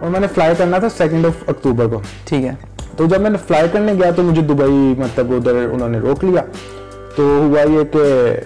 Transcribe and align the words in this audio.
اور 0.00 0.10
میں 0.10 0.20
نے 0.20 0.26
فلائی 0.26 0.54
کرنا 0.58 0.78
تھا 0.78 0.88
سیکنڈ 0.88 1.26
آف 1.26 1.44
اکتوبر 1.46 1.86
کو۔ 1.86 2.00
ٹھیک 2.24 2.44
ہے۔ 2.44 2.54
تو 2.96 3.06
جب 3.06 3.20
میں 3.20 3.30
نے 3.30 3.38
فلائی 3.48 3.68
کرنے 3.72 3.92
گیا 3.92 4.10
تو 4.10 4.22
مجھے 4.22 4.42
دبئی 4.42 4.94
مطلب 4.98 5.32
ادھر 5.32 5.54
انہوں 5.72 5.88
نے 5.88 5.98
روک 5.98 6.24
لیا۔ 6.24 6.42
تو 7.16 7.22
ہوا 7.42 7.60
یہ 7.60 7.84
کہ 7.92 8.36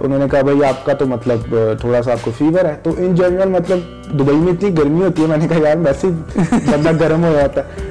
انہوں 0.00 0.18
نے 0.18 0.24
کہا 0.30 0.40
بھائی 0.40 0.64
آپ 0.64 0.84
کا 0.84 0.92
تو 0.92 1.06
مطلب 1.06 1.56
تھوڑا 1.80 2.02
سا 2.02 2.12
آپ 2.12 2.18
کو 2.22 2.30
فیور 2.38 2.64
ہے۔ 2.64 2.74
تو 2.82 2.90
ان 2.98 3.14
جنرل 3.14 3.48
مطلب 3.48 3.78
دبئی 4.18 4.36
میں 4.36 4.52
اتنی 4.52 4.78
گرمی 4.78 5.02
ہوتی 5.02 5.22
ہے 5.22 5.26
میں 5.26 5.36
نے 5.36 5.48
کہا 5.48 5.68
یار 5.68 5.76
ویسے 5.76 6.08
بندہ 6.50 6.90
گرم 7.00 7.24
ہو 7.24 7.32
جاتا 7.32 7.60
ہے۔ 7.60 7.88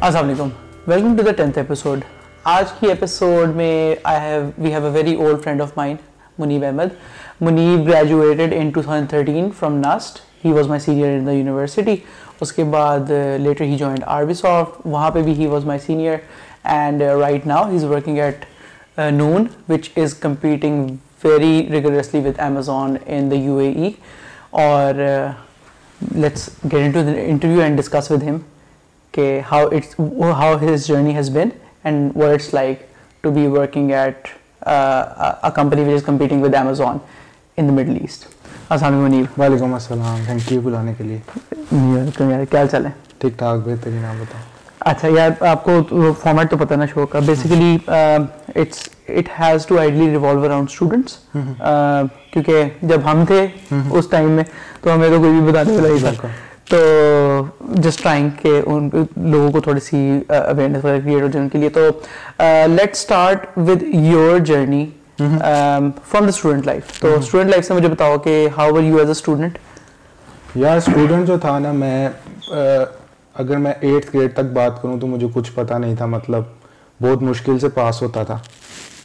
السلام 0.00 0.24
علیکم۔ 0.24 0.48
Welcome 0.86 1.16
to 1.16 1.22
the 1.22 1.32
tenth 1.32 1.58
episode 1.58 2.00
آج 2.48 2.70
کی 2.78 2.86
ایپیسوڈ 2.86 3.54
میں 3.56 3.94
I 4.04 4.20
have 4.20 4.40
we 4.58 4.72
have 4.72 4.84
a 4.84 4.90
very 4.92 5.14
old 5.14 5.42
friend 5.44 5.62
of 5.62 5.76
mine 5.76 5.98
Muneeb 6.38 6.64
Ahmed 6.64 6.94
Muneeb 7.40 7.88
graduated 7.88 8.54
in 8.56 8.70
two 8.70 8.82
thousand 8.82 9.10
thirteen 9.10 9.50
from 9.58 9.76
NUST 9.78 10.20
he 10.44 10.52
was 10.52 10.68
my 10.68 10.80
senior 10.80 11.16
in 11.18 11.26
the 11.26 11.32
university 11.32 11.96
اس 12.40 12.52
کے 12.52 12.64
بعد 12.70 13.10
later 13.40 13.64
he 13.64 13.76
joined 13.76 14.04
are 14.06 14.24
be 14.24 14.34
soft 14.34 14.80
وہاں 14.84 15.10
پہ 15.10 15.22
بھی 15.22 15.32
he 15.38 15.46
was 15.46 15.64
my 15.64 15.80
senior 15.86 16.16
and 16.64 17.02
right 17.02 17.46
now 17.46 17.68
he 17.70 17.76
is 17.76 17.84
working 17.84 18.18
at 18.18 18.44
Noon 19.12 19.46
which 19.68 19.90
is 19.96 20.14
competing 20.20 20.88
very 21.24 21.66
regularly 21.70 22.26
with 22.28 22.40
Amazon 22.40 22.96
in 23.06 23.30
the 23.30 23.36
U 23.36 23.58
A 23.58 23.68
E 23.68 23.90
اور 24.62 25.04
let's 26.00 26.48
get 26.72 26.84
into 26.92 27.08
interview 27.16 27.60
and 27.60 27.80
discuss 27.80 28.10
with 28.10 28.22
him 28.22 28.38
کہ 29.14 29.40
how 29.50 29.66
it's 29.66 30.00
how 30.34 30.54
his 30.62 30.86
journey 30.86 31.16
has 31.16 31.30
been 31.30 31.48
and 31.88 32.16
what 32.16 32.32
it's 32.32 32.52
like 32.54 32.82
to 33.24 33.30
be 33.30 33.46
working 33.48 33.90
at 33.92 34.28
company 35.54 35.82
which 35.82 35.94
is 35.94 36.04
competing 36.04 36.42
with 36.42 36.54
Amazon 36.54 36.98
in 37.58 37.68
the 37.68 37.72
Middle 37.72 37.96
East 38.00 38.26
السلام 38.70 39.04
علیکم 39.04 39.40
وعلیکم 39.40 39.74
السلام 39.74 40.22
thank 40.26 40.52
you 40.52 40.60
بلانے 40.60 40.92
کے 40.98 41.04
لیے 41.04 41.18
کیا 42.16 42.58
حال 42.58 42.68
چال 42.68 42.86
ہے 42.86 42.90
ٹھیک 43.18 43.38
ٹھاک 43.38 43.66
بہترین 43.66 44.04
آپ 44.04 44.20
بتاؤ 44.20 44.40
اچھا 44.80 45.08
یار 45.08 45.30
آپ 45.44 45.64
کو 45.64 46.12
فارمیٹ 46.22 46.50
تو 46.50 46.56
پتہ 46.56 46.74
نا 46.74 46.86
شو 46.86 47.06
کا 47.06 47.18
basically 47.18 47.76
it's 47.86 48.88
it 49.08 49.28
has 49.38 49.66
to 49.66 49.78
ideally 49.78 50.08
revolve 50.10 50.44
around 50.44 50.68
students 50.70 51.16
کیونکہ 52.32 52.68
جب 52.82 53.00
ہم 53.04 53.24
تھے 53.24 53.46
اس 53.70 54.08
ٹائم 54.10 54.30
میں 54.30 54.44
تو 54.82 54.94
ہمیں 54.94 55.08
تو 55.08 55.18
کوئی 55.18 55.32
بھی 55.32 55.52
بتانے 55.52 55.76
والا 55.76 55.88
ہی 55.88 56.14
تھا 56.20 56.28
تو 56.70 56.78
جسٹ 57.74 58.02
ٹرائنگ 58.02 58.28
کہ 58.42 58.60
ان 58.66 58.88
لوگوں 59.16 59.50
کو 59.52 59.60
تھوڑی 59.60 59.80
سی 59.80 59.98
اویئرنیس 60.28 60.84
وغیرہ 60.84 61.00
کریٹ 61.00 61.22
ہو 61.22 61.28
جائے 61.28 61.42
ان 61.42 61.48
کے 61.48 61.58
لیے 61.58 61.68
تو 61.68 61.88
let 62.68 62.94
start 62.94 63.46
with 63.58 63.82
your 63.82 64.38
journey 64.38 64.84
from 65.18 65.90
the 66.12 66.28
student 66.28 66.66
life 66.66 66.98
تو 67.00 67.14
اسٹوڈنٹ 67.18 67.50
لائف 67.50 67.66
سے 67.66 67.74
مجھے 67.74 67.88
بتاؤ 67.88 68.18
کہ 68.24 68.48
how 68.56 68.72
were 68.74 68.82
you 68.82 68.98
as 68.98 69.06
a 69.06 69.12
student 69.12 69.58
یار 70.54 70.76
اسٹوڈنٹ 70.76 71.26
جو 71.26 71.38
تھا 71.38 71.58
نا 71.58 71.72
میں 71.72 72.08
اگر 73.34 73.56
میں 73.56 73.72
ایٹھ 73.80 74.06
گریڈ 74.14 74.32
تک 74.34 74.52
بات 74.52 74.80
کروں 74.82 74.98
تو 75.00 75.06
مجھے 75.06 75.26
کچھ 75.34 75.50
پتہ 75.54 75.74
نہیں 75.74 75.96
تھا 75.96 76.06
مطلب 76.06 76.42
بہت 77.00 77.22
مشکل 77.22 77.58
سے 77.58 77.68
پاس 77.74 78.02
ہوتا 78.02 78.22
تھا 78.24 78.38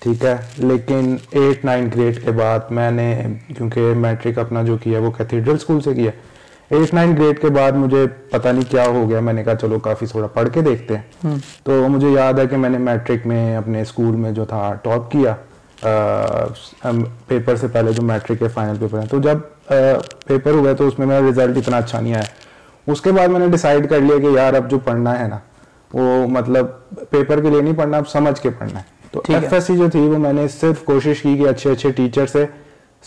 ٹھیک 0.02 0.24
ہے؟ 0.26 0.36
لیکن 0.58 1.16
ایٹ 1.32 1.66
نائن 1.66 1.90
گریڈ 1.96 2.24
کے 2.24 2.32
بعد 2.32 2.72
میں 2.78 2.90
نے 2.92 3.14
کیونکہ 3.58 3.94
میٹرک 3.98 4.38
اپنا 4.40 4.62
جو 4.64 4.78
کیا 4.84 5.00
وہ 5.00 5.12
کیتھیڈرل 5.18 5.56
اسکول 5.56 5.82
سے 5.82 5.94
کیا۔ 5.94 6.12
ایٹ 6.70 6.94
نائن 6.94 7.16
گریڈ 7.18 7.40
کے 7.42 7.48
بعد 7.56 7.72
مجھے 7.72 8.06
پتہ 8.32 8.48
نہیں 8.48 8.72
کیا 8.72 8.86
ہو 8.86 9.10
گیا۔ 9.10 9.20
میں 9.20 9.34
نے 9.34 9.44
کہا 9.44 9.56
چلو 9.62 9.80
کافی 9.80 10.06
تھوڑا 10.06 10.28
پڑھ 10.36 10.50
کے 10.54 10.62
دیکھتے 10.62 10.96
ہیں۔ 10.98 11.36
تو 11.64 11.88
مجھے 11.90 12.10
یاد 12.10 12.40
ہے 12.40 12.48
کہ 12.48 12.58
میں 12.58 12.70
نے 12.70 12.78
میٹرک 12.78 13.28
میں 13.28 13.56
اپنے 13.58 13.82
اسکول 13.82 14.16
میں 14.16 14.32
جو 14.32 14.46
تھا 14.46 14.74
ٹاپ 14.84 15.12
کیا 15.12 15.36
پیپر 17.28 17.56
سے 17.56 17.68
پہلے 17.68 17.92
جو 17.94 18.04
میٹرک 18.04 18.40
کے 18.40 18.48
فائنل 18.54 18.78
پیپر 18.80 19.00
ہیں۔ 19.00 19.08
تو 19.10 19.20
جب 19.22 19.38
پیپر 20.28 20.52
ہوئے 20.52 20.74
تو 20.76 20.88
اس 20.88 21.00
میں 21.00 21.08
میرا 21.08 21.30
رزلٹ 21.30 21.58
اتنا 21.58 21.78
اچھا 21.78 22.00
نہیں 22.00 22.14
آیا۔ 22.14 22.92
اس 22.92 23.02
کے 23.02 23.12
بعد 23.12 23.28
میں 23.28 23.40
نے 23.40 23.48
ڈیسائیڈ 23.52 23.90
کر 23.90 24.00
لیا 24.00 24.18
کہ 24.22 24.36
یار 24.36 24.54
اب 24.54 24.70
جو 24.72 24.80
پڑھنا 24.86 25.20
ہے 25.20 25.28
نا 25.28 25.38
وہ 25.94 26.28
مطلب 26.28 26.68
پیپر 27.10 27.42
کے 27.42 27.50
لیے 27.50 27.62
نہیں 27.62 27.78
پڑھنا 27.78 27.98
اب 27.98 28.08
سمجھ 28.10 28.40
کے 28.42 28.50
پڑھنا 28.50 28.80
ہے۔ 28.80 28.92
تو 29.12 29.22
ایف 29.30 29.54
ایس 29.54 29.64
سی 29.64 29.78
جو 29.78 29.90
تھی 29.92 30.00
وہ 30.00 30.18
میں 30.18 30.34
نے 30.34 30.48
صرف 30.60 30.84
کوشش 30.86 31.22
کی 31.22 31.38
کہ 31.38 31.48
اچھے 31.50 31.72
اچھے 31.72 31.92
ٹیچر 31.92 32.26
سے 32.26 32.46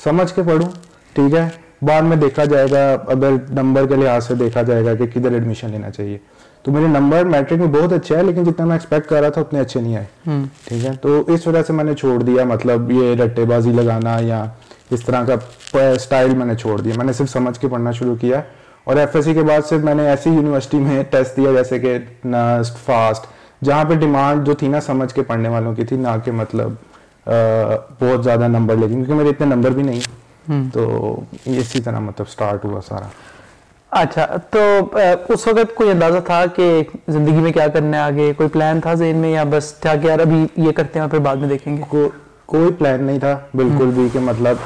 سمجھ 0.04 0.32
کے 0.34 0.42
پڑھوں۔ 0.42 0.69
ٹھیک 1.14 1.34
ہے؟ 1.34 1.48
بعد 1.82 2.03
میں 2.03 2.16
دیکھا 2.16 2.44
جائے 2.44 2.66
گا 2.72 2.91
اگر 3.06 3.31
نمبر 3.50 3.87
کے 3.87 3.97
لحاظ 3.97 4.26
سے 4.26 4.34
دیکھا 4.34 4.62
جائے 4.62 4.84
گا 4.84 4.94
کہ 4.94 5.06
کدھر 5.14 5.32
ایڈمیشن 5.32 5.70
لینا 5.70 5.91
چاہیے۔ 5.91 6.19
تو 6.62 6.72
میرے 6.72 6.87
نمبر 6.87 7.25
میٹرک 7.25 7.59
میں 7.59 7.66
بہت 7.66 7.92
اچھے 7.92 8.16
ہیں 8.16 8.22
لیکن 8.22 8.44
جتنا 8.44 8.64
میں 8.66 8.75
ایکسپیکٹ 8.75 9.09
کر 9.09 9.20
رہا 9.20 9.28
تھا 9.28 9.41
اتنے 9.41 9.60
اچھے 9.60 9.81
نہیں 9.81 9.97
آئے۔ 9.97 10.38
ٹھیک 10.69 10.84
ہے؟ 10.84 10.91
تو 11.03 11.22
اس 11.26 11.47
وجہ 11.47 11.62
سے 11.62 11.72
میں 11.72 11.84
نے 11.84 11.94
چھوڑ 11.94 12.19
دیا 12.22 12.44
مطلب 12.44 12.91
یہ 12.91 13.14
رٹے 13.22 13.44
بازی 13.44 13.72
لگانا 13.72 14.16
یا 14.20 14.44
اس 14.91 15.04
طرح 15.04 15.25
کا 15.25 15.81
اسٹائل 15.92 16.34
میں 16.37 16.47
نے 16.47 16.54
چھوڑ 16.54 16.81
دیا۔ 16.81 16.92
میں 16.97 17.04
نے 17.04 17.12
صرف 17.12 17.31
سمجھ 17.31 17.59
کے 17.60 17.69
پڑھنا 17.69 17.91
شروع 17.91 18.16
کیا 18.20 18.41
اور 18.84 18.97
ایف 18.97 19.16
ایس 19.16 19.25
سی 19.25 19.34
کے 19.34 19.43
بعد 19.43 19.66
سے 19.69 19.76
میں 19.76 19.94
نے 19.94 20.08
ایسی 20.08 20.31
یونیورسٹی 20.31 20.76
میں 20.76 21.03
ٹیسٹ 21.10 21.37
دیا 21.37 21.53
جیسے 21.53 21.78
کہ 21.78 21.97
نسٹ 22.25 22.84
فاسٹ 22.87 23.26
جہاں 23.64 23.84
پہ 23.84 23.94
ڈیمانڈ 23.94 24.47
جو 24.47 24.54
تھی 24.54 24.69
نا 24.69 24.81
سمجھ 24.81 25.12
کے 25.14 25.22
پڑھنے 25.22 25.48
والوں 25.48 25.75
کی 25.75 25.84
تھی 25.84 25.97
نہ 25.97 26.08
کہ 26.25 26.32
مطلب 26.32 26.72
بہت 28.00 28.25
زیادہ 28.25 28.48
نمبر 28.48 28.76
لے 28.76 28.87
کیونکہ 28.88 29.14
میرے 29.14 29.28
اتنے 29.28 29.47
نمبر 29.47 29.70
بھی 29.70 29.82
نہیں۔ 29.82 30.00
تو 30.72 31.20
اسی 31.44 31.80
طرح 31.80 31.98
مطلب 31.98 32.26
اسٹارٹ 32.28 32.64
ہوا 32.64 32.80
سارا۔ 32.88 33.06
اچھا 33.90 34.26
تو 34.50 34.80
اس 35.28 35.46
وقت 35.46 35.74
کوئی 35.74 35.90
اندازہ 35.90 36.18
تھا 36.18 36.44
کہ 36.46 36.82
زندگی 37.08 37.36
میں 37.36 37.52
کیا 37.52 37.68
کرنا 37.68 37.96
ہے 37.96 38.02
آگے؟ 38.02 38.32
کوئی 38.36 38.48
پلان 38.48 38.80
تھا 38.80 38.94
ذہن 38.94 39.16
میں 39.16 39.30
یا 39.30 39.44
بس 39.50 39.72
تھا 39.72 39.96
کہ 39.96 40.06
یار 40.06 40.18
ابھی 40.18 40.46
یہ 40.56 40.72
کرتے 40.72 41.00
ہیں 41.00 41.06
پھر 41.06 41.18
بعد 41.18 41.36
میں 41.36 41.48
دیکھیں 41.48 41.76
گے؟ 41.76 41.82
کوئی 42.46 42.72
پلان 42.78 43.04
نہیں 43.04 43.18
تھا 43.18 43.38
بالکل 43.54 43.90
بھی 43.94 44.08
کہ 44.12 44.18
مطلب 44.18 44.56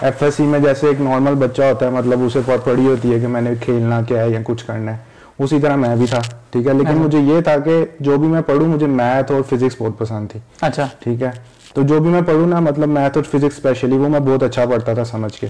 ایف 0.00 0.22
ایس 0.22 0.34
سی 0.34 0.42
میں 0.42 0.58
جیسے 0.58 0.86
ایک 0.86 1.00
نارمل 1.00 1.34
بچہ 1.34 1.62
ہوتا 1.62 1.86
ہے 1.86 1.90
مطلب 1.90 2.24
اسے 2.26 2.40
بہت 2.46 2.64
پڑی 2.64 2.86
ہوتی 2.86 3.14
ہے 3.14 3.20
کہ 3.20 3.26
میں 3.26 3.40
نے 3.40 3.50
کھیلنا 3.60 4.02
کیا 4.02 4.22
ہے 4.22 4.30
یا 4.30 4.40
کچھ 4.44 4.66
کرنا 4.66 4.92
ہے۔ 4.92 4.96
اسی 5.38 5.60
طرح 5.60 5.76
میں 5.76 5.96
بھی 5.96 6.06
تھا 6.06 6.18
ٹھیک 6.50 6.66
ہے؟ 6.66 6.72
لیکن 6.74 6.94
مجھے 6.94 7.18
یہ 7.18 7.40
تھا 7.40 7.58
کہ 7.58 7.84
جو 8.00 8.16
بھی 8.16 8.28
میں 8.28 8.42
پڑھوں 8.46 8.66
مجھے 8.66 8.86
میتھ 8.86 9.32
اور 9.32 9.42
فزکس 9.42 9.76
بہت 9.78 9.98
پسند 9.98 10.28
تھی۔ 10.30 10.40
اچھا۔ 10.60 10.86
ٹھیک 10.98 11.22
ہے؟ 11.22 11.30
تو 11.74 11.82
جو 11.82 11.98
بھی 12.00 12.10
میں 12.10 12.20
پڑھوں 12.26 12.46
نا 12.46 12.60
مطلب 12.60 12.88
میتھ 12.88 13.18
اور 13.18 13.24
فزکس 13.24 13.56
اسپیشلی 13.56 13.96
وہ 13.96 14.08
میں 14.08 14.20
بہت 14.20 14.42
اچھا 14.42 14.64
پڑھتا 14.66 14.94
تھا 14.94 15.04
سمجھ 15.04 15.40
کے۔ 15.40 15.46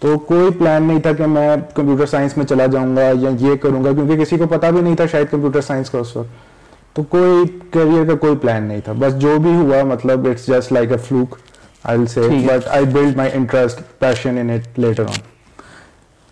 تو 0.00 0.18
کوئی 0.18 0.50
پلان 0.58 0.82
نہیں 0.82 1.00
تھا 1.00 1.12
کہ 1.12 1.26
میں 1.26 1.56
کمپیوٹر 1.74 2.06
سائنس 2.06 2.36
میں 2.36 2.46
چلا 2.46 2.66
جاؤں 2.66 2.96
گا 2.96 3.02
یا 3.02 3.30
یہ 3.40 3.54
کروں 3.56 3.84
گا 3.84 3.92
کیونکہ 3.92 4.24
کسی 4.24 4.36
کو 4.36 4.46
پتا 4.46 4.70
بھی 4.70 4.80
نہیں 4.80 4.96
تھا 4.96 5.06
شاید 5.06 5.30
کمپیوٹر 5.30 5.60
سائنس 5.60 5.90
کا 5.90 5.98
اس 5.98 6.16
وقت۔ 6.16 6.94
تو 6.96 7.02
کوئی 7.02 7.58
کیریئر 7.70 8.04
کا 8.04 8.14
کوئی 8.14 8.36
پلان 8.36 8.62
نہیں 8.62 8.80
تھا۔ 8.84 8.92
بس 8.98 9.18
جو 9.18 9.38
بھی 9.38 9.54
ہوا 9.54 9.82
مطلب 9.84 10.28
it's 10.28 10.46
just 10.46 10.72
like 10.72 10.92
a 10.92 10.98
fluke 10.98 11.36
I 11.84 11.98
will 11.98 12.06
say 12.06 12.20
but 12.20 12.68
I 12.68 12.84
build 12.84 13.16
my 13.16 13.30
interest 13.34 13.80
passion 13.98 14.38
in 14.38 14.50
it 14.50 14.78
later 14.78 15.02
on 15.02 15.20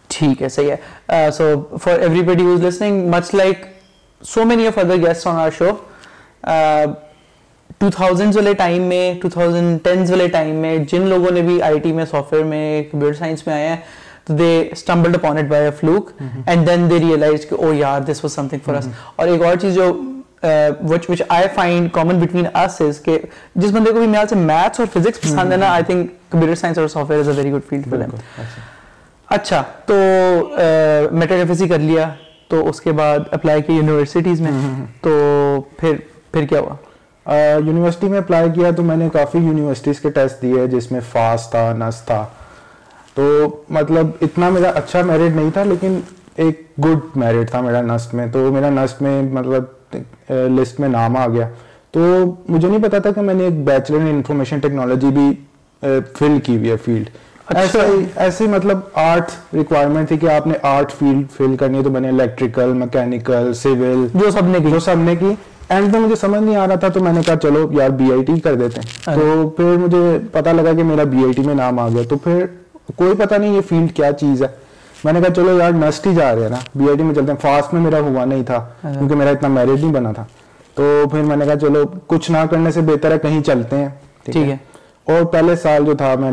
ٹھیک 0.09 0.43
ہے 0.43 0.49
صحیح 0.49 0.73
ہے۔ 0.73 1.31
So 1.31 1.45
for 1.83 1.99
everybody 2.23 2.45
who 2.45 2.53
is 2.53 2.65
listening 2.65 3.09
much 3.11 3.35
like 3.35 3.65
so 4.21 4.45
many 4.45 4.67
of 4.67 4.79
other 4.79 4.97
guest 4.97 5.27
on 5.27 5.37
our 5.37 5.51
show 5.59 5.71
two 7.79 7.91
thousand 7.91 8.37
والے 8.37 8.53
time 8.55 8.83
میں 8.83 9.15
two 9.23 9.29
thousand 9.29 9.79
tens 9.85 10.11
والے 10.11 10.29
time 10.29 10.55
میں 10.57 10.77
جن 10.91 11.07
لوگوں 11.09 11.31
نے 11.31 11.43
بھی 11.43 11.61
آئی 11.63 11.79
ٹی 11.79 11.93
میں 11.93 12.05
سافٹ 12.05 12.33
ویئر 12.33 12.45
میں 12.45 12.83
کمپیوٹر 12.93 13.15
سائنس 13.15 13.47
میں 13.47 13.55
آئے 13.55 13.69
ہیں 13.69 13.77
تو 14.25 14.35
they 14.37 14.51
stumbled 14.73 15.17
upon 15.17 15.39
it 15.39 15.45
by 15.45 15.65
a 15.65 15.71
fluke 15.81 16.11
and 16.47 16.67
then 16.67 16.89
they 16.91 16.99
realize 17.01 17.47
کہ 17.49 17.55
او 17.55 17.73
یار 17.75 18.01
this 18.01 18.25
was 18.25 18.33
something 18.49 18.61
for 18.65 18.75
us 18.75 18.89
اور 19.17 19.29
ایک 19.29 19.43
اور 19.43 19.57
چیز 19.61 19.75
جو 19.75 19.93
which 20.83 21.09
which 21.11 21.23
I 21.29 21.47
find 21.55 21.91
common 21.93 22.19
between 22.19 22.47
us 22.55 22.81
is 22.81 23.01
کہ 23.01 23.19
جس 23.55 23.71
بندے 23.71 23.93
کو 23.93 23.99
بھی 23.99 24.07
میرے 24.09 24.27
سے 24.29 24.37
میتھس 24.37 24.81
اور 24.81 24.89
فزکس 24.93 25.21
پسند 25.23 25.53
ہے 25.53 25.57
نا 25.57 25.73
آئی 25.73 25.85
تھنک 25.85 26.11
کمپیوٹر 26.31 26.55
سائنس 26.55 26.79
اور 26.79 26.89
software 27.11 27.21
is 27.21 27.29
a 27.29 27.35
very 27.37 27.53
good 27.53 27.69
field 27.69 27.89
for 27.91 27.99
them 27.99 28.17
اچھا۔ 29.29 29.63
تو 29.87 29.95
میٹرک 31.13 31.39
ایف 31.39 31.49
ایس 31.49 31.59
سی 31.59 31.69
کر 31.69 31.79
لیا 31.81 32.09
تو 32.49 32.69
اس 32.69 32.81
کے 32.81 32.93
بعد 32.93 33.19
اپلائی 33.33 33.63
کیا 33.63 33.75
یونیورسٹیز 33.77 34.41
میں 34.41 34.51
تو 35.03 35.13
پھر 35.77 35.97
پھر 36.33 36.47
کیا 36.47 36.61
ہوا؟ 36.61 36.75
یونیورسٹی 37.27 38.09
میں 38.09 38.19
اپلائی 38.19 38.51
کیا 38.51 38.71
تو 38.71 38.83
میں 38.83 38.97
نے 38.97 39.09
کافی 39.13 39.39
یونیورسٹیز 39.39 40.01
کے 40.01 40.11
ٹیسٹ 40.11 40.43
دیے 40.43 40.67
جس 40.67 40.93
میں 40.93 41.01
فاسٹ 41.13 41.51
تھا 41.51 41.73
نس 41.79 42.03
تھا۔ 42.03 42.27
تو 43.15 43.57
مطلب 43.69 44.07
اتنا 44.21 44.49
میرا 44.49 44.69
اچھا 44.69 45.03
میرٹ 45.03 45.37
نہیں 45.37 45.51
تھا 45.51 45.65
لیکن 45.65 46.01
ایک 46.37 46.61
گڈ 46.85 47.17
میرٹ 47.17 47.51
تھا 47.51 47.61
میرا 47.61 47.81
نسٹ 47.83 48.15
میں۔ 48.15 48.27
تو 48.33 48.53
میرا 48.53 48.71
نسٹ 48.71 49.03
میں 49.03 49.23
مطلب 49.23 49.97
لسٹ 50.31 50.81
میں 50.81 50.89
نام 50.89 51.17
آ 51.17 51.27
گیا۔ 51.29 51.49
تو 51.91 52.01
مجھے 52.49 52.69
نہیں 52.69 52.83
پتا 52.83 52.99
تھا 52.99 53.11
کہ 53.11 53.21
میں 53.21 53.35
نے 53.35 53.45
ایک 53.45 53.65
بیچلر 53.65 53.97
ان 53.97 54.07
انفارمیشن 54.07 54.59
ٹیکنالوجی 54.59 55.07
بھی 55.07 55.31
فل 56.19 56.39
کی 56.45 56.57
ہوئی 56.57 56.71
ہے 56.71 56.77
فیلڈ۔ 56.77 57.11
ایسی 58.17 58.47
مطلب 58.47 58.79
آرٹ 58.95 59.55
ریکوائرمنٹ 59.55 60.09
تھی 60.09 60.17
کہ 60.17 60.29
آپ 60.31 60.47
نے 60.47 60.55
آرٹ 60.63 60.93
فیلڈ 60.93 61.31
فل 61.37 61.57
کرنی 61.57 61.79
ہے 61.79 61.83
تو 61.83 61.91
میں 61.91 62.01
نے 62.01 62.09
الیکٹریکل 62.09 62.73
میکینیکل 62.73 63.53
سول 63.55 64.07
جو 64.15 64.31
سب 64.31 64.47
نے 64.47 64.59
کی۔ 64.59 64.71
جو 64.71 64.81
سب 64.81 64.95
نے 64.97 65.17
کی۔ 65.17 65.33
اینڈ 65.73 65.93
میں 65.93 66.01
مجھے 66.01 66.17
سمجھ 66.17 66.43
نہیں 66.43 66.57
آ 66.57 66.67
رہا 66.69 66.75
تھا 66.75 66.89
تو 66.89 67.01
میں 67.01 67.13
نے 67.13 67.21
کہا 67.27 67.37
چلو 67.37 67.69
یار 67.73 67.91
بی 67.91 68.13
آئی 68.13 68.25
ٹی 68.25 68.41
کر 68.41 68.55
دیتے 68.55 68.81
ہیں۔ 68.81 69.17
تو 69.17 69.49
پھر 69.49 69.65
مجھے 69.65 70.19
پتا 70.33 70.53
لگا 70.53 70.73
کہ 70.77 70.85
میرا 70.85 71.03
بی 71.03 71.17
آئی 71.17 71.33
ٹی 71.33 71.43
میں 71.43 71.55
نام 71.55 71.79
آ 71.79 71.89
گیا۔ 71.89 72.03
تو 72.09 72.17
پھر 72.17 72.47
کوئی 72.97 73.15
پتا 73.17 73.37
نہیں 73.37 73.55
یہ 73.55 73.61
فیلڈ 73.69 73.93
کیا 73.93 74.13
چیز 74.13 74.43
ہے۔ 74.43 74.49
میں 75.05 75.13
نے 75.13 75.21
کہا 75.21 75.35
چلو 75.35 75.59
یار 75.59 75.71
نسٹ 75.73 76.07
ہی 76.07 76.15
جا 76.15 76.35
رہے 76.35 76.43
ہیں 76.43 76.49
نا۔ 76.49 76.57
بی 76.75 76.85
آئی 76.89 76.97
ٹی 76.97 77.03
میں 77.03 77.15
چلتے 77.15 77.33
ہیں۔ 77.33 77.39
فاسٹ 77.43 77.75
میں 77.75 77.83
میرا 77.83 78.01
ہوا 78.01 78.25
نہیں 78.25 78.43
تھا 78.43 78.67
کیونکہ 78.83 79.17
میرا 79.17 79.31
اتنا 79.31 79.49
میرٹ 79.49 79.81
نہیں 79.81 79.93
بنا 79.93 80.13
تھا۔ 80.13 80.25
تو 80.75 81.05
پھر 81.11 81.23
میں 81.23 81.37
نے 81.37 81.45
کہا 81.45 81.59
چلو 81.59 81.85
کچھ 82.07 82.31
نہ 82.31 82.39
کرنے 82.51 82.71
سے 82.71 82.81
بہتر 82.81 83.11
ہے 83.11 83.19
کہیں 83.19 83.43
چلتے 83.43 83.77
ہیں۔ 83.77 83.89
ٹھیک 84.25 84.37
ہے۔ 84.37 84.57
اور 85.05 85.25
پہلے 85.25 85.57
سال 85.57 85.85
جو 85.85 85.95
تھا 85.95 86.15
میں 86.19 86.31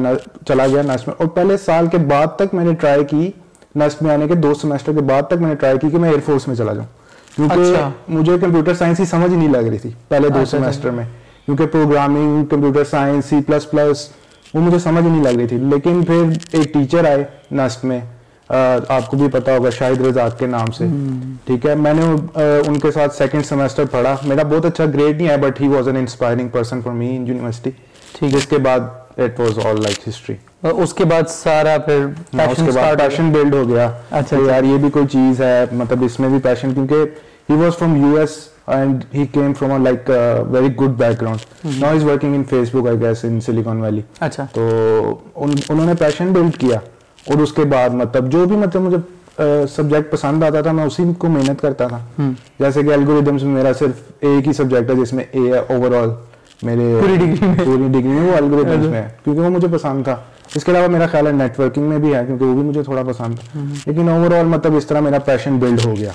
چلا 0.47 0.67
گیا 0.67 0.81
نسٹ 0.81 1.07
میں۔ 1.07 1.15
اور 1.17 1.27
پہلے 1.27 1.57
سال 1.57 1.87
کے 1.87 1.97
بعد 1.97 2.27
تک 2.35 2.53
میں 2.53 2.65
نے 2.65 2.73
ٹرائی 2.73 3.05
کی 3.05 3.31
نسٹ 3.75 4.03
میں 4.03 4.11
آنے 4.11 4.27
کے 4.27 4.35
دو 4.35 4.53
سیمسٹر 4.53 4.93
کے 4.93 5.01
بعد 5.01 5.21
تک 5.21 5.33
میں 5.33 5.49
نے 5.49 5.55
ٹرائی 5.55 5.77
کی 5.77 5.89
کہ 5.89 5.97
میں 5.97 6.09
ایئر 6.09 6.21
فورس 6.25 6.47
میں 6.47 6.55
چلا 6.55 6.73
جاؤں۔ 6.73 6.98
کیونکہ 7.39 7.71
اچھا۔ 7.71 7.89
مجھے 8.07 8.37
کمپیوٹر 8.41 8.73
سائنس 8.73 8.99
ہی 8.99 9.05
سمجھ 9.05 9.31
نہیں 9.31 9.49
لگ 9.49 9.67
رہی 9.69 9.77
تھی 9.77 9.89
پہلے 10.07 10.29
دو 10.29 10.39
اچھا، 10.39 10.41
اچھا۔ 10.41 10.57
سیمسٹر 10.57 10.89
میں۔ 10.91 11.03
کیونکہ 11.45 11.65
programming 11.65 12.45
computer 12.45 12.83
science 12.83 13.25
C 13.25 13.39
plus 13.47 13.69
plus 13.71 14.07
وہ 14.53 14.61
مجھے 14.61 14.79
سمجھ 14.79 15.03
نہیں 15.05 15.23
لگ 15.23 15.37
رہی 15.39 15.47
تھی۔ 15.47 15.57
لیکن 15.71 16.03
پھر 16.05 16.23
ایک 16.51 16.73
ٹیچر 16.73 17.05
آئے 17.05 17.23
نسٹ 17.55 17.85
میں 17.85 17.99
آپ 18.89 19.07
کو 19.07 19.17
بھی 19.17 19.27
پتا 19.33 19.55
ہوگا 19.57 19.69
شاہد 19.69 20.01
رزاق 20.01 20.37
کے 20.39 20.47
نام 20.47 20.71
سے۔ 20.77 20.85
ٹھیک 21.45 21.65
ہے 21.65 21.75
میں 21.75 21.93
نے 21.93 22.05
ان 22.67 22.79
کے 22.79 22.91
ساتھ 22.91 23.15
سیکنڈ 23.15 23.45
سیمسٹر 23.45 23.85
پڑھا۔ 23.91 24.15
میرا 24.23 24.43
بہت 24.49 24.65
اچھا 24.65 24.85
گریڈ 24.93 25.17
نہیں 25.17 25.29
ہے 25.29 25.37
but 25.37 25.61
he 25.61 25.67
was 25.67 25.87
an 25.87 25.97
inspiring 25.97 26.49
person 26.49 26.81
for 26.81 26.93
me 26.93 27.15
in 27.15 27.27
university 27.27 27.71
ٹھیک 28.19 28.33
ہے۔ 28.33 28.37
اس 28.37 28.45
کے 28.45 28.57
بعد 28.57 28.79
it 29.17 29.39
was 29.39 29.65
all 29.65 29.81
like 29.83 30.07
history 30.07 30.35
اس 30.63 30.93
کے 30.93 31.05
بعد 31.05 31.29
سارا 31.29 31.77
پھر 31.85 32.05
اس 32.33 32.61
کے 32.65 32.71
بعد 32.71 32.95
پیشن 32.99 33.29
بلڈ 33.31 33.53
ہو 33.53 33.67
گیا۔ 33.69 33.89
اچھا 34.11 34.37
یار 34.47 34.63
یہ 34.63 34.77
بھی 34.77 34.89
کوئی 34.89 35.07
چیز 35.07 35.41
ہے 35.41 35.65
مطلب 35.71 36.03
اس 36.03 36.19
میں 36.19 36.29
بھی 36.29 36.39
پیشن 36.43 36.73
کیونکہ 36.73 37.05
he 37.49 37.55
was 37.55 37.77
from 37.77 37.95
U 37.95 38.15
S 38.17 38.37
and 38.67 39.03
he 39.13 39.25
came 39.25 39.53
from 39.53 39.83
like 39.83 40.09
very 40.51 40.67
good 40.75 40.97
background 41.21 41.65
now 41.81 41.95
is 41.95 42.03
working 42.03 42.35
in 42.35 42.43
Facebook 42.75 42.87
I 42.87 42.99
guess 43.01 43.23
in 43.25 43.39
Silicon 43.41 43.81
Valley 43.81 44.01
اچھا 44.19 44.45
تو 44.53 44.67
انہوں 45.35 45.85
نے 45.85 45.93
پیشن 45.99 46.31
بلڈ 46.33 46.57
کیا 46.57 46.79
اور 47.27 47.41
اس 47.41 47.53
کے 47.53 47.63
بعد 47.63 47.89
مطلب 47.89 48.31
جو 48.31 48.45
بھی 48.45 48.57
مطلب 48.57 48.81
مجھے 48.81 48.97
سبجیکٹ 49.75 50.11
پسند 50.11 50.43
آتا 50.43 50.61
تھا 50.61 50.71
میں 50.71 50.83
اسی 50.83 51.03
کو 51.17 51.29
محنت 51.29 51.61
کرتا 51.61 51.87
تھا۔ 51.87 51.99
جیسے 52.59 52.83
کہ 52.83 52.93
الگوریدمس 52.93 53.43
میں 53.43 53.53
میرا 53.53 53.73
صرف 53.79 54.01
ایک 54.19 54.47
ہی 54.47 54.53
سبجیکٹ 54.53 54.89
ہے 54.89 54.95
جس 54.95 55.13
میں 55.13 55.23
اے 55.31 55.39
ہے 55.53 55.59
اوور 55.73 55.95
آل 55.95 56.09
میرے 56.63 56.99
پوری 57.01 57.15
ڈگری 57.15 57.35
پوری 57.65 57.87
ڈگری 57.87 58.07
میں 58.07 58.31
وہ 58.31 58.35
الگوریدمس 58.37 58.85
میں۔ 58.85 59.01
ہے 59.01 59.07
کیونکہ 59.23 59.41
وہ 59.41 59.49
مجھے 59.49 59.67
پسند 59.71 60.03
تھا۔ 60.03 60.15
اس 60.55 60.63
کے 60.63 60.71
علاوہ 60.71 60.87
میرا 60.87 61.07
خیال 61.07 61.27
ہے 61.27 61.31
نیٹ 61.31 61.59
ورکنگ 61.59 61.83
میں 61.83 61.97
بھی 61.97 62.13
ہے 62.15 62.23
کیونکہ 62.25 62.45
وہ 62.45 62.53
بھی 62.53 62.63
مجھے 62.63 62.83
تھوڑا 62.83 63.03
پسند 63.07 63.39
تھا۔ 63.39 63.59
لیکن 63.85 64.09
اوور 64.09 64.35
آل 64.37 64.45
مطلب 64.45 64.75
اس 64.75 64.85
طرح 64.85 64.99
میرا 64.99 65.19
پیشن 65.25 65.57
بلڈ 65.59 65.85
ہو 65.85 65.95
گیا۔ 65.95 66.11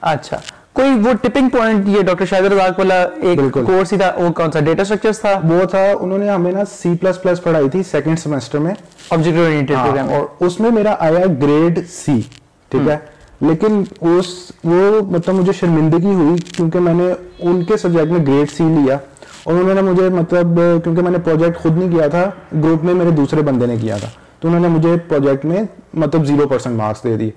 اچھا۔ 0.00 0.36
کوئی 0.72 0.90
وہ 0.90 1.12
ٹپنگ 1.22 1.48
پوائنٹ 1.48 1.88
یہ 1.88 2.02
ڈاکٹر 2.02 2.24
شاہد 2.24 2.44
رزاق 2.44 2.78
والا 2.78 3.02
ایک 3.02 3.40
کورس 3.52 3.92
ہی 3.92 3.98
تھا 3.98 4.12
وہ 4.16 4.32
کون 4.32 4.52
سا 4.52 4.60
ڈیٹا 4.60 4.82
اسٹرکچرز 4.82 5.20
تھا؟ 5.20 5.40
وہ 5.44 5.64
تھا 5.64 5.92
انہوں 6.00 6.18
نے 6.18 6.30
ہمیں 6.30 6.52
نا 6.52 6.64
سی 6.64 6.96
پلس 7.00 7.22
پلس 7.22 7.42
پڑھائی 7.42 7.68
تھی 7.68 7.82
سیکنڈ 7.82 8.18
سیمسٹر 8.18 8.58
میں۔ 8.58 8.74
آبجیکٹ 9.10 9.38
اورینٹڈ 9.38 9.74
پروگرام 9.82 10.08
اور 10.08 10.44
اس 10.44 10.60
میں 10.60 10.70
میرا 10.70 10.96
آیا 10.98 11.26
گریڈ 11.42 11.78
سی 11.88 12.20
ٹھیک 12.68 12.88
ہے؟ 12.88 12.96
لیکن 13.40 13.82
اس 14.00 14.52
وہ 14.64 15.00
مطلب 15.10 15.34
مجھے 15.34 15.52
شرمندگی 15.52 16.14
ہوئی 16.14 16.38
کیونکہ 16.38 16.78
میں 16.78 16.94
نے 16.94 17.12
ان 17.38 17.64
کے 17.64 17.76
سبجیکٹ 17.76 18.06
میں 18.06 18.26
گریڈ 18.26 18.50
سی 18.50 18.64
لیا۔ 18.64 18.98
اور 19.44 19.54
انہوں 19.54 19.74
نے 19.74 19.82
مجھے 19.82 20.08
مطلب 20.08 20.60
کیونکہ 20.84 21.02
میں 21.02 21.10
نے 21.10 21.18
پروجیکٹ 21.18 21.58
خود 21.58 21.78
نہیں 21.78 21.90
کیا 21.90 22.08
تھا 22.08 22.30
گروپ 22.62 22.84
میں 22.84 22.94
میرے 22.94 23.10
دوسرے 23.10 23.42
بندے 23.42 23.66
نے 23.66 23.76
کیا 23.76 23.96
تھا۔ 23.96 24.08
تو 24.40 24.48
انہوں 24.48 24.60
نے 24.60 24.68
مجھے 24.68 24.94
پروجیکٹ 25.08 25.44
میں 25.44 25.62
مطلب 25.94 26.24
زیرو 26.26 26.46
پرسینٹ 26.48 26.76
مارکس 26.76 27.04
دے 27.04 27.16
دیے۔ 27.16 27.30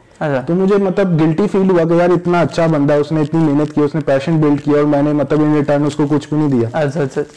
تو 0.48 0.56
مجھے 0.56 0.78
مطلب 0.78 1.20
گلٹی 1.22 1.48
فیل 1.52 1.70
ہوا 1.70 1.84
کہ 1.90 1.94
یار 1.94 2.10
اتنا 2.10 2.42
اچھا 2.42 2.66
بندہ 2.68 2.94
اس 2.94 3.12
نے 3.12 3.22
اتنی 3.22 3.44
محنت 3.44 3.74
کی 3.76 3.82
اس 3.82 3.96
نے 3.96 4.02
پیشن 4.06 4.38
بلڈ 4.42 4.64
کیا 4.64 4.78
اور 4.78 4.86
میں 4.86 5.02
نے 5.04 5.14
مطلب 5.14 5.42
ان 5.44 5.54
ریٹرن 5.56 5.86
اس 5.86 5.96
کو 5.96 6.08
کچھ 6.10 6.28
بھی 6.30 6.38
نہیں 6.38 6.50
دیا۔ 6.50 6.88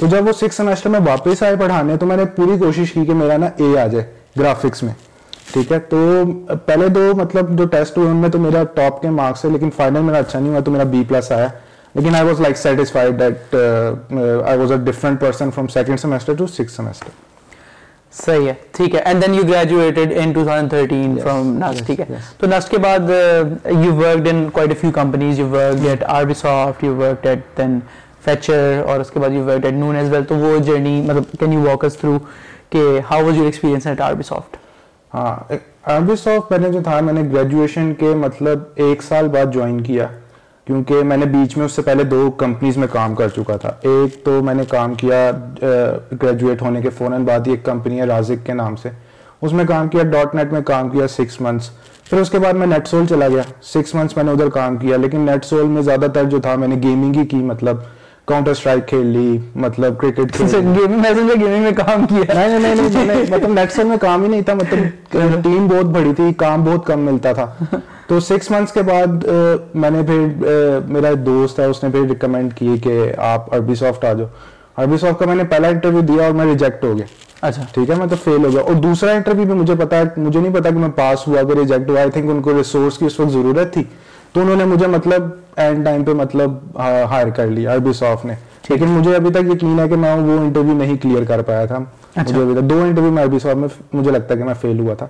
تو 0.00 0.06
جب 0.06 0.26
وہ 0.26 0.32
سکس 0.32 0.56
سیمسٹر 0.56 0.90
میں 0.90 1.00
واپس 1.06 1.42
آئے 1.42 1.56
پڑھانے 1.56 1.96
تو 1.96 2.06
میں 2.06 2.16
نے 2.16 2.24
پوری 2.36 2.58
کوشش 2.58 2.92
کی 2.92 3.04
کہ 3.04 3.14
میرا 3.14 3.36
نا 3.36 3.46
اے 3.56 3.78
آ 3.80 3.86
جائے 3.86 4.04
گرافکس 4.38 4.82
میں 4.82 4.92
ٹھیک 5.52 5.72
ہے؟ 5.72 5.78
تو 5.78 5.98
پہلے 6.66 6.88
دو 6.88 7.12
مطلب 7.16 7.58
جو 7.58 7.66
ٹیسٹ 7.66 7.98
ہوئے 7.98 8.08
ان 8.10 8.16
میں 8.16 8.28
تو 8.28 8.38
میرا 8.38 8.62
ٹاپ 8.74 9.02
کے 9.02 9.10
مارکس 9.10 9.44
ہے 9.44 9.50
لیکن 9.50 9.70
فائنل 9.76 10.00
میرا 10.00 10.18
اچھا 10.18 10.38
نہیں 10.38 10.50
ہوا 10.50 10.60
تو 10.60 10.70
میرا 10.70 10.84
بی 10.84 11.02
پلس 11.08 11.32
آیا۔ 11.32 11.48
لیکن 11.94 12.14
I 12.14 12.26
was 12.26 12.40
like 12.40 12.56
satisfied 12.56 13.20
that 13.20 13.54
I 13.54 14.58
was 14.58 14.72
a 14.72 14.78
different 14.84 15.20
person 15.20 15.50
from 15.50 15.66
second 15.66 16.00
semester 16.00 16.34
to 16.34 16.46
six 16.46 16.76
semester 16.76 17.24
صحیح 18.24 18.46
ہے 18.48 18.52
ٹھیک 18.76 18.94
ہے۔ 18.94 19.00
And 19.04 19.22
then 19.22 19.34
you 19.34 19.42
graduated 19.48 20.12
in 20.16 20.32
2013 20.34 21.18
from 21.22 21.52
NUST 21.58 21.86
ٹھیک 21.86 22.00
ہے۔ 22.00 22.04
تو 22.38 22.46
نسٹ 22.46 22.70
کے 22.70 22.78
بعد 22.78 23.10
you 23.84 23.94
worked 23.94 24.28
in 24.30 24.48
quite 24.52 24.70
a 24.70 24.74
few 24.80 24.90
companies 24.94 25.38
you 25.38 25.48
worked 25.50 25.86
at 25.88 26.04
Arbisoft 26.34 26.84
you 26.84 26.94
worked 26.96 27.26
at 27.26 27.40
then 27.58 27.78
feature 28.24 28.82
اور 28.86 29.00
اس 29.00 29.10
کے 29.10 29.20
بعد 29.20 29.30
you 29.30 29.44
worked 29.44 29.64
at 29.64 29.74
Noon 29.74 29.96
as 29.96 30.10
well 30.12 30.24
تو 30.24 30.34
وہ 30.34 30.56
جرنی 30.58 31.00
مطلب 31.06 31.38
can 31.40 31.52
you 31.52 31.60
walk 31.60 31.84
us 31.84 31.96
through 31.96 32.18
کہ 32.70 32.82
how 33.10 33.24
was 33.24 33.36
your 33.36 33.44
experience 33.44 33.86
at 33.86 34.00
Arbisoft 34.22 34.56
ہاں 35.14 35.36
are 35.92 36.00
be 36.00 36.16
soft 36.16 36.50
میں 36.50 36.58
نے 36.58 36.68
جو 36.72 36.82
تھا 36.84 37.00
میں 37.00 37.12
نے 37.12 37.22
گریجویشن 37.32 37.92
کے 37.94 38.14
مطلب 38.16 38.62
ایک 38.76 39.02
سال 39.02 39.28
بعد 39.28 39.52
جوائن 39.52 39.80
کیا۔ 39.80 40.06
کیونکہ 40.66 41.02
میں 41.04 41.16
نے 41.16 41.26
بیچ 41.26 41.56
میں 41.56 41.64
اس 41.64 41.72
سے 41.72 41.82
پہلے 41.82 42.04
دو 42.04 42.30
کمپنیز 42.38 42.76
میں 42.76 42.86
کام 42.92 43.14
کر 43.14 43.28
چکا 43.28 43.56
تھا۔ 43.56 43.72
ایک 43.82 44.24
تو 44.24 44.40
میں 44.42 44.54
نے 44.54 44.62
کام 44.68 44.94
کیا 44.94 45.30
گریجویٹ 45.62 46.62
ہونے 46.62 46.80
کے 46.82 46.90
فوراً 46.90 47.24
بعد 47.24 47.46
ہی 47.46 47.50
ایک 47.50 47.64
کمپنی 47.64 48.00
ہے 48.00 48.04
رازق 48.04 48.46
کے 48.46 48.54
نام 48.54 48.76
سے۔ 48.76 48.88
اس 49.42 49.52
میں 49.52 49.64
کام 49.64 49.88
کیا 49.88 50.02
ڈاٹ 50.02 50.34
نیٹ 50.34 50.52
میں 50.52 50.60
کام 50.66 50.88
کیا 50.90 51.08
سکس 51.08 51.40
منتھس 51.40 51.70
پھر 52.10 52.20
اس 52.20 52.30
کے 52.30 52.38
بعد 52.38 52.52
میں 52.52 52.66
نیٹ 52.66 52.88
سول 52.88 53.06
چلا 53.06 53.28
گیا۔ 53.28 53.42
سکس 53.64 53.94
منتھس 53.94 54.16
میں 54.16 54.24
نے 54.24 54.32
ادھر 54.32 54.48
کام 54.50 54.76
کیا، 54.76 54.96
لیکن 54.96 55.20
نیٹ 55.20 55.44
سول 55.44 55.66
میں 55.66 55.82
زیادہ 55.82 56.06
تر 56.14 56.24
جو 56.24 56.40
تھا، 56.40 56.54
میں 56.54 56.68
نے 56.68 56.76
گیمنگ 56.82 57.16
ہی 57.16 57.26
کی 57.26 57.36
مطلب 57.36 57.76
کاؤنٹر 58.26 58.50
اسٹرائک 58.50 58.88
کھیل 58.88 59.06
لی 59.06 59.38
مطلب 59.54 59.98
کرکٹ 59.98 60.40
گیمنگ 60.40 61.62
میں 61.62 61.70
کام 61.76 62.06
کیا۔ 62.06 62.34
نہیں 62.34 62.58
نہیں 62.58 63.04
نہیں 63.06 63.22
مطلب 63.30 63.48
نیٹ 63.48 63.72
سول 63.72 63.84
میں 63.86 63.96
کام 64.00 64.22
ہی 64.22 64.28
نہیں 64.28 64.42
تھا 64.42 64.54
مطلب 64.54 65.14
ٹیم 65.42 65.66
بہت 65.66 65.84
بڑی 65.84 66.14
تھی 66.16 66.34
کام 66.34 66.64
بہت 66.64 66.86
کم 66.86 67.00
ملتا 67.00 67.32
تھا۔ 67.32 67.46
تو 68.06 68.20
سکس 68.20 68.50
منتھس 68.50 68.72
کے 68.72 68.82
بعد 68.82 69.24
میں 69.74 69.90
نے 69.90 70.02
پھر 70.06 70.26
میرا 70.88 71.10
دوست 71.26 71.60
ہے 71.60 71.64
اس 71.64 71.84
نے 71.84 71.90
پھر 71.90 72.00
ریکمینڈ 72.08 72.54
کی 72.54 72.76
کہ 72.82 73.12
آپ 73.18 73.54
اربی 73.54 73.74
سافٹ 73.74 74.04
آ 74.04 74.12
جاؤ۔ 74.12 74.26
اربی 74.76 74.98
سافٹ 74.98 75.18
کا 75.18 75.26
میں 75.26 75.34
نے 75.34 75.44
پہلا 75.44 75.68
انٹرویو 75.68 76.00
دیا 76.00 76.24
اور 76.24 76.32
میں 76.32 76.44
ریجیکٹ 76.44 76.84
ہو 76.84 76.96
گیا۔ 76.98 77.06
اچھا۔ 77.40 77.62
ٹھیک 77.72 77.90
ہے 77.90 77.94
میں 77.94 78.06
تو 78.06 78.16
فیل 78.24 78.44
ہو 78.44 78.52
گیا۔ 78.52 78.60
اور 78.60 78.72
دوسرا 78.72 79.12
انٹرویو 79.12 79.44
بھی 79.44 79.54
مجھے 79.54 79.74
پتا 79.74 79.96
مجھے 80.16 80.40
نہیں 80.40 80.54
پتا 80.54 80.70
کہ 80.70 80.76
میں 80.76 80.88
پاس 80.88 81.28
ہوا 81.28 81.42
کہ 81.42 81.58
ریجیکٹ 81.58 81.90
ہوا۔ 81.90 82.00
آئی 82.00 82.10
تھنک 82.10 82.30
ان 82.30 82.42
کو 82.42 82.58
ریسورس 82.58 82.98
کی 82.98 83.04
اس 83.06 83.20
وقت 83.20 83.30
ضرورت 83.30 83.72
تھی۔ 83.72 83.84
تو 84.36 84.42
انہوں 84.42 84.56
نے 84.56 84.64
مجھے 84.64 84.86
مطلب 84.86 85.28
اینڈ 85.56 85.84
ٹائم 85.84 86.02
پہ 86.04 86.12
مطلب 86.14 86.56
ہائر 87.10 87.28
کر 87.36 87.46
لیا 87.46 87.72
اربی 87.72 87.92
سافٹ 87.98 88.24
نے 88.26 88.34
لیکن 88.68 88.86
مجھے 88.86 89.14
ابھی 89.16 89.30
تک 89.32 89.46
یقین 89.52 89.78
ہے 89.80 89.86
کہ 89.88 89.96
میں 89.96 90.12
وہ 90.14 90.38
انٹرویو 90.38 90.72
نہیں 90.78 90.96
کلیئر 91.02 91.24
کر 91.28 91.42
پایا 91.42 91.64
تھا. 91.66 91.78
مجھے 92.16 92.42
ابھی 92.42 92.54
تک 92.54 92.68
دو 92.70 92.80
انٹرویو 92.82 93.12
میں 93.12 93.22
اربی 93.22 93.38
سافٹ 93.38 93.56
میں 93.56 93.68
مجھے 93.92 94.10
لگتا 94.10 94.34
ہے 94.34 94.38
کہ 94.38 94.44
میں 94.44 94.54
فیل 94.60 94.80
ہوا 94.80 94.94
تھا. 94.94 95.06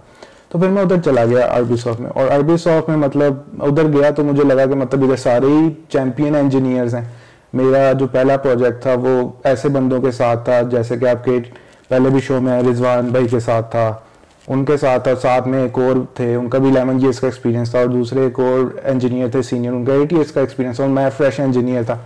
تو 0.48 0.58
پھر 0.58 0.68
میں 0.68 0.82
ادھر 0.82 1.00
چلا 1.04 1.24
گیا 1.30 1.46
عربی 1.56 1.76
سافٹ 1.76 2.00
میں. 2.00 2.10
اور 2.14 2.30
عربی 2.36 2.56
سافٹ 2.64 2.88
میں 2.88 2.96
مطلب 2.98 3.62
ادھر 3.68 3.92
گیا 3.94 4.10
تو 4.16 4.24
مجھے 4.24 4.44
لگا 4.44 4.66
کہ 4.66 4.74
مطلب 4.74 5.04
ادھر 5.04 5.16
سارے 5.24 5.46
ہی 5.46 5.68
چیمپئن 5.88 6.36
انجینئرز 6.36 6.94
ہیں. 6.94 7.04
میرا 7.52 7.92
جو 7.98 8.06
پہلا 8.12 8.36
پروجیکٹ 8.46 8.82
تھا 8.82 8.94
وہ 9.02 9.20
ایسے 9.44 9.68
بندوں 9.78 10.00
کے 10.02 10.10
ساتھ 10.20 10.44
تھا 10.44 10.60
جیسے 10.70 10.96
کہ 10.96 11.08
آپ 11.08 11.24
کے 11.24 11.38
پہلے 11.88 12.10
بھی 12.10 12.20
شو 12.26 12.40
میں 12.40 12.62
رضوان 12.70 13.08
بھائی 13.08 13.28
کے 13.28 13.40
ساتھ 13.40 13.70
تھا. 13.70 13.92
ان 14.48 14.64
کے 14.64 14.76
ساتھ 14.76 15.08
اور 15.08 15.16
ساتھ 15.16 15.48
میں 15.48 15.62
ایک 15.62 15.78
اور 15.78 15.94
تھے 16.14 16.34
ان 16.34 16.48
کا 16.48 16.58
بھی 16.58 16.70
لیون 16.70 16.98
ایئرس 17.00 17.20
کا 17.20 17.26
ایکسپیرینس 17.26 17.70
تھا 17.70 17.78
اور 17.78 17.86
دوسرے 17.86 18.20
ایک 18.20 18.40
اور 18.40 18.78
انجینئر 18.84 19.28
تھے 19.28 19.42
سینئر 19.42 19.72
ان 19.72 19.84
کا 19.84 19.92
ایٹ 19.92 20.12
ایئرس 20.12 20.32
کا 20.32 20.40
ایکسپیرینس 20.40 20.80
اور 20.80 20.88
میں 20.88 21.10
فریش 21.16 21.40
انجینئر 21.40 21.82
تھا۔ 21.82 21.98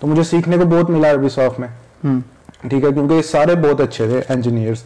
تو 0.00 0.06
مجھے 0.06 0.22
سیکھنے 0.22 0.56
کو 0.56 0.64
بہت 0.64 0.90
ملا 0.90 1.10
عربی 1.10 1.28
سافٹ 1.28 1.60
میں۔ 1.60 1.68
ٹھیک 2.68 2.84
ہے 2.84 2.92
کیونکہ 2.92 3.22
سارے 3.22 3.54
بہت 3.54 3.80
اچھے 3.80 4.06
تھے 4.06 4.20
انجینئرس 4.28 4.78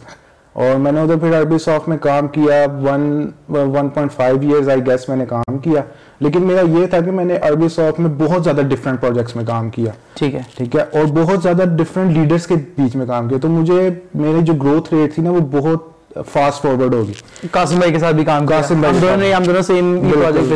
اور 0.53 0.79
میں 0.79 0.91
نے 0.91 1.01
ادھر 1.01 1.17
پھر 1.17 1.39
عربی 1.39 1.57
سافٹ 1.57 1.89
میں 1.89 1.97
کام 1.97 2.27
کیا 2.27 2.65
one 2.69 3.31
one 3.49 3.89
point 3.89 4.13
five 4.13 4.37
years 4.41 4.69
I 4.69 4.81
guess 4.87 5.09
میں 5.09 5.17
نے 5.17 5.25
کام 5.25 5.57
کیا۔ 5.57 5.81
لیکن 6.19 6.41
میرا 6.41 6.61
یہ 6.61 6.85
تھا 6.85 6.99
کہ 6.99 7.11
میں 7.11 7.25
نے 7.25 7.37
عربی 7.37 7.69
سافٹ 7.69 7.99
میں 7.99 8.09
بہت 8.17 8.43
زیادہ 8.43 8.61
ڈفرینٹ 8.61 9.01
پروجیکٹس 9.01 9.35
میں 9.35 9.45
کام 9.45 9.69
کیا۔ 9.69 9.91
ٹھیک 10.13 10.35
ہے۔ 10.35 10.41
ٹھیک 10.57 10.75
ہے 10.75 10.81
اور 10.81 11.05
بہت 11.05 11.43
زیادہ 11.43 11.63
ڈفرینٹ 11.77 12.17
لیڈرس 12.17 12.47
کے 12.47 12.55
بیچ 12.55 12.95
میں 12.95 13.05
کام 13.05 13.27
کیا۔ 13.27 13.37
تو 13.41 13.49
مجھے 13.49 13.89
میری 14.15 14.41
جو 14.41 14.53
گروتھ 14.53 14.93
ریٹ 14.93 15.15
تھی 15.15 15.23
نا 15.23 15.31
وہ 15.31 15.39
بہت 15.39 15.92
فاسٹ 16.15 16.61
فارورڈ 16.61 16.93
ہوگی۔ 16.93 17.13
قاسم 17.51 17.77
بھائی 17.77 17.91
کے 17.93 17.99
ساتھ 17.99 18.15
بھی 18.15 18.25
کام 18.25 18.45
قاسم 18.45 18.81
بھائی 18.81 19.33
ہم 19.33 19.43
دونوں 19.43 19.61
سیم 19.61 19.99
بالکل 19.99 20.51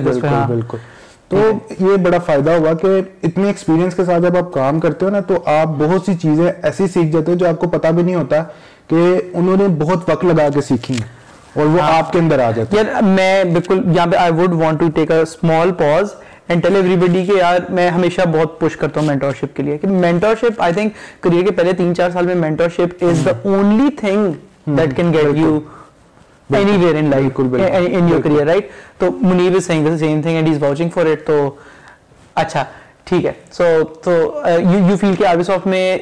بالکل 0.47 0.77
تو 1.29 1.37
یہ 1.79 1.95
بڑا 1.97 2.17
فائدہ 2.19 2.51
ہوا 2.51 2.73
کہ 2.73 2.87
اتنے 3.23 3.47
ایکسپیرینس 3.47 3.95
کے 3.95 4.05
ساتھ 4.05 4.21
جب 4.21 4.37
آپ 4.37 4.51
کام 4.53 4.79
کرتے 4.79 5.05
ہو 5.05 5.11
نا 5.11 5.19
تو 5.19 5.43
آپ 5.45 5.67
بہت 5.67 6.05
سی 6.05 6.15
چیزیں 6.15 6.51
ایسی 6.63 6.87
سیکھ 6.87 7.07
جاتے 7.07 7.31
ہو 7.31 7.37
جو 7.37 7.47
آپ 7.47 7.59
کو 7.59 7.69
پتا 7.69 7.89
بھی 7.89 8.03
نہیں 8.03 8.15
ہوتا 8.15 8.43
کہ 8.87 8.95
انہوں 9.33 9.57
نے 9.57 9.67
بہت 9.79 10.09
وقت 10.09 10.25
لگا 10.25 10.49
کے 10.49 10.61
سیکھی 10.61 10.95
ہیں 10.95 11.07
اور 11.53 11.65
وہ 11.65 11.81
آپ 11.81 12.11
کے 12.13 12.19
اندر 12.19 12.39
آ 12.39 12.51
جاتے 12.51 12.77
ہیں۔ 12.77 13.01
میں 13.01 13.43
بالکل 13.43 13.81
یہاں 13.95 14.07
پہ 14.07 14.17
I 14.17 14.31
would 14.31 14.53
want 14.53 14.79
to 14.79 14.89
take 14.95 15.11
a 15.11 15.19
small 15.19 15.71
pause 15.71 16.07
and 16.47 16.63
tell 16.63 16.75
everybody 16.95 17.25
کہ 17.25 17.31
یار 17.31 17.59
میں 17.69 17.89
ہمیشہ 17.89 18.21
بہت 18.31 18.59
پش 18.59 18.75
کرتا 18.75 18.99
ہوں 18.99 19.07
مینٹورشپ 19.07 19.55
کے 19.55 19.63
لیے۔ 19.63 19.77
کہ 19.77 19.87
مینٹورشپ 19.87 20.61
آئی 20.61 20.73
تھنک 20.73 20.93
کریئر 21.21 21.45
کے 21.45 21.51
پہلے 21.51 21.73
تین 21.73 21.95
چار 21.95 22.09
سال 22.09 22.25
میں 22.25 22.35
mentorship 22.35 23.03
is 23.03 23.25
the 23.25 23.31
only 23.43 23.89
thing 23.91 24.31
that 24.67 24.95
can 24.97 25.13
get 25.13 25.37
you 25.37 25.59
anywhere 26.77 26.95
in 26.95 27.09
life 27.09 27.39
in 27.39 28.09
your 28.09 28.21
career 28.21 28.45
right 28.45 28.69
تو 28.97 29.11
Muneeb 29.21 29.55
is 29.55 29.65
seeing 29.65 29.87
the 29.87 29.97
same 29.97 30.21
thing 30.21 30.35
and 30.35 30.49
is 30.49 30.61
watching 30.63 30.89
for 30.89 31.05
it 31.05 31.25
تو 31.27 31.49
اچھا 32.35 32.63
ٹھیک 33.03 33.25
ہے 33.25 33.31
سو 33.51 33.63
تو 34.03 34.11
یو 34.59 34.95
فیل 34.99 35.15
کہ 35.15 35.27
آر 35.27 35.35
بی 35.35 35.43
سافٹ 35.43 35.67
میں 35.67 35.97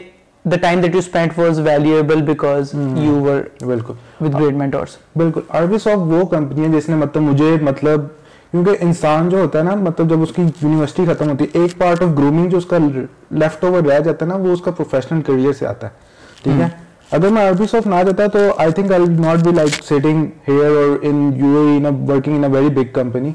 the 0.46 0.58
time 0.58 0.82
that 0.82 0.94
you 0.94 1.02
spent 1.02 1.36
was 1.36 1.60
valuable 1.60 2.22
because 2.22 2.72
hmm. 2.72 2.96
you 2.96 3.14
were 3.18 3.42
بالکل 3.62 3.96
with 4.20 4.34
great 4.34 4.56
mentors. 4.56 4.98
بالکل 5.16 5.42
عربی 5.50 5.78
سافٹ 5.78 6.12
وہ 6.12 6.26
کمپنی 6.26 6.64
ہے 6.64 6.70
جس 6.70 6.90
نے 6.90 6.96
مطلب 6.96 7.22
مجھے 7.22 7.56
مطلب 7.62 8.08
کیونکہ 8.52 8.84
انسان 8.84 9.30
جو 9.30 9.40
ہوتا 9.40 9.60
ہے 9.60 9.64
نا 9.64 9.76
مطلب 9.76 10.10
جب 10.10 10.22
اس 10.22 10.32
کی 10.36 10.42
یونیورسٹی 10.42 11.06
ختم 11.06 11.30
ہوتی 11.30 11.46
ہے 11.46 11.62
ایک 11.62 11.78
پارٹ 11.78 12.04
آف 12.04 12.10
گرومنگ 12.18 12.50
جو 12.50 12.58
اس 12.58 12.66
کا 12.66 12.78
لیفٹ 12.78 13.64
اوور 13.64 13.84
رہ 13.84 14.00
جاتا 14.00 14.26
ہے 14.26 14.30
نا 14.30 14.36
وہ 14.36 14.54
اس 14.54 14.62
کا 14.62 14.72
پروفیشنل 14.72 15.22
کریئر 15.22 15.54
سے 15.54 15.68
آتا 15.68 15.88
ہے 15.88 16.44
ٹھیک 16.44 16.62
ہے 16.62 16.68
اگر 17.12 17.30
میں 17.30 17.48
عربی 17.50 17.68
سافٹ 17.72 17.88
نہ 17.88 18.04
جاتا 18.06 18.28
تو 18.28 18.40
I 18.58 18.72
think 18.72 18.92
I 18.92 19.06
not 19.20 19.46
be 19.46 19.52
like 19.56 19.84
sitting 19.84 20.26
here 20.48 20.76
اور 20.76 20.98
in 21.02 21.32
U 21.36 21.58
A 21.58 21.92
working 22.08 22.36
in 22.36 22.44
a 22.44 22.50
very 22.52 22.70
big 22.76 22.92
company 22.94 23.32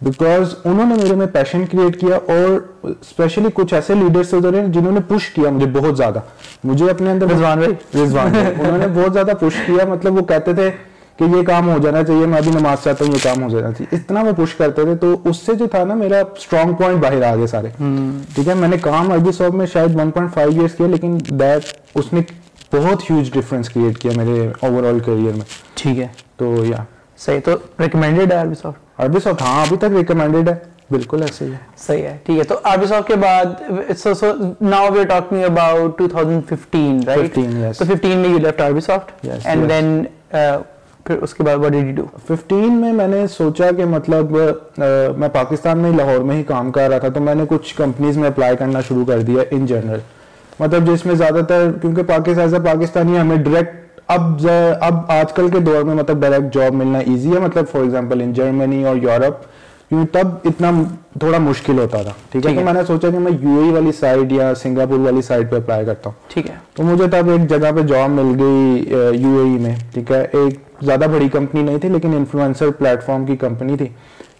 because 0.00 0.54
انہوں 0.64 0.86
نے 0.86 0.94
میرے 0.94 1.14
میں 1.16 1.26
پیشن 1.26 1.64
کریٹ 1.66 2.00
کیا 2.00 2.16
اور 2.26 2.58
اسپیشلی 2.88 3.48
کچھ 3.54 3.74
ایسے 3.74 3.94
لیڈرس 3.94 4.34
ادھر 4.34 4.54
ہیں 4.54 4.66
جنہوں 4.72 4.92
نے 4.92 5.00
پش 5.08 5.28
کیا 5.30 5.50
مجھے 5.50 5.66
بہت 5.72 5.96
زیادہ. 5.96 6.20
مجھے 6.64 6.90
اپنے 6.90 7.10
اندر 7.10 7.26
رضوان 7.26 7.58
بھائی؟ 7.58 8.02
رضوان 8.02 8.36
انہوں 8.36 8.78
نے 8.78 8.86
بہت 8.94 9.12
زیادہ 9.12 9.32
پش 9.40 9.60
کیا 9.66 9.86
مطلب 9.88 10.18
وہ 10.18 10.24
کہتے 10.24 10.54
تھے 10.54 10.70
کہ 11.18 11.24
یہ 11.36 11.42
کام 11.42 11.68
ہو 11.70 11.78
جانا 11.82 12.02
چاہیے 12.04 12.26
میں 12.26 12.38
ابھی 12.38 12.50
نماز 12.50 12.82
چاہتا 12.84 13.04
ہوں 13.04 13.12
یہ 13.12 13.24
کام 13.24 13.42
ہو 13.42 13.48
جانا 13.48 13.72
چاہیے. 13.72 13.96
اتنا 13.96 14.22
وہ 14.22 14.32
پش 14.36 14.54
کرتے 14.54 14.84
تھے 14.84 14.94
تو 14.96 15.16
اس 15.24 15.36
سے 15.36 15.54
جو 15.54 15.66
تھا 15.66 15.84
نا 15.84 15.94
میرا 15.94 16.20
اسٹرانگ 16.36 16.74
پوائنٹ 16.74 17.02
باہر 17.02 17.22
آ 17.22 17.34
گئے 17.36 17.46
سارے 17.46 17.68
ٹھیک 18.34 18.48
ہے 18.48 18.54
میں 18.54 18.68
نے 18.68 18.76
کام 18.82 19.10
عربی 19.12 19.32
ساپ 19.32 19.54
میں 19.54 19.66
شاید 19.66 19.96
1.5 20.00 20.38
ایئرس 20.38 20.74
کیا 20.74 20.86
لیکن 20.86 21.18
دیٹ 21.30 21.74
اس 21.94 22.12
نے 22.12 22.20
بہت 22.76 23.10
ہیوج 23.10 23.30
ڈفرینس 23.32 23.68
کریٹ 23.68 23.98
کیا 23.98 24.12
میرے 24.16 24.48
اوور 24.60 24.84
آل 24.84 24.98
کریئر 24.98 25.32
میں۔ 25.32 25.44
ٹھیک 25.74 25.98
ہے۔ 25.98 26.06
تو 26.36 26.54
یا 26.64 26.82
صحیح 27.18 27.40
تو 27.44 27.56
ریکمینڈیڈ 27.80 28.32
ہے 28.32 28.38
عربی 28.38 28.54
سافٹ 28.54 29.00
عربی 29.00 29.20
سافٹ 29.20 29.42
ہاں 29.42 29.60
ابھی 29.62 29.76
تک 29.76 29.96
ریکمینڈیڈ 29.98 30.48
ہے۔ 30.48 30.54
بالکل 30.90 31.22
ایسے 31.22 31.44
ہی 31.44 31.52
ہے۔ 31.52 31.56
صحیح 31.86 32.02
ہے 32.02 32.16
ٹھیک 32.24 32.38
ہے 32.38 32.42
تو 32.44 32.58
عربی 32.64 32.86
سافٹ 32.86 33.08
کے 33.08 33.14
بعد 33.16 33.62
so 33.98 34.12
so 34.14 34.32
now 34.60 34.90
we 34.92 35.00
are 35.00 35.06
talking 35.06 35.44
about 35.44 36.02
2015 36.02 37.00
right 37.06 37.38
15 37.38 37.64
yes. 37.64 37.72
تو 37.78 37.84
15 37.84 38.16
میں 38.16 38.28
you 38.30 38.38
left 38.38 38.60
Arbisoft 38.80 39.26
and. 39.44 39.68
Then 39.68 40.02
پھر 41.06 41.18
اس 41.22 41.34
کے 41.34 41.42
بعد 41.42 41.56
واٹ 41.56 41.72
ڈیڈ 41.72 41.88
یو 41.88 41.94
ڈو 41.94 42.32
15 42.32 42.78
میں 42.80 42.92
میں 42.92 43.06
نے 43.08 43.26
سوچا 43.26 43.70
کہ 43.76 43.84
مطلب 43.84 44.36
میں 45.16 45.28
پاکستان 45.32 45.78
میں 45.78 45.90
لاہور 45.90 46.20
میں 46.20 46.36
ہی 46.36 46.42
کام 46.42 46.72
کر 46.72 46.88
رہا 46.88 46.98
تھا 46.98 47.08
تو 47.08 47.20
میں 47.20 47.34
نے 47.34 47.44
کچھ 47.48 47.74
کمپنیز 47.74 48.18
میں 48.18 48.28
اپلائی 48.28 48.56
کرنا 48.56 48.80
شروع 48.88 49.04
کر 49.04 49.20
دیا 49.20 49.42
ان 49.50 49.66
جنرل 49.66 49.98
مطلب 50.60 50.86
جس 50.86 51.06
میں 51.06 51.14
زیادہ 51.14 51.40
تر 51.48 51.70
کیونکہ 51.80 52.02
پاکستان 52.02 52.62
پاکستانی 52.62 53.18
ہمیں 53.18 53.36
ڈائریکٹ 53.36 54.00
اب 54.08 54.46
اب 54.80 54.94
آج 55.08 55.32
کل 55.32 55.48
کے 55.48 55.58
دور 55.58 55.82
میں 55.82 55.94
مطلب 55.94 56.20
ڈائریکٹ 56.20 56.54
جاب 56.54 56.74
ملنا 56.74 56.98
ایزی 56.98 57.34
ہے۔ 57.34 57.38
مطلب 57.40 57.64
فار 57.72 57.80
ایگزامپل 57.80 58.20
ان 58.20 58.32
جرمنی 58.32 58.84
اور 58.84 58.96
یورپ 58.96 59.42
کیوں 59.88 60.06
تب 60.12 60.28
اتنا 60.44 60.70
تھوڑا 61.20 61.38
مشکل 61.38 61.78
ہوتا 61.78 62.02
تھا۔ 62.02 62.10
ٹھیک 62.30 62.46
ہے؟ 62.46 62.54
تو 62.54 62.60
میں 62.60 62.72
نے 62.72 62.80
سوچا 62.86 63.10
کہ 63.10 63.18
میں 63.18 63.32
یو 63.40 63.60
اے 63.64 63.70
والی 63.72 63.92
سائڈ 63.92 64.32
یا 64.32 64.54
سنگاپور 64.54 64.98
والی 64.98 65.22
سائڈ 65.22 65.50
پہ 65.50 65.56
اپلائی 65.56 65.86
کرتا 65.86 66.10
ہوں۔ 66.10 66.28
ٹھیک 66.28 66.50
ہے۔ 66.50 66.54
تو 66.74 66.82
مجھے 66.82 67.08
تب 67.08 67.30
ایک 67.30 67.50
جگہ 67.50 67.72
پہ 67.76 67.80
جاب 67.80 68.10
مل 68.10 68.40
گئی 68.42 68.84
یو 69.22 69.38
اے 69.38 69.58
میں۔ 69.60 69.74
ٹھیک 69.92 70.10
ہے؟ 70.10 70.26
ایک 70.32 70.58
زیادہ 70.82 71.04
بڑی 71.12 71.28
کمپنی 71.28 71.62
نہیں 71.62 71.78
تھی 71.78 71.88
لیکن 71.88 72.14
انفلوئنسر 72.14 72.70
پلیٹ 72.70 73.02
فارم 73.02 73.26
کی 73.26 73.36
کمپنی 73.36 73.76
تھی۔ 73.76 73.86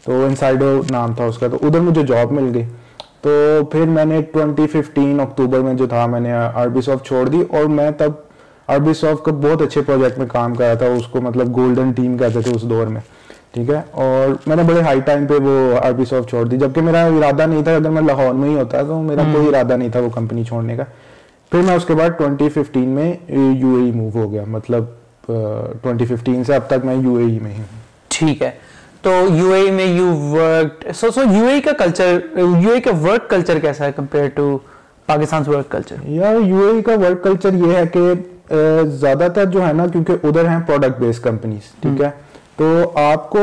تو 0.04 0.26
انسائڈو 0.26 0.82
نام 0.90 1.14
تھا 1.14 1.24
اس 1.24 1.38
کا۔ 1.38 1.48
تو 1.48 1.56
ادھر 1.62 1.80
مجھے 1.80 2.02
جاب 2.02 2.32
مل 2.32 2.50
گئی۔ 2.54 2.64
تو 3.26 3.64
پھر 3.64 3.84
میں 3.86 4.04
نے 4.04 4.20
ٹوینٹی 4.22 4.66
ففٹین 4.66 5.20
اکتوبر 5.20 5.60
میں 5.60 5.74
جو 5.74 5.86
تھا 5.86 6.06
میں 6.06 6.20
نے 6.20 6.32
عربی 6.32 6.80
سافٹ 6.80 7.06
چھوڑ 7.06 7.28
دی 7.28 7.42
اور 7.48 7.64
میں 7.64 7.90
تب 7.90 8.12
عربی 8.68 8.94
سافٹ 8.94 9.24
کا 9.24 9.32
بہت 9.32 9.62
اچھے 9.62 9.80
پروجیکٹ 9.82 10.18
میں 10.18 10.26
کام 10.26 10.54
کر 10.54 10.64
رہا 10.64 10.74
تھا 10.74 10.86
اس 10.86 11.06
کو 11.06 11.20
مطلب 11.20 11.56
گولڈن 11.56 11.92
ٹیم 11.92 12.16
کہتے 12.18 12.40
تھے 12.40 12.50
اس 12.54 12.62
دور 12.62 12.86
میں 12.86 13.00
ٹھیک 13.52 13.70
ہے؟ 13.70 13.80
اور 13.90 14.34
میں 14.46 14.56
نے 14.56 14.62
بڑے 14.62 14.80
ہائی 14.80 15.00
ٹائم 15.00 15.26
پہ 15.26 15.34
وہ 15.44 15.56
عربی 15.78 16.04
سافٹ 16.04 16.30
چھوڑ 16.30 16.44
دی 16.44 16.56
جبکہ 16.56 16.82
میرا 16.82 17.04
ارادہ 17.06 17.46
نہیں 17.46 17.64
تھا 17.64 17.74
اگر 17.76 17.90
میں 17.90 18.02
لاہور 18.02 18.34
میں 18.34 18.48
ہی 18.48 18.54
ہوتا 18.54 18.82
تو 18.82 19.02
میرا 19.02 19.22
کوئی 19.32 19.48
ارادہ 19.48 19.76
نہیں 19.76 19.88
تھا 19.88 20.00
وہ 20.00 20.08
کمپنی 20.08 20.44
چھوڑنے 20.44 20.76
کا۔ 20.76 20.84
پھر 21.50 21.62
میں 21.62 21.74
اس 21.74 21.84
کے 21.84 21.94
بعد 21.94 22.18
ٹوینٹی 22.18 22.48
ففٹین 22.48 22.88
میں 22.88 23.12
یو 23.28 23.74
اے 23.76 23.90
موو 23.94 24.10
ہو 24.14 24.30
گیا 24.32 24.44
مطلب 24.46 24.84
ٹوینٹی 25.82 26.04
ففٹین 26.04 26.44
سے 26.44 26.54
اب 26.54 26.66
تک 26.66 26.84
میں 26.84 26.94
یو 26.94 27.14
اے 27.14 27.38
میں 27.42 27.52
ہی 27.52 27.58
ہوں۔ 27.58 27.84
ٹھیک 28.08 28.42
ہے۔ 28.42 28.50
تو 29.06 29.12
یو 29.34 29.52
اے 29.52 29.70
میں 29.70 29.84
you 29.84 30.06
work 30.30 30.86
so 30.94 31.10
so 31.14 31.20
U 31.32 31.44
A 31.46 31.60
کا 31.60 31.72
کلچر 31.78 32.18
یو 32.36 32.70
اے 32.70 32.80
کا 32.80 32.90
ورک 33.02 33.30
کلچر 33.30 33.58
کیسا 33.58 33.86
ہے 33.86 33.92
compare 33.96 34.28
to 34.34 34.58
Pakistan 35.06 35.42
work 35.46 35.68
culture 35.68 35.96
یار 36.04 36.34
یو 36.46 36.68
اے 36.68 36.82
کا 36.82 36.92
ورک 36.92 37.22
کلچر 37.24 37.54
یہ 37.54 37.76
ہے 37.76 37.82
کہ 37.92 38.12
زیادہ 39.00 39.28
تر 39.34 39.44
جو 39.44 39.66
ہے 39.66 39.72
نا، 39.72 39.86
کیونکہ 39.86 40.12
ادھر 40.22 40.48
ہیں 40.48 40.58
پروڈکٹ 40.66 41.00
بیس 41.00 41.18
کمپنیز 41.18 41.70
ٹھیک 41.82 42.00
ہے؟ 42.00 42.10
تو 42.56 42.90
آپ 42.94 43.30
کو 43.30 43.38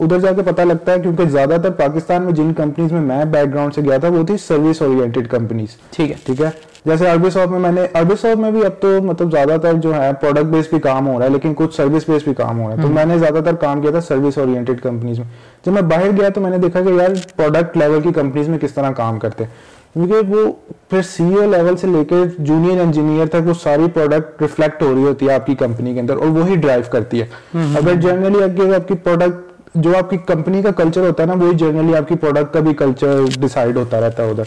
ادھر 0.00 0.18
جا 0.20 0.32
کے 0.32 0.42
پتہ 0.42 0.62
لگتا 0.62 0.92
ہے 0.92 1.00
کیونکہ 1.00 1.24
زیادہ 1.24 1.56
تر 1.62 1.70
پاکستان 1.70 2.22
میں 2.22 2.32
جن 2.32 2.52
کمپنیز 2.54 2.92
میں 2.92 3.00
میں 3.00 3.24
بیک 3.24 3.52
گراؤنڈ 3.54 3.74
سے 3.74 3.82
گیا 3.82 3.96
تھا 3.98 4.08
وہ 4.08 4.22
تھی 4.26 4.36
سروس 4.36 4.82
اورینٹیڈ 4.82 5.28
کمپنیز 5.28 5.76
ٹھیک 5.90 6.10
ہے۔ 6.10 6.16
ٹھیک 6.24 6.40
ہے؟ 6.40 6.50
جیسے 6.84 7.08
عربی 7.08 7.30
ساپ 7.30 7.48
میں 7.48 7.58
میں 7.58 7.72
نے 7.72 7.86
عربی 7.92 8.14
ساپ 8.20 8.38
میں 8.38 8.50
بھی 8.50 8.64
اب 8.66 8.72
تو 8.80 8.88
مطلب 9.02 9.30
زیادہ 9.32 9.56
تر 9.62 9.72
جو 9.72 9.94
ہے 9.94 10.10
پروڈکٹ 10.20 10.46
بیس 10.46 10.68
بھی 10.70 10.78
کام 10.80 11.08
ہو 11.08 11.18
رہا 11.18 11.26
ہے 11.26 11.30
لیکن 11.30 11.54
کچھ 11.56 11.74
سروس 11.76 12.08
بیس 12.08 12.24
بھی 12.24 12.34
کام 12.34 12.60
ہو 12.60 12.68
رہا 12.68 12.76
ہے۔ 12.76 12.82
تو 12.82 12.88
میں 12.88 13.04
نے 13.04 13.18
زیادہ 13.18 13.44
تر 13.44 13.54
کام 13.54 13.80
کیا 13.82 13.90
تھا 13.90 14.00
سروس 14.00 14.38
اورینٹیڈ 14.38 14.80
کمپنیز 14.80 15.18
میں۔ 15.18 15.26
جب 15.66 15.72
میں 15.72 15.82
باہر 15.82 16.10
گیا 16.20 16.28
تو 16.28 16.40
میں 16.40 16.50
نے 16.50 16.58
دیکھا 16.58 16.80
کہ 16.80 16.88
یار 16.88 17.10
پروڈکٹ 17.36 17.76
لیول 17.76 18.00
کی 18.00 18.12
کمپنیز 18.12 18.48
میں 18.48 18.58
کس 18.58 18.74
طرح 18.74 18.90
کام 18.90 19.18
کرتے 19.18 19.44
ہیں۔ 19.44 19.50
کیونکہ 19.94 20.14
وہ 20.28 20.52
پھر 20.90 21.02
سی 21.02 21.34
او 21.34 21.50
لیول 21.50 21.76
سے 21.76 21.86
لے 21.86 22.04
کے 22.04 22.14
جونیئر 22.38 22.80
انجینئر 22.80 23.26
تک 23.26 23.36
وہ 23.44 23.54
ساری 23.62 23.82
پروڈکٹ 23.94 24.42
ریفلیکٹ 24.42 24.82
ہو 24.82 24.94
رہی 24.94 25.04
ہوتی 25.04 25.28
ہے 25.28 25.34
آپ 25.34 25.46
کی 25.46 25.54
کمپنی 25.54 25.94
کے 25.94 26.00
اندر 26.00 26.16
اور 26.16 26.26
وہی 26.26 26.56
ڈرائیو 26.56 26.82
کرتی 26.90 27.22
ہے۔ 27.22 27.26
اگر 27.54 27.94
جنرلی 27.94 28.42
اگر 28.42 28.74
آپ 28.74 28.88
کی 28.88 28.94
پروڈکٹ 28.94 29.52
جو 29.74 29.96
آپ 29.98 30.10
کی 30.10 30.16
کمپنی 30.16 30.62
کا 30.62 30.70
کلچر 30.70 31.00
ہوتا 31.00 31.22
ہے 31.22 31.28
نا 31.28 31.34
وہی 31.34 31.56
جنرلی 31.56 31.96
آپ 31.96 32.08
کی 32.08 32.14
پروڈکٹ 32.14 32.54
کا 32.54 32.60
بھی 32.60 32.74
کلچر 32.74 33.20
ڈیسائیڈ 33.40 33.76
ہوتا 33.76 34.00
رہتا 34.00 34.24
ہے 34.24 34.30
ادھر۔ 34.30 34.44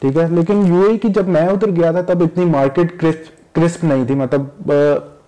ٹھیک 0.00 0.16
ہے؟ 0.16 0.26
لیکن 0.30 0.66
یو 0.66 0.86
اے 0.90 0.98
کی 0.98 1.08
جب 1.08 1.28
میں 1.28 1.46
ادھر 1.46 1.70
گیا 1.70 1.90
تھا 1.90 2.00
تب 2.00 2.22
اتنی 2.22 2.44
مارکیٹ 2.44 3.04
کرسپ 3.52 3.84
نہیں 3.84 4.04
تھی۔ 4.06 4.14
مطلب 4.14 4.72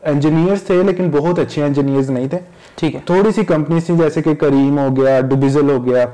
انجینئرس 0.03 0.63
تھے 0.63 0.83
لیکن 0.83 1.11
بہت 1.11 1.39
اچھے 1.39 1.63
انجینئرز 1.63 2.11
نہیں 2.11 2.29
تھے۔ 2.29 2.39
ٹھیک 2.75 2.95
ہے۔ 2.95 3.01
تھوڑی 3.05 3.33
سی 3.33 3.45
کمپنیز 3.45 3.85
تھیں 3.87 3.97
جیسے 3.97 4.23
کہ 4.23 4.35
کریم 4.35 4.79
ہو 4.79 4.89
گیا 4.97 5.21
ڈوبیزل 5.21 5.71
ہو 5.71 5.85
گیا۔ 5.85 6.05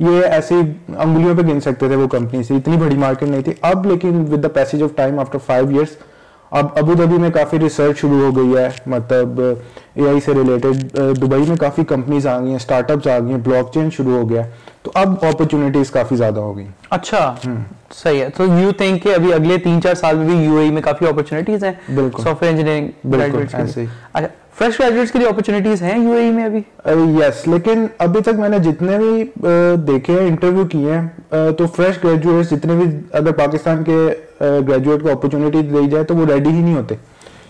یہ 0.00 0.24
ایسی 0.30 0.54
انگلیوں 0.98 1.34
پہ 1.36 1.42
گن 1.42 1.60
سکتے 1.60 1.88
تھے 1.88 1.96
وہ 1.96 2.06
کمپنی 2.08 2.42
سے 2.42 2.54
اتنی 2.54 2.76
بڑی 2.76 2.96
مارکیٹ 2.98 3.28
نہیں 3.28 3.42
تھی۔ 3.42 3.52
اب 3.62 3.86
لیکن 3.86 4.24
with 4.32 4.42
the 4.42 4.48
passage 4.48 4.82
of 4.82 4.96
time 4.96 5.18
after 5.18 5.38
five 5.46 5.68
years 5.68 5.96
اب 6.50 6.66
ابو 6.76 6.94
دھبی 6.94 7.16
میں 7.18 7.30
کافی 7.30 7.58
ریسرچ 7.58 7.98
شروع 7.98 8.20
ہو 8.20 8.36
گئی 8.36 8.56
ہے۔ 8.56 8.68
مطلب 8.86 9.40
اے 9.40 10.08
آئی 10.08 10.20
سے 10.20 10.34
ریلیٹڈ 10.34 10.96
دبئی 11.22 11.42
میں 11.48 11.56
کافی 11.56 11.84
کمپنیز 11.84 12.26
آ 12.26 12.38
گئی 12.40 12.48
ہیں 12.48 12.56
اسٹارٹ 12.56 12.90
اپس 12.90 13.06
آ 13.06 13.18
گئی 13.18 13.30
ہیں 13.30 13.38
بلاک 13.44 13.72
چین 13.74 13.88
شروع 13.96 14.12
ہو 14.12 14.28
گیا 14.30 14.42
تو 14.82 14.90
اب 14.94 15.24
اپرچونیٹیز 15.24 15.90
کافی 15.90 16.16
زیادہ 16.16 16.40
ہو 16.40 16.56
گئی۔ 16.56 16.66
اچھا 16.90 17.34
صحیح 17.94 18.20
ہے۔ 18.20 18.28
تو 18.36 18.44
یو 18.60 18.70
تھنک 18.78 19.02
کہ 19.02 19.14
ابھی 19.14 19.32
اگلے 19.34 19.58
تین 19.58 19.82
چار 19.82 19.94
سال 19.94 20.16
میں 20.16 20.26
بھی 20.26 20.44
یو 20.44 20.56
اے 20.56 20.70
میں 20.70 20.82
کافی 20.82 21.08
اپرچونیٹیز 21.08 21.64
ہیں؟ 21.64 21.72
بالکل۔ 21.94 22.22
سافٹ 22.22 22.42
ویئر 22.42 22.52
انجینئرنگ 22.52 23.08
بالکل 23.10 23.44
ایسے 23.52 23.80
ہی۔ 23.80 23.86
اچھا 24.12 24.28
فریش 24.58 24.78
گریجویٹس 24.80 25.10
کے 25.12 25.18
لیے 25.18 25.28
اپرچونیٹیز 25.28 25.82
ہیں 25.82 25.98
یو 26.02 26.12
اے 26.12 26.30
میں 26.32 26.44
ابھی؟ 26.44 26.60
uh, 26.90 27.08
یس 27.18 27.46
لیکن 27.48 27.84
ابھی 27.98 28.20
تک 28.20 28.38
میں 28.38 28.48
نے 28.48 28.58
جتنے 28.58 28.98
بھی 28.98 29.48
uh, 29.48 29.76
دیکھے 29.86 30.12
ہیں 30.12 30.26
انٹرویو 30.28 30.64
کیے 30.66 30.92
ہیں 30.92 31.02
uh, 31.34 31.50
تو 31.58 31.66
فریش 31.66 32.02
گریجویٹس 32.04 32.50
جتنے 32.50 32.74
بھی 32.74 32.84
اگر 33.12 33.32
پاکستان 33.32 33.82
کے 33.84 33.98
گریجویٹ 34.40 35.02
کو 35.02 35.10
اپرچونیٹی 35.10 35.62
دی 35.62 35.86
جائے 35.90 36.04
تو 36.04 36.16
وہ 36.16 36.26
ریڈی 36.26 36.50
ہی 36.50 36.60
نہیں 36.62 36.74
ہوتے۔ 36.74 36.94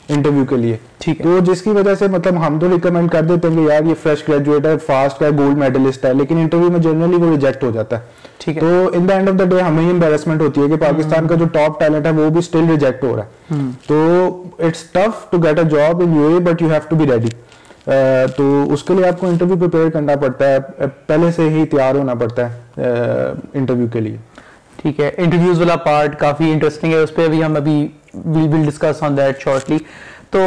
انٹرویو 0.08 0.44
کے 0.44 0.56
لیے۔ 0.56 0.76
ٹھیک 0.98 1.22
تو 1.22 1.38
جس 1.44 1.62
کی 1.62 1.70
وجہ 1.70 1.94
سے 1.94 2.06
مطلب 2.08 2.46
ہم 2.46 2.58
تو 2.58 2.68
ریکمینڈ 2.68 3.10
کر 3.10 3.22
دیتے 3.22 3.48
ہیں 3.48 3.56
کہ 3.56 3.72
یار 3.72 3.82
یہ 3.84 3.94
فریش 4.02 4.28
گریجویٹ 4.28 4.66
ہے 4.66 4.78
فاسٹ 4.78 5.22
ہے 5.22 5.30
گولڈ 5.38 5.58
میڈلسٹ 5.58 6.04
ہے 6.04 6.14
لیکن 6.14 6.38
انٹرویو 6.38 6.70
میں 6.70 6.78
جنرلی 6.78 7.16
وہ 7.16 7.30
ریجیکٹ 7.30 7.62
ہو 7.64 7.70
جاتا 7.70 7.98
ہے۔ 7.98 8.04
ٹھیک 8.38 8.56
ہے۔ 8.56 8.60
تو 8.60 8.90
in 8.92 9.08
the 9.08 9.14
end 9.14 9.28
of 9.28 9.38
the 9.38 9.44
day 9.44 9.60
ہمیں 9.60 9.90
امبیرسمنٹ 9.90 10.40
ہوتی 10.40 10.60
ہے 10.60 10.68
کہ 10.68 10.76
پاکستان 10.76 11.26
کا 11.26 11.34
جو 11.34 11.44
ٹاپ 11.52 11.80
ٹیلنٹ 11.80 12.06
ہے 12.06 12.10
وہ 12.10 12.28
بھی 12.28 12.38
اسٹل 12.38 12.68
ریجیکٹ 12.70 13.04
ہو 13.04 13.16
رہا 13.16 13.22
ہے۔ 13.22 13.56
تو 13.86 13.96
it's 14.58 14.82
tough 14.92 15.30
to 15.30 15.38
get 15.38 15.58
a 15.58 15.64
job 15.64 16.02
in 16.02 16.14
U 16.16 16.26
A 16.28 16.38
but 16.44 16.62
you 16.62 16.68
have 16.70 16.88
to 16.88 16.96
be 16.96 17.04
ready 17.12 17.28
تو 18.36 18.72
اس 18.72 18.82
کے 18.82 18.94
لیے 18.94 19.06
آپ 19.08 19.20
کو 19.20 19.26
انٹرویو 19.26 19.56
پریپیئر 19.56 19.90
کرنا 19.90 20.16
پڑتا 20.16 20.48
ہے۔ 20.48 20.58
پہلے 21.06 21.30
سے 21.36 21.48
ہی 21.48 21.66
تیار 21.66 21.94
ہونا 21.94 22.14
پڑتا 22.14 22.48
ہے 22.48 22.82
انٹرویو 23.54 23.86
کے 23.92 24.00
لیے۔ 24.00 24.16
ٹھیک 24.76 25.00
ہے۔ 25.00 25.10
انٹرویوز 25.16 25.60
والا 25.60 25.76
پارٹ 25.76 26.18
کافی 26.18 26.50
انٹرسٹنگ 26.52 26.92
ہے۔ 26.92 26.98
اس 26.98 27.14
پہ 27.14 27.25
ابھی 27.25 27.44
ہم 27.44 27.56
ابھی 27.56 27.86
we 28.16 28.46
will 28.49 28.64
discuss 28.66 29.02
on 29.02 29.16
that 29.16 29.42
shortly 29.42 29.78
تو 30.30 30.40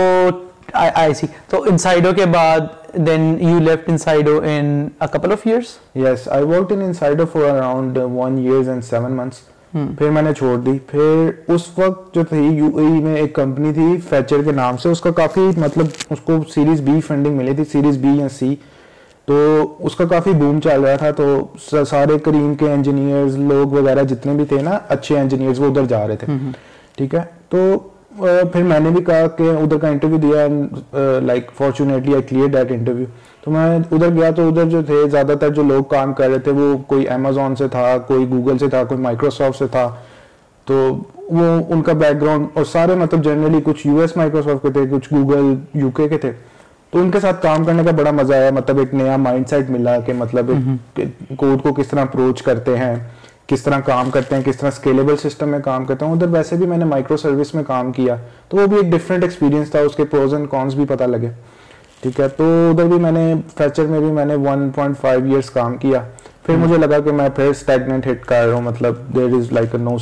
آئی 0.74 1.14
سی 1.14 1.28
تو 1.50 1.64
انسائڈو 1.64 2.12
کے 2.18 2.26
بعد 2.26 2.96
then 3.08 3.36
you 3.42 3.60
left 3.60 3.90
انسائڈو 3.90 4.40
in 4.46 4.88
couple 5.12 5.32
of 5.32 5.48
years 5.48 5.78
yes 5.96 6.28
I 6.28 6.46
work 6.46 6.72
in 6.72 6.82
انسائڈو 6.82 7.26
for 7.26 7.50
around 7.50 7.98
one 7.98 8.38
years 8.38 8.70
and 8.70 8.84
seven 8.84 9.12
months 9.12 9.42
پھر 9.98 10.10
میں 10.10 10.22
نے 10.22 10.34
چھوڑ 10.34 10.56
دی 10.58 10.78
پھر 10.88 11.30
اس 11.48 11.68
وقت 11.78 12.16
جو 12.16 12.24
تھی 12.24 12.38
یو 12.38 12.70
اے 12.78 12.88
میں 13.04 13.16
ایک 13.16 13.34
کمپنی 13.36 13.74
تھی 13.74 13.98
فیچر 14.10 14.44
کے 14.44 14.52
نام 14.52 14.78
سے 14.78 14.90
اس 14.90 15.02
کا 15.02 15.12
کافی 15.12 15.50
مطلب 15.58 15.88
اس 16.10 16.20
کو 16.20 16.40
سیریز 16.54 16.82
بی 16.82 17.00
فنڈنگ 17.02 17.38
ملی 17.38 17.54
تھی 17.56 17.64
سیریز 17.72 17.98
بی 17.98 18.18
یا 18.20 18.30
سی 18.30 18.56
تو 19.28 19.38
اس 19.80 19.96
کا 19.96 20.06
کافی 20.06 20.32
بوم 20.32 20.60
چل 20.60 20.84
رہا 20.84 20.96
تھا 20.96 21.12
تو 21.12 21.84
سارے 21.86 22.18
کریم 22.20 22.54
کے 22.56 22.72
انجینئرز 22.74 23.38
لوگ 23.38 23.74
وغیرہ 23.74 24.04
جتنے 24.04 24.34
بھی 24.34 24.46
تھے 24.46 24.62
نا 24.62 24.78
اچھے 24.88 25.20
انجینئرز 25.20 25.60
وہ 25.60 25.66
ادھر 25.66 25.86
جا 25.86 26.08
رہے 26.08 26.16
تھے 26.16 26.38
ٹھیک 26.98 27.16
ہے 27.16 27.24
تو 27.50 27.78
پھر 28.18 28.64
میں 28.64 28.80
نے 28.80 28.90
بھی 28.90 29.04
کہا 29.04 29.28
کہ 29.38 29.50
ادھر 29.50 29.78
کا 29.78 29.88
انٹرویو 29.88 30.18
دیا 30.18 30.48
like 31.26 31.52
fortunately 31.58 32.14
I 32.14 32.24
clear 32.30 32.48
that 32.54 32.72
interview 32.72 33.06
تو 33.42 33.52
میں 33.52 33.68
ادھر 33.92 34.10
گیا 34.10 34.30
تو 34.36 34.48
ادھر 34.48 34.70
جو 34.70 34.82
تھے 34.86 35.04
زیادہ 35.12 35.34
تر 35.42 35.50
جو 35.54 35.64
لوگ 35.64 35.84
کام 35.90 36.14
کر 36.14 36.30
رہے 36.30 36.40
تھے 36.40 36.52
وہ 36.52 36.78
کوئی 36.88 37.08
امیزون 37.10 37.56
سے 37.56 37.68
تھا 37.68 37.98
کوئی 38.08 38.30
گوگل 38.30 38.58
سے 38.58 38.68
تھا 38.70 38.84
کوئی 38.84 39.00
مائکروسافٹ 39.02 39.58
سے 39.60 39.68
تھا۔ 39.72 39.88
تو 40.68 40.76
وہ 41.16 41.46
ان 41.70 41.82
کا 41.82 41.94
بیک 41.94 42.22
گراؤنڈ 42.22 42.48
اور 42.54 42.66
سارے 42.72 42.96
مطلب 42.96 43.24
جنرلی 43.24 43.60
کچھ 43.64 43.86
یو 43.88 44.00
ایس 44.00 44.16
مائکروسافٹ 44.18 44.62
کے 44.64 44.72
تھے 44.72 44.86
کچھ 44.92 45.14
گوگل 45.14 45.54
یو 45.80 45.90
کے 45.98 46.08
کے 46.10 46.18
تھے۔ 46.18 46.32
تو 46.92 47.00
ان 47.00 47.12
کے 47.12 47.20
ساتھ 47.20 47.42
کام 47.44 47.64
کرنے 47.66 47.84
کا 47.84 47.92
بڑا 47.98 48.12
مزہ 48.12 48.34
آیا 48.34 48.52
مطلب 48.54 48.80
ایک 48.80 48.94
نیا 48.94 49.16
مائنڈ 49.18 49.48
سیٹ 49.50 49.70
ملا 49.70 50.00
کہ 50.06 50.14
مطلب 50.14 50.52
کوڈ 51.38 51.62
کو 51.64 51.74
کس 51.74 51.88
طرح 51.88 52.02
اپروچ 52.02 52.42
کرتے 52.42 52.78
ہیں۔ 52.78 52.96
کس 53.50 53.64
طرح 53.64 53.80
کام 53.80 54.10
کرتے 54.10 54.36
ہیں، 54.36 54.44
کس 54.44 54.58
طرح 54.58 54.68
اسکیلیبل 54.68 55.18
سسٹم 55.18 55.50
میں 55.50 55.60
کام 55.60 55.86
کرتے 55.86 56.06
ہیں، 56.06 56.12
ادھر 56.12 56.28
ویسے 56.28 56.56
بھی 56.56 56.66
میں 56.66 56.78
نے 56.78 56.86
مائکرو 56.86 57.18
سروس 57.18 57.56
میں 57.56 57.64
کام 57.64 57.92
کیا۔ 57.92 58.16
تو 58.50 58.58
وہ 58.58 58.68
بھی 58.68 58.78
ایک 58.78 58.86
ڈفرینٹ 58.86 59.24
ایکسپیرینس 59.24 59.72
تھا، 59.72 59.80
اس 59.80 59.96
کے 59.96 60.06
پروز 60.06 60.34
اینڈ 60.34 60.50
کونس 60.50 60.74
بھی 60.74 60.86
پتہ 60.86 61.04
لگے۔ 61.04 61.30
ٹھیک 62.02 62.20
ہے، 62.20 62.28
تو 62.28 62.72
ادھر 62.74 62.86
بھی 62.86 63.00
میں 63.00 63.12
نے 63.12 63.34
فیچر 63.58 63.86
میں 63.86 64.00
بھی 64.00 64.12
میں 64.12 64.26
نے 64.26 64.36
ون 64.36 64.70
پوائنٹ 64.76 65.00
فائیو 65.02 65.26
ایئرس 65.26 65.50
کام 65.50 65.78
کیا۔ 65.78 66.02
پھر 66.50 66.58
مجھے 66.58 66.78
لگا 66.78 67.00
کہ 67.06 67.12
میں 67.12 67.28
پھر 67.36 67.50
اسٹیگنٹ 67.50 68.08
ہٹ 68.08 68.26
کر 68.28 68.46
رہا 68.46 68.54
ہوں 68.54 68.62
مطلب 68.62 68.96
there 69.16 69.34
is 69.38 69.52
like 69.54 69.76
no 69.76 69.96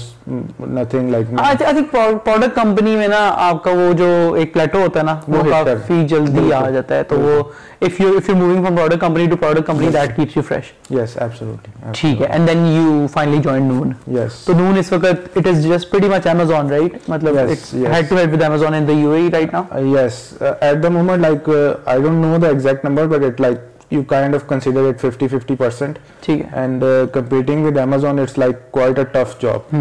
nothing 0.59 1.09
like 1.09 1.91
product 1.93 2.55
company 2.55 2.95
میں 2.95 3.07
نا 3.07 3.19
آپ 3.47 3.63
کا 3.63 3.71
وہ 3.77 3.91
جو 3.97 4.07
ایک 4.37 4.53
پلیٹو 4.53 4.81
ہوتا 4.81 4.99
ہے 4.99 5.05
نا 5.05 5.19
وہ 5.27 5.43
کافی 5.49 6.05
جلدی 6.07 6.51
آ 6.53 6.69
جاتا 6.69 6.95
ہے 6.95 7.03
تو 7.09 7.19
وہ 7.19 7.41
if 7.87 7.99
you 7.99 8.17
if 8.17 8.27
you're 8.27 8.37
moving 8.37 8.63
from 8.65 8.75
product 8.75 9.01
company 9.01 9.27
to 9.27 9.37
product 9.37 9.67
company 9.67 9.89
that 9.95 10.15
keeps 10.15 10.35
you 10.35 10.43
fresh 10.45 10.71
yes 10.97 11.15
absolutely 11.25 11.91
ٹھیک 11.99 12.21
ہے 12.21 12.27
and 12.37 12.51
then 12.51 12.65
you 12.75 12.95
finally 13.15 13.41
joined 13.47 13.71
noon 13.71 13.93
yes 14.17 14.43
تو 14.45 14.53
noon 14.61 14.77
اس 14.79 14.91
وقت 14.93 15.37
it 15.39 15.49
is 15.51 15.63
just 15.65 15.91
pretty 15.91 16.11
much 16.15 16.29
amazon 16.35 16.71
right 16.77 17.09
مطلب 17.09 17.35
Yes, 17.35 17.51
it's 17.57 17.73
yes. 17.83 17.95
head 17.95 18.09
to 18.11 18.19
head 18.21 18.35
with 18.35 18.49
amazon 18.49 18.81
in 18.81 18.91
the 18.91 18.99
uae 19.05 19.31
right 19.35 19.57
now 19.57 19.65
Uh, 19.71 19.83
yes 19.95 20.21
uh, 20.41 20.55
at 20.71 20.81
the 20.85 20.93
moment 20.97 21.27
like 21.27 21.51
uh, 21.57 21.95
i 21.95 21.99
don't 22.05 22.21
know 22.27 22.37
the 22.45 22.53
exact 22.57 22.87
number 22.89 23.07
but 23.15 23.27
it 23.29 23.43
like 23.47 23.65
you 23.91 24.03
kind 24.03 24.35
of 24.35 24.45
consider 24.47 24.81
it 24.89 24.99
50 24.99 25.27
50 25.29 25.55
percent. 25.55 25.99
and 26.53 26.83
uh, 26.83 27.07
competing 27.07 27.63
with 27.63 27.77
amazon 27.77 28.19
it's 28.19 28.37
like 28.37 28.63
quite 28.71 28.97
a 28.99 29.05
tough 29.13 29.35
job. 29.43 29.75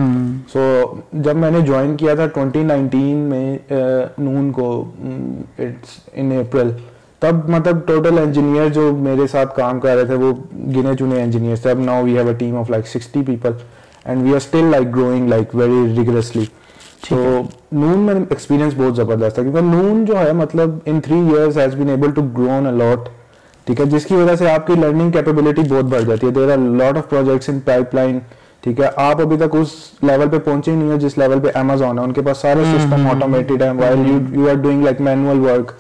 so 0.53 0.61
جب 1.25 1.37
میں 1.37 1.51
نے 1.51 1.59
join 1.71 1.97
کیا 1.99 2.15
تھا 2.15 2.27
2019 2.39 3.15
میں 3.31 3.59
نون 4.19 4.51
کو 4.53 4.69
it's 5.59 5.99
in 6.13 6.33
April 6.41 6.71
تب 7.21 7.49
مطلب 7.51 7.87
total 7.87 8.19
engineer 8.19 8.69
جو 8.75 8.91
میرے 9.03 9.27
ساتھ 9.33 9.57
کام 9.57 9.81
کر 9.81 9.97
رہے 9.97 10.05
تھے 10.07 10.15
وہ 10.15 10.33
گنے 10.77 10.95
چنے 10.99 11.23
انجینئر 11.23 11.57
تھے۔ 11.63 11.71
اب 11.71 11.81
now 11.85 12.03
we 12.05 12.17
have 12.19 12.29
a 12.29 12.35
team 12.39 12.57
of 12.59 12.71
like 12.71 12.87
sixty 12.89 13.23
people 13.27 13.53
and 14.05 14.23
we 14.23 14.31
are 14.31 14.37
still 14.37 14.71
like 14.71 14.95
growing 14.97 15.29
like 15.29 15.55
very 15.57 15.85
regularly 15.97 16.45
تو 17.09 17.17
نون 17.73 17.99
میں 17.99 18.15
ایکسپیرینس 18.15 18.75
بہت 18.77 18.97
زبردست 18.97 19.35
تھا 19.35 19.43
کیونکہ 19.43 19.61
نون 19.61 20.05
جو 20.05 20.19
ہے 20.19 20.33
مطلب 20.33 20.79
in 20.87 21.01
three 21.05 21.19
years 21.35 21.57
has 21.59 21.75
been 21.75 21.89
able 21.89 22.11
to 22.11 22.23
grown 22.39 22.67
a lot 22.67 23.09
ٹھیک 23.67 23.81
ہے 23.81 23.85
جس 23.91 24.05
کی 24.07 24.15
وجہ 24.15 24.35
سے 24.37 24.51
آپ 24.51 24.67
کی 24.67 24.73
لرننگ 24.81 25.11
کیپیبلٹی 25.11 25.63
بہت 25.71 25.85
بڑھ 25.93 26.03
جاتی 26.07 26.27
ہے۔ 26.27 26.33
There 26.33 26.51
are 26.53 26.59
lot 26.79 26.97
of 26.97 27.09
projects 27.11 27.49
in 27.49 27.59
pipeline 27.95 28.19
ٹھیک 28.63 28.81
ہے۔ 28.81 28.89
آپ 28.97 29.21
ابھی 29.21 29.37
تک 29.37 29.55
اس 29.61 29.69
لیول 30.03 30.29
پہ 30.31 30.39
پہنچے 30.45 30.71
ہی 30.71 30.77
نہیں 30.77 30.91
ہے 30.91 30.97
جس 31.01 31.17
لیول 31.19 31.41
پہ 31.41 31.59
امیزون 31.59 31.99
ہے۔ 31.99 32.05
ان 32.05 32.13
کے 32.13 32.23
پاس 32.27 32.39
سارے 32.39 32.65
سسٹم 32.77 33.07
آٹومیٹڈ 33.15 33.63
ہیں۔ 33.63 33.71
While 33.81 34.07
you 34.35 34.49
are 34.51 34.55
doing 34.63 34.85
like 34.85 35.01
manual 35.01 35.41
work 35.41 35.73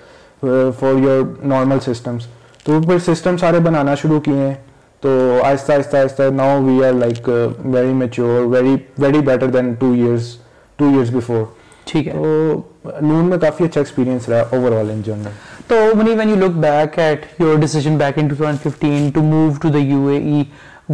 for 0.78 0.98
your 0.98 1.22
normal 1.48 1.80
systems 1.86 2.26
تو 2.64 2.80
پھر 2.86 2.98
سسٹم 3.06 3.36
سارے 3.36 3.58
بنانا 3.64 3.94
شروع 4.02 4.20
کیے 4.20 4.38
ہیں۔ 4.38 4.54
تو 5.02 5.10
آہستہ 5.44 5.72
آہستہ 5.72 5.96
آہستہ 5.96 6.22
now 6.36 6.60
we 6.64 6.84
are 6.84 6.92
like 6.92 7.28
very 7.64 7.92
mature 7.94 8.44
very 8.54 8.76
very 8.98 9.20
better 9.26 9.46
than 9.46 9.72
two 9.78 9.92
years 9.92 10.36
two 10.78 10.88
years 10.94 11.10
before 11.14 11.44
ٹھیک 11.90 12.08
ہے۔ 12.08 12.12
تو 12.12 12.60
نون 13.00 13.28
میں 13.30 13.38
کافی 13.38 13.64
اچھا 13.64 13.80
ایکسپیرینس 13.80 14.28
رہا 14.28 14.56
اوور 14.56 14.72
آل 14.78 14.90
ان 14.90 15.00
جنرل 15.06 15.30
تو 15.68 15.76
money 15.96 16.14
when 16.16 16.32
you 16.32 16.36
look 16.42 16.56
back 16.62 16.98
at 17.04 17.26
your 17.42 17.56
decision 17.64 17.98
back 18.02 18.20
in 18.22 18.28
2015 18.30 19.10
to 19.16 19.24
move 19.26 19.60
to 19.64 19.72
the 19.76 19.82
UAE 19.94 20.44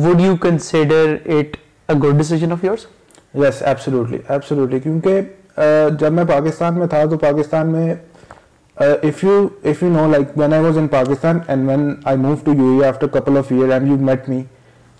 would 0.04 0.20
you 0.20 0.36
consider 0.44 1.02
it 1.38 1.56
a 1.88 1.96
good 1.96 2.22
decision 2.22 2.56
of 2.56 2.64
yours? 2.68 2.86
Yes 3.34 3.62
absolutely 3.62 4.18
absolutely 4.28 4.80
کیونکہ 4.80 5.20
جب 5.98 6.12
میں 6.12 6.24
پاکستان 6.28 6.78
میں 6.78 6.86
تھا 6.86 7.04
تو 7.10 7.18
پاکستان 7.18 7.72
میں 7.72 7.94
if 8.76 9.22
you 9.24 9.36
if 9.64 9.82
you 9.82 9.88
know 9.90 10.06
like 10.10 10.36
when 10.38 10.52
I 10.52 10.62
was 10.62 10.78
in 10.78 10.88
Pakistan 10.88 11.38
and 11.46 11.68
when 11.68 11.88
I 12.04 12.16
move 12.18 12.34
to 12.44 12.54
U 12.54 12.68
A 12.80 12.88
after 12.88 13.06
couple 13.12 13.38
of 13.38 13.52
year 13.52 13.72
and 13.72 13.88
you 13.90 13.96
met 14.10 14.28
me 14.28 14.42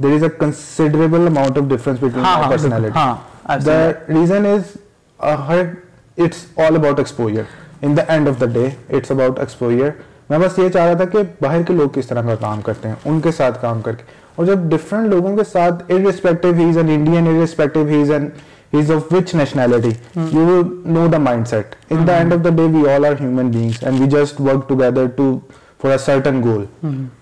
there 0.01 0.15
is 0.15 0.23
a 0.23 0.29
considerable 0.39 1.27
amount 1.27 1.59
of 1.59 1.71
difference 1.71 1.99
between 2.01 2.49
personality 2.49 2.99
ہاں 2.99 3.15
the 3.49 4.01
reason 4.09 4.47
is 4.47 4.79
it's 6.19 6.45
all 6.67 6.77
about 6.77 6.99
exposure 6.99 7.43
in 7.83 7.97
the 7.97 8.03
end 8.09 8.29
of 8.29 8.41
the 8.41 8.47
day 8.55 8.69
it's 8.97 9.11
about 9.11 9.39
exposure 9.39 9.91
میں 10.31 10.39
بس 10.39 10.59
یہ 10.59 10.69
چاہ 10.69 10.87
رہا 10.87 10.95
تھا 10.95 11.05
کہ 11.13 11.19
باہر 11.41 11.63
کے 11.67 11.73
لوگ 11.75 11.89
کس 11.95 12.07
طرح 12.07 12.23
کا 12.27 12.35
کام 12.41 12.61
کرتے 12.65 12.89
ہیں 12.89 12.95
ان 13.05 13.21
کے 13.21 13.33
ساتھ 13.37 13.61
کام 13.63 13.81
کر 13.81 13.93
کے۔ 13.93 14.05
اور 14.37 14.47
جب 14.47 14.59
ڈفرنٹ 14.71 15.09
لوگوں 15.09 15.37
کے 15.37 15.45
ساتھ 15.53 15.91
irrespective 15.93 16.53
has 16.59 16.77
an 16.79 16.89
Indian 16.91 17.27
irrespective 17.29 17.85
has 17.87 18.11
an 18.11 18.29
has 18.75 18.91
of 18.91 19.13
which 19.13 19.35
nationality 19.35 19.89
you 20.17 20.45
will 20.47 20.63
know 20.93 21.07
the 21.13 21.19
mindset 21.49 21.75
in 21.91 22.07
the 22.09 22.17
end 22.19 22.33
of 22.33 22.45
the 22.45 22.51
day 22.57 22.67
we 22.75 22.89
all 22.91 23.05
are 23.07 23.13
human 23.21 23.51
beings 23.51 23.83
and 23.85 24.01
we 24.01 24.07
just 24.11 24.41
work 24.41 24.69
together 24.69 25.07
to 25.17 25.39
for 25.83 25.91
a 25.91 25.99
certain 25.99 26.43
goal 26.43 26.65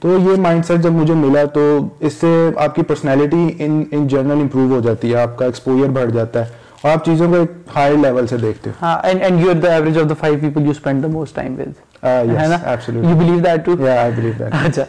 تو 0.00 0.16
یہ 0.18 0.40
mind 0.40 0.66
set 0.66 0.80
جب 0.82 0.92
مجھے 0.92 1.14
ملا 1.14 1.44
تو 1.54 1.62
اس 2.00 2.14
سے 2.20 2.32
آپ 2.64 2.74
کی 2.74 2.82
personality 2.82 3.48
in 3.58 4.06
general 4.06 4.30
improve 4.30 4.74
ہو 4.74 4.80
جاتی 4.80 5.12
ہے 5.12 5.16
آپ 5.16 5.36
کا 5.38 5.44
ایکسپوجر 5.44 5.88
بڑھ 5.90 6.10
جاتا 6.10 6.44
ہے۔ 6.46 6.58
اور 6.82 6.92
آپ 6.92 7.04
چیزوں 7.04 7.28
کو 7.28 7.36
ایک 7.36 7.50
ہائی 7.76 7.96
لیول 8.02 8.26
سے 8.26 8.36
دیکھتے 8.36 8.70
ہاں 8.82 8.96
and 9.08 9.24
and 9.28 9.44
you're 9.44 9.60
the 9.64 9.72
average 9.72 9.98
of 10.02 10.08
the 10.12 10.16
five 10.20 10.36
people 10.44 10.68
you 10.68 10.74
spend 10.76 11.06
the 11.06 11.12
most 11.16 11.38
time 11.38 11.58
with. 11.58 11.74
ہو 12.02 12.38
ہے 12.38 12.46
نا؟ 12.46 12.54
Yes 12.54 12.66
absolutely 12.66 13.10
you 13.10 13.16
believe 13.18 13.42
that 13.46 13.64
too? 13.66 13.80
یا 13.86 14.00
آئی 14.02 14.12
بلیو 14.16 14.32
دیٹ 14.38 14.54
اچھا۔ 14.66 14.84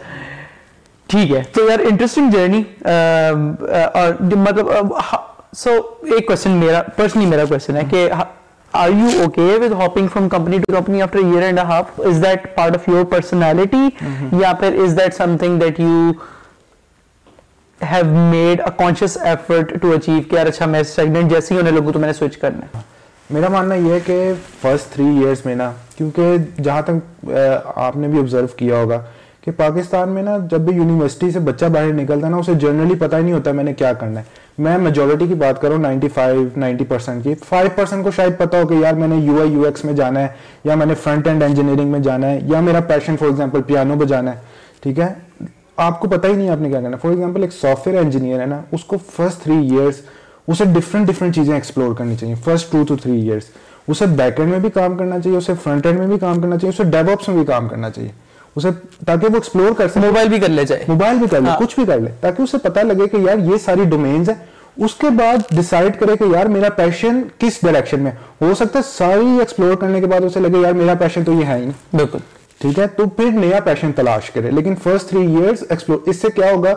ٹھیک 1.10 1.32
ہے۔ 1.32 1.42
تو 1.54 1.64
یار 1.70 1.80
انٹرسٹنگ 1.90 2.30
جرنی 2.32 2.62
اور 2.84 4.14
مطلب 4.38 4.94
سو 5.58 5.72
ایک 6.04 6.28
کوشچن 6.28 6.52
میرا 6.60 6.82
پرسنلی 6.96 7.26
میرا 7.26 7.46
کوشچن 7.46 7.78
ہے 7.78 7.82
کہ 7.90 8.08
are 8.74 8.90
you 8.90 9.22
okay 9.24 9.48
with 9.62 9.72
hopping 9.80 10.08
from 10.08 10.30
company 10.30 10.58
to 10.58 10.74
company 10.74 11.02
after 11.02 11.20
year 11.20 11.44
and 11.44 11.60
half 11.60 12.00
is 12.06 12.24
that 12.24 12.56
part 12.56 12.76
of 12.76 12.88
your 12.90 13.04
personality 13.12 13.88
یا 14.42 14.54
پھر 14.60 14.78
is 14.84 14.98
that 14.98 15.14
something 15.40 15.60
that 15.60 15.80
you 15.80 16.12
have 17.82 18.06
made 18.06 18.62
a 18.62 18.72
conscious 18.78 19.18
effort 19.22 19.74
to 19.82 19.92
achieve 19.92 20.22
کہ 20.30 20.36
یار 20.36 20.46
اچھا 20.46 20.66
میں 20.66 20.82
segment 20.86 21.30
جیسے 21.30 21.54
ہی 21.54 21.60
ہونے 21.60 21.72
لگوں 21.72 21.92
تو 21.92 22.00
میں 22.00 22.08
نے 22.08 22.14
سوئچ 22.14 22.38
کرنا 22.38 22.66
ہے 22.74 22.82
میرا 23.30 23.50
ماننا 23.50 23.76
یہ 23.76 23.94
ہے 23.94 24.00
کہ 24.06 24.34
فرسٹ 24.62 24.94
تھری 24.94 25.06
ایئرس 25.18 25.46
میں 25.46 25.56
نا 25.56 25.72
کیونکہ 25.98 26.36
جہاں 26.64 26.82
تک 26.82 27.30
آپ 27.76 27.96
نے 27.96 28.08
بھی 28.08 28.20
آبزرو 28.20 28.48
کیا 28.58 28.78
ہوگا 28.78 29.02
کہ 29.42 29.52
پاکستان 29.52 30.10
میں 30.10 30.24
نا 30.24 30.38
جب 30.52 30.62
بھی 30.62 30.76
یونیورسٹی 30.76 31.30
سے 31.32 31.40
بچہ 31.40 31.66
باہر 31.66 31.94
نکلتا 31.94 32.28
ہے 32.28 32.32
نا 32.32 32.38
اسے 32.38 32.54
جنرلی 32.60 32.96
پتہ 32.96 33.16
ہی 33.16 33.22
نہیں 33.22 33.34
ہوتا 33.34 33.52
میں 33.52 33.64
نے 33.64 33.74
کیا 33.74 33.94
کرنا 33.94 34.20
ہے 34.20 34.40
میں 34.58 34.78
میجورٹی 34.78 35.28
کی 35.28 35.34
بات 35.36 35.62
کروں 35.62 35.78
نائنٹی 35.78 36.08
فائیو 36.08 36.44
نائنٹی 36.56 36.86
پرسینٹ 36.86 37.24
کی 37.24 37.34
فائیو 37.50 37.70
پرسینٹ 37.76 38.04
کو 38.04 38.12
شاید 38.12 38.38
پتا 38.38 38.62
ہو 38.62 38.68
کہ 38.68 38.74
یار 38.74 38.94
میں 38.94 39.08
نے 39.08 39.16
یو 39.18 39.40
آئی 39.42 39.54
یو 39.54 39.64
ایکس 39.64 39.86
میں 39.86 39.94
جانا 39.94 40.20
ہے 40.20 40.28
یا 40.64 40.76
میں 40.76 40.86
نے 40.86 40.96
فرنٹ 41.04 41.28
اینڈ 41.28 41.44
انجینئرنگ 41.44 41.92
میں 41.92 42.00
جانا 42.00 42.30
ہے 42.30 42.40
یا 42.44 42.60
میرا 42.62 42.80
پیشن 42.88 43.18
فار 43.18 43.28
ایگزامپل 43.28 43.62
پیانو 43.62 43.96
بجانا 43.96 44.32
ہے 44.32 44.40
ٹھیک 44.82 45.00
ہے 45.00 45.14
آپ 45.82 46.00
کو 46.00 46.08
پتہ 46.10 46.28
ہی 46.28 46.34
نہیں 46.34 46.50
آپ 46.50 46.62
نے 46.62 46.70
کیا 46.70 46.82
کرنا 46.82 46.98
فار 46.98 47.12
ایگزامپل 47.12 47.42
ایک 47.42 47.54
سافٹ 47.54 47.88
ویئر 47.88 48.00
انجینئر 48.00 48.40
ہے 48.40 48.46
نا 48.46 48.62
اس 48.72 48.84
کو 48.84 48.96
فرسٹ 49.16 49.42
تھری 49.42 49.70
ایئرس 49.70 50.02
اسے 50.48 50.66
ڈفرنٹ 50.66 51.08
ڈفرنٹ 51.08 51.36
چیزیں 51.36 51.54
ایکسپلور 51.54 51.96
کرنی 51.96 52.16
چاہیے۔ 52.16 52.36
First 52.36 52.72
two 52.72 52.84
two 52.88 52.96
three 52.96 53.22
years 53.22 53.44
اسے 53.88 54.06
بیک 54.06 54.40
اینڈ 54.40 54.52
میں 54.52 54.60
بھی 54.60 54.70
کام 54.70 54.98
کرنا 54.98 55.20
چاہیے 55.20 55.38
اسے 55.38 55.54
فرنٹ 55.64 55.86
اینڈ 55.86 56.00
میں 56.00 56.08
بھی 56.08 56.20
کام 56.20 56.42
کرنا 56.42 56.58
چاہیے 56.58 56.70
اسے 56.70 56.90
ڈیو 56.92 57.12
آپس 57.12 57.28
میں 57.28 57.38
بھی 57.38 57.46
کام 57.46 57.68
کرنا 57.68 57.90
چاہیے۔ 57.90 58.10
اسے 58.56 58.70
تاکہ 59.06 59.28
وہ 59.28 59.36
ایکسپلور 59.36 59.72
کر 59.78 59.88
سکے۔ 59.88 60.00
موبائل 60.00 60.30
بھی 60.30 60.40
کر 60.40 60.50
لے 60.50 60.66
جائے۔ 60.66 60.84
موبائل 60.88 61.18
بھی 61.18 61.28
کر 61.32 61.42
لے 61.42 61.50
کچھ 61.60 61.76
بھی 61.80 61.86
کر 61.86 62.00
لے 62.00 62.12
تاکہ 62.20 62.42
اسے 62.42 62.58
پتہ 62.58 62.80
لگے 62.80 63.08
کہ 63.08 63.18
یار 63.18 63.38
یہ 63.38 63.58
ساری 63.58 63.84
ڈومینز 63.84 64.30
ہیں۔ 64.30 64.36
اس 64.78 64.96
کے 64.96 65.10
بعد 65.10 65.38
ڈیسائیڈ 65.56 66.00
کرے 66.00 66.18
کہ 66.18 66.24
یار 66.24 66.46
میرا 66.46 66.70
پیشن 66.70 67.22
کس 67.38 67.60
ڈائریکشن 67.64 68.00
میں 68.00 68.12
ہو 68.42 68.54
سکتا 68.54 68.80
ہے 68.80 68.84
ساری 68.98 69.40
ایکسپلور 69.40 69.76
کرنے 69.76 70.00
کے 70.00 70.06
بعد 70.06 70.22
اسے 70.22 70.40
لگے 70.40 70.60
یار 70.62 70.74
میرا 70.74 70.94
پیشن 70.94 71.24
تو 71.24 71.34
یہ 71.34 71.46
ہے 71.46 71.56
ہی 71.56 71.66
نہیں۔ 71.66 71.96
بالکل۔ 71.98 72.18
ٹھیک 72.62 72.80
ہے؟ 72.80 72.88
تو 72.88 73.06
پھر 73.06 73.32
نیا 73.32 73.60
پیشن 73.60 73.92
تلاش 73.92 74.32
کرے 74.32 74.52
لیکن 74.52 74.76
فرسٹ 74.84 75.10
تھری 75.10 75.36
ایئرس 75.36 75.64
ایکسپلور 75.70 76.00
اس 76.06 76.22
سے 76.22 76.28
کیا 76.36 76.52
ہوگا 76.52 76.74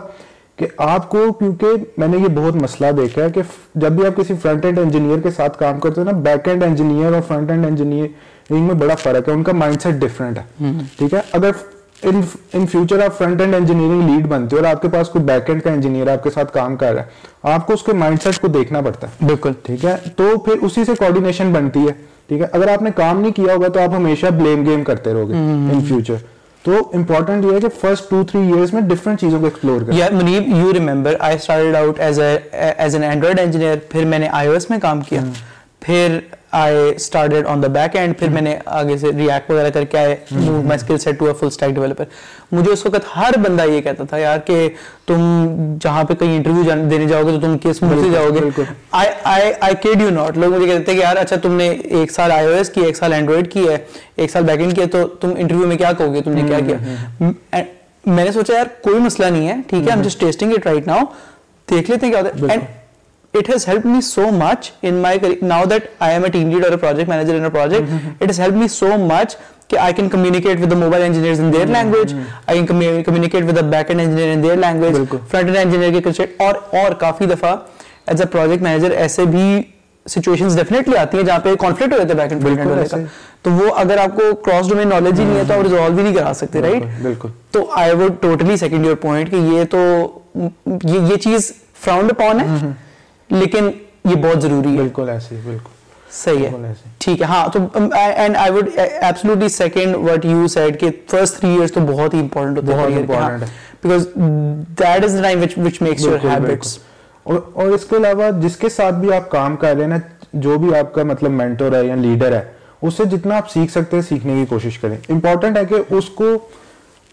کہ 0.55 0.67
آپ 0.77 1.09
کو 1.09 1.33
کیونکہ 1.33 1.67
میں 1.97 2.07
نے 2.07 2.17
یہ 2.17 2.27
بہت 2.27 2.55
مسئلہ 2.55 2.91
دیکھا 2.91 3.23
ہے 3.23 3.29
کہ 3.29 3.41
جب 3.75 3.91
بھی 3.91 4.05
آپ 4.05 4.15
کسی 4.15 4.33
فرنٹ 4.41 4.65
اینڈ 4.65 4.79
انجینئر 4.79 5.19
کے 5.19 5.31
ساتھ 5.31 5.57
کام 5.59 5.79
کرتے 5.79 6.01
ہو 6.01 6.05
نا 6.05 6.11
بیک 6.11 6.47
اینڈ 6.47 6.63
انجینئر 6.63 7.13
اور 7.13 7.21
فرنٹ 7.27 7.51
اینڈ 7.51 7.65
انجینئرنگ 7.65 8.65
میں 8.65 8.75
بڑا 8.75 8.95
فرق 8.95 9.29
ہے۔ 9.29 9.33
ان 9.33 9.43
کا 9.43 9.51
مائنڈ 9.51 9.81
سیٹ 9.81 9.95
ڈفرینٹ 9.95 10.37
ہے 10.37 10.71
ٹھیک 10.97 11.13
ہے؟ 11.13 11.19
اگر 11.31 11.51
ان 12.53 12.65
فیوچر 12.67 13.03
آپ 13.03 13.17
فرنٹ 13.17 13.41
اینڈ 13.41 13.55
انجینئرنگ 13.55 14.09
لیڈ 14.09 14.27
بنتے 14.27 14.55
ہو 14.55 14.61
اور 14.61 14.73
آپ 14.73 14.81
کے 14.81 14.87
پاس 14.89 15.09
کوئی 15.09 15.23
بیک 15.25 15.49
اینڈ 15.49 15.63
کا 15.63 15.71
انجینئر 15.71 16.07
آپ 16.07 16.23
کے 16.23 16.29
ساتھ 16.29 16.53
کام 16.53 16.75
کر 16.75 16.93
رہا 16.93 17.01
ہے 17.01 17.53
آپ 17.53 17.67
کو 17.67 17.73
اس 17.73 17.83
کے 17.83 17.93
مائنڈ 17.93 18.21
سیٹ 18.23 18.39
کو 18.39 18.47
دیکھنا 18.47 18.81
پڑتا 18.81 19.07
ہے۔ 19.07 19.25
بالکل۔ 19.25 19.51
ٹھیک 19.63 19.85
ہے؟ 19.85 19.95
تو 20.15 20.37
پھر 20.37 20.53
اسی 20.61 20.85
سے 20.85 20.91
کوآرڈینیشن 20.95 21.53
بنتی 21.53 21.79
ہے۔ 21.79 22.14
ٹھیک 22.29 22.41
ہے؟ 22.41 22.47
اگر 22.51 22.67
آپ 22.67 22.81
نے 22.81 22.89
کام 22.95 23.19
نہیں 23.21 23.31
کیا 23.31 23.53
ہوگا 23.53 23.67
تو 23.67 23.79
آپ 23.79 23.93
ہمیشہ 23.95 24.25
بلیم 24.37 24.65
گیم 24.65 24.83
کرتے 24.83 25.13
رہو 25.13 25.29
گے 25.29 25.33
ان 25.33 25.83
فیوچر 25.87 26.15
تو 26.65 26.77
امپورٹنٹ 26.93 27.45
یہ 27.45 27.51
ہے 27.53 27.59
کہ 27.61 27.67
فرسٹ 27.81 28.09
ٹو 28.09 28.23
تھری 28.29 28.41
ایئرس 28.51 28.73
میں 28.73 28.81
ڈفرنٹ 28.81 29.19
چیزوں 29.21 29.39
کو 29.39 29.45
ایکسپلور 29.45 29.81
کریں۔ 29.81 30.15
Muneeb 30.17 30.47
you 30.57 30.71
remember 30.73 31.15
I 31.19 31.35
started 31.35 31.75
out 31.75 31.99
as 31.99 32.19
as 32.19 32.95
an 32.95 33.03
Android 33.03 33.39
engineer 33.39 33.75
پھر 33.89 34.05
میں 34.05 34.19
نے 34.19 34.27
آئی 34.31 34.47
او 34.47 34.53
ایس 34.53 34.69
میں 34.69 34.79
کام 34.81 35.01
کیا۔ 35.01 35.21
پھر 35.79 36.17
I 36.55 36.75
started 36.89 37.47
on 37.47 37.63
the 37.63 37.67
back 37.69 37.95
end 37.95 38.17
پھر 38.19 38.29
میں 38.29 38.41
نے 38.41 38.55
آگے 38.73 38.97
سے 38.97 39.07
ریئیکٹ 39.07 39.49
وغیرہ 39.51 39.69
کر 39.69 39.83
کے 39.83 39.97
آئے 39.97 40.15
move 40.31 40.61
my 40.61 40.75
skill 40.75 40.97
set 40.97 41.19
to 41.19 41.25
a 41.25 41.33
full 41.33 41.47
stack 41.47 41.73
developer 41.75 42.05
مجھے 42.51 42.71
اس 42.71 42.85
وقت 42.85 43.05
ہر 43.15 43.37
بندہ 43.39 43.63
یہ 43.65 43.81
کہتا 43.81 44.03
تھا 44.03 44.17
یار 44.17 44.39
کہ 44.45 44.67
تم 45.07 45.77
جہاں 45.81 46.03
پہ 46.03 46.15
کہیں 46.15 46.35
انٹرویو 46.35 46.75
دینے 46.89 47.05
جاؤ 47.05 47.23
گے 47.23 47.31
تو 47.31 47.39
تم 47.41 47.57
کس 47.63 47.81
منہ 47.83 48.01
سے 48.01 48.09
جاؤ 48.09 48.29
گے 48.29 48.63
آئی 48.91 49.75
کیڈ 49.81 50.01
یو 50.01 50.09
ناٹ 50.11 50.37
لوگ 50.37 50.53
مجھے 50.53 50.65
کہتے 50.65 50.83
تھے 50.83 50.93
کہ 50.93 50.99
یار 50.99 51.17
اچھا 51.17 51.35
تم 51.41 51.53
نے 51.53 51.69
ایک 51.69 52.11
سال 52.11 52.31
آئی 52.31 52.47
او 52.47 52.53
ایس 52.53 52.69
کی 52.69 52.81
ایک 52.81 52.97
سال 52.97 53.13
اینڈرائڈ 53.13 53.51
کی 53.51 53.67
ہے 53.69 53.77
ایک 54.15 54.31
سال 54.31 54.43
بیک 54.43 54.59
اینڈ 54.59 54.75
کیا 54.75 54.85
تو 54.91 55.07
تم 55.21 55.33
انٹرویو 55.37 55.67
میں 55.67 55.77
کیا 55.77 55.91
کہو 55.91 56.13
گے 56.13 56.21
تم 56.21 56.33
نے 56.33 56.47
کیا 56.47 56.59
کیا 56.59 57.61
میں 58.05 58.23
نے 58.23 58.31
سوچا 58.31 58.53
یار 58.53 58.65
کوئی 58.81 58.99
مسئلہ 58.99 59.27
نہیں 59.27 59.47
ہے 59.47 59.55
ٹھیک 59.67 59.87
ہے 59.87 59.91
ہم 59.91 60.01
just 60.01 60.19
testing 60.19 60.53
it 60.53 60.67
right 60.67 60.87
now 60.87 61.03
دیکھ 61.67 61.91
لیتے 61.91 62.05
ہیں 62.05 62.13
کیا 62.13 62.21
ہوتا 62.21 62.53
ہے 62.53 62.84
it 63.35 63.47
has 63.47 63.65
helped 63.65 63.85
me 63.85 64.01
so 64.01 64.31
much 64.31 64.71
in 64.83 65.01
my 65.01 65.17
career 65.17 65.37
now 65.41 65.59
that 65.65 65.91
I 65.99 66.11
am 66.11 66.25
a 66.25 66.29
team 66.29 66.51
lead 66.51 66.65
or 66.65 66.73
a 66.73 66.77
project 66.77 67.09
manager 67.09 67.35
in 67.35 67.45
a 67.45 67.51
project 67.51 67.87
mm-hmm. 67.87 68.23
it 68.23 68.27
has 68.27 68.37
helped 68.37 68.57
me 68.57 68.67
so 68.69 68.97
much 68.97 69.35
that 69.69 69.79
I 69.81 69.91
can 69.93 70.09
communicate 70.09 70.59
with 70.59 70.69
the 70.69 70.75
mobile 70.77 71.05
engineers 71.09 71.39
in 71.39 71.51
their 71.51 71.65
mm-hmm. 71.65 71.73
language 71.73 72.13
I 72.47 72.55
can 72.55 72.67
commu- 72.67 73.03
communicate 73.03 73.45
with 73.45 73.55
the 73.55 73.63
back-end 73.75 74.01
engineer 74.01 74.31
in 74.31 74.41
their 74.41 74.57
language 74.57 74.99
front-end 75.33 75.61
engineer 75.65 75.91
کے 75.93 76.01
concept 76.09 76.41
اور 76.41 76.55
اور 76.81 76.99
کافی 77.05 77.25
دفعہ 77.35 77.55
as 78.07 78.21
a 78.21 78.27
project 78.31 78.63
manager 78.63 78.91
ایسے 79.03 79.25
بھی 79.35 79.45
situations 80.05 80.55
definitely 80.55 80.97
آتی 80.97 81.17
ہیں 81.17 81.23
جہاں 81.25 81.39
پہ 81.43 81.55
کانفلکٹ 81.59 81.93
ہو 81.93 81.97
جاتے 81.97 82.13
ہیں 82.13 82.19
بیک 82.19 82.31
اینڈ 82.31 82.43
فرنٹ 82.43 82.59
اینڈ 82.59 82.91
کا 82.91 82.97
تو 83.43 83.51
وہ 83.51 83.73
اگر 83.77 83.97
آپ 83.97 84.15
کو 84.15 84.33
کراس 84.45 84.69
ڈومین 84.69 84.89
نالج 84.89 85.19
ہی 85.19 85.25
نہیں 85.25 85.37
ہے 85.37 85.43
تو 85.47 85.53
آپ 85.53 85.61
ریزالو 85.63 85.93
بھی 85.95 86.03
نہیں 86.03 86.15
کرا 86.15 86.33
سکتے 86.33 86.61
رائٹ 86.61 86.83
بالکل 87.01 87.29
تو 87.51 87.65
I 87.77 87.93
would 87.95 88.21
totally 88.21 88.57
second 88.57 88.85
your 88.85 88.95
point 89.01 89.31
کہ 89.31 89.35
یہ 89.35 89.63
تو 89.71 89.81
یہ 90.83 91.15
چیز 91.23 91.51
فراؤنڈ 91.83 92.11
اپون 92.11 92.39
ہے 92.39 92.71
لیکن 93.29 93.69
یہ 94.05 94.15
بہت 94.15 94.41
ضروری 94.41 94.71
ہے۔ 94.71 94.77
بالکل 94.77 95.09
ایسے 95.09 95.35
بالکل۔ 95.43 95.73
صحیح 96.13 96.45
ہے۔ 96.45 96.73
ٹھیک 96.99 97.21
ہے 97.21 97.25
ہاں 97.25 97.47
تو 97.53 97.59
and 97.93 98.35
I 98.37 98.51
would 98.51 98.69
absolutely 98.77 99.49
second 99.49 100.25
you 100.25 100.47
said 100.47 100.79
کہ 100.79 100.89
فرسٹ 101.11 101.39
تھری 101.39 101.49
ایئرس 101.49 101.71
تو 101.71 101.79
بہت 101.87 102.13
ہی 102.13 102.19
امپورٹنٹ 102.19 102.69
ہے۔ 102.69 103.47
Because 103.83 104.07
that 104.79 105.03
is 105.03 105.17
time 105.23 105.41
which 105.41 105.57
which 105.65 105.81
makes 105.81 106.05
your 106.05 106.25
habits 106.25 106.77
اور 107.25 107.67
اس 107.67 107.85
کے 107.85 107.95
علاوہ 107.95 108.29
جس 108.41 108.55
کے 108.57 108.69
ساتھ 108.69 108.95
بھی 108.95 109.13
آپ 109.13 109.29
کام 109.31 109.55
کر 109.55 109.73
رہے 109.73 109.81
ہیں 109.81 109.89
نا 109.89 109.97
جو 110.45 110.57
بھی 110.59 110.75
آپ 110.77 110.93
کا 110.93 111.03
مطلب 111.03 111.31
مینٹور 111.31 111.73
ہے 111.73 111.85
یا 111.85 111.95
لیڈر 111.95 112.33
ہے 112.33 112.41
اس 112.81 112.93
سے 112.93 113.05
جتنا 113.11 113.37
آپ 113.37 113.49
سیکھ 113.51 113.71
سکتے 113.71 113.97
ہیں 113.97 114.03
سیکھنے 114.09 114.33
کی 114.39 114.45
کوشش 114.49 114.77
کریں۔ 114.79 114.95
امپورٹنٹ 115.09 115.57
ہے 115.57 115.65
کہ 115.65 115.75
اس 115.89 116.09
کو 116.09 116.25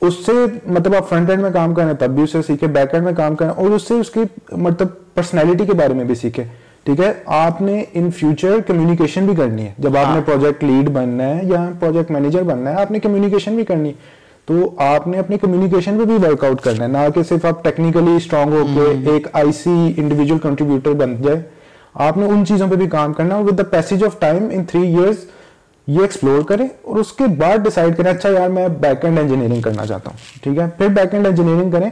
اس 0.02 0.14
سے 0.26 0.32
مطلب 0.66 0.94
آپ 0.94 1.08
فرنٹ 1.08 1.30
اینڈ 1.30 1.42
میں 1.42 1.50
کام 1.50 1.74
کریں 1.74 1.92
تب 1.92 2.10
بھی 2.10 2.22
اسے 2.22 2.42
سیکھیں 2.42 2.68
بیک 2.68 2.88
اینڈ 2.92 3.04
میں 3.04 3.12
کام 3.12 3.34
کریں 3.34 3.50
اور 3.50 3.70
اس 3.70 3.88
سے 3.88 3.94
اس 3.94 4.10
کی 4.10 4.20
مطلب 4.52 4.88
پرسنالٹی 5.14 5.66
کے 5.66 5.72
بارے 5.72 5.94
میں 5.94 6.04
بھی 6.04 6.14
سیکھیں۔ 6.14 6.44
ٹھیک 6.84 7.00
ہے؟ 7.00 7.12
آپ 7.26 7.62
نے 7.62 7.84
ان 7.94 8.10
فیوچر 8.10 8.56
کمیونیکیشن 8.66 9.26
بھی 9.26 9.34
کرنی 9.34 9.62
ہے۔ 9.62 9.72
جب 9.78 9.96
آپ 9.96 10.14
نے 10.14 10.20
پروجیکٹ 10.26 10.64
لیڈ 10.64 10.88
بننا 10.88 11.24
ہے 11.24 11.40
یا 11.42 11.70
پروجیکٹ 11.80 12.10
مینیجر 12.10 12.42
بننا 12.42 12.70
ہے 12.70 12.80
آپ 12.80 12.90
نے 12.90 12.98
کمیونیکیشن 12.98 13.54
بھی 13.54 13.64
کرنی 13.64 13.88
ہے۔ 13.88 13.94
تو 14.46 14.70
آپ 14.76 15.06
نے 15.06 15.18
اپنی 15.18 15.38
کمیونیکیشن 15.38 15.98
پہ 15.98 16.04
بھی 16.04 16.14
ورک 16.14 16.44
آؤٹ 16.44 16.60
کرنا 16.60 16.84
ہے۔ 16.84 16.88
نہ 16.88 16.98
کہ 17.14 17.22
صرف 17.22 17.44
آپ 17.44 17.64
ٹیکنیکلی 17.64 18.16
اسٹرانگ 18.16 18.52
ہو 18.52 18.66
کے 18.74 19.10
ایک 19.10 19.26
آئی 19.32 19.52
سی 19.52 19.92
انڈیویجل 19.96 20.38
کنٹریبیوٹر 20.38 20.92
بن 20.92 21.22
جائے۔ 21.22 21.42
آپ 21.94 22.16
نے 22.16 22.26
ان 22.26 22.46
چیزوں 22.46 22.68
پہ 22.68 22.74
بھی 22.74 22.86
کام 22.86 23.12
کرنا 23.12 23.38
ہے۔ 23.38 23.42
With 23.42 23.58
the 23.58 23.62
passage 23.62 24.04
of 24.04 24.18
time 24.18 24.48
in 24.52 24.64
three 24.64 24.96
years 24.96 25.16
یہ 25.86 26.00
ایکسپلور 26.00 26.42
کریں 26.42 26.66
اور 26.82 26.96
اس 26.96 27.12
کے 27.12 27.24
بعد 27.38 27.58
ڈیسائیڈ 27.58 27.96
کریں 27.96 28.10
اچھا 28.10 28.28
یار 28.28 28.48
میں 28.48 28.68
بیک 28.68 29.04
اینڈ 29.04 29.18
انجینئرنگ 29.18 29.60
کرنا 29.60 29.86
چاہتا 29.86 30.10
ہوں 30.10 30.42
ٹھیک 30.42 30.58
ہے؟ 30.58 30.66
پھر 30.78 30.88
بیک 30.88 31.14
اینڈ 31.14 31.26
انجینئرنگ 31.26 31.70
کریں۔ 31.70 31.90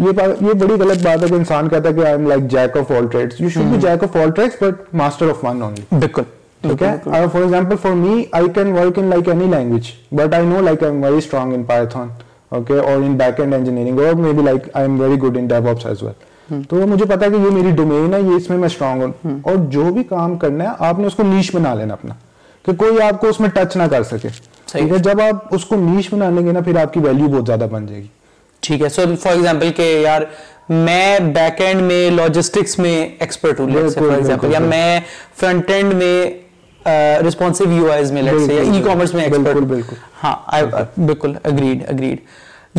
یہ 0.00 0.20
یہ 0.40 0.52
بڑی 0.52 0.74
غلط 0.74 1.02
بات 1.02 1.22
ہے 1.22 1.28
کہ 1.28 1.34
انسان 1.34 1.68
کہتا 1.68 1.88
ہے 1.88 1.94
کہ 1.94 2.00
I 2.00 2.12
am 2.12 2.26
like 2.26 2.42
jack 2.42 2.76
of 2.76 2.90
all 2.90 3.06
trades 3.06 3.40
you 3.40 3.48
should 3.48 3.64
be 3.64 3.80
jack 3.80 4.02
of 4.04 4.16
all 4.16 4.30
trades 4.30 4.62
but 4.62 4.94
master 4.94 5.28
of 5.28 5.44
one 5.44 5.62
only 5.62 5.82
بالکل 5.90 6.22
ٹھیک 6.60 6.82
ہے؟ 6.82 6.96
For 7.04 7.40
example 7.40 7.76
for 7.82 7.92
me 7.92 8.24
I 8.32 8.46
can 8.54 8.72
work 8.72 8.98
in 8.98 9.04
like 9.04 9.28
any 9.28 9.46
language 9.46 9.90
but 10.12 10.34
I 10.34 10.46
know 10.46 10.60
like 10.60 10.82
I 10.82 10.92
am 10.92 11.02
very 11.04 11.16
strong 11.16 11.54
in 11.54 11.62
Python 11.64 12.08
okay 12.48 12.78
اور 12.78 12.96
in 12.96 13.16
back 13.16 13.40
end 13.40 13.54
engineering 13.54 14.00
اور 14.00 14.12
maybe 14.32 14.42
like 14.42 14.68
I 14.74 14.86
am 14.86 15.00
very 15.00 15.14
good 15.14 15.36
in 15.36 15.46
DevOps 15.68 15.86
as 15.86 16.02
well 16.02 16.62
تو 16.68 16.86
مجھے 16.86 17.04
پتا 17.04 17.26
ہے 17.26 17.30
کہ 17.30 17.36
یہ 17.36 17.50
میری 17.50 17.70
domain 17.70 18.14
ہے 18.14 18.20
یہ 18.20 18.34
اس 18.34 18.50
میں 18.50 18.58
میں 18.58 18.66
اسٹرانگ 18.66 19.02
ہوں۔ 19.02 19.38
اور 19.42 19.56
جو 19.68 19.84
بھی 19.84 20.04
کام 20.04 20.38
کرنا 20.38 20.64
ہے 20.64 20.68
آپ 20.78 20.98
نے 20.98 21.06
اس 21.06 21.14
کو 21.14 21.22
نیش 21.22 21.54
بنا 21.54 21.74
لینا 21.74 21.92
اپنا۔ 21.92 22.14
کہ 22.66 22.72
کوئی 22.74 23.00
آپ 23.02 23.20
کو 23.20 23.28
اس 23.28 23.40
میں 23.40 23.48
ٹچ 23.54 23.76
نہ 23.76 23.82
کر 23.90 24.02
سکے۔ 24.02 24.28
ٹھیک 24.72 24.92
ہے 24.92 24.98
جب 24.98 25.20
آپ 25.20 25.54
اس 25.54 25.64
کو 25.64 25.76
نیش 25.80 26.12
بنا 26.12 26.30
لیں 26.30 26.46
گے 26.46 26.52
نا 26.52 26.60
پھر 26.64 26.80
آپ 26.80 26.92
کی 26.94 27.00
ویلیو 27.00 27.28
بہت 27.28 27.46
زیادہ 27.46 27.66
بن 27.70 27.86
جائے 27.86 28.00
گی۔ 28.00 28.06
ٹھیک 28.62 28.82
ہے۔ 28.82 28.88
سو 28.88 29.02
فار 29.22 29.32
ایگزامپل 29.32 29.72
کہ 29.76 29.82
یار 30.02 30.22
میں 30.68 31.18
بیک 31.34 31.60
اینڈ 31.60 31.82
میں 31.82 32.08
لاجسٹکس 32.10 32.78
میں 32.78 32.96
ایکسپرٹ 33.18 33.60
ہوں 33.60 33.88
فار 33.88 34.10
ایگزامپل 34.14 34.52
یا 34.52 34.58
میں 34.58 35.00
فرنٹ 35.40 35.70
اینڈ 35.70 35.94
میں 35.94 36.24
ریسپونسو 37.24 37.64
یو 37.72 37.90
آئیز 37.92 38.10
میں 38.12 38.22
لیٹس 38.22 38.46
سے 38.46 38.54
یا 38.54 38.62
ای 38.72 38.82
کامرس 38.82 39.14
میں 39.14 39.24
ایکسپرٹ 39.24 39.62
بالکل 39.68 39.96
ہاں 40.24 40.36
بالکل 40.96 41.32
agreed 41.44 41.82
agreed 41.88 42.18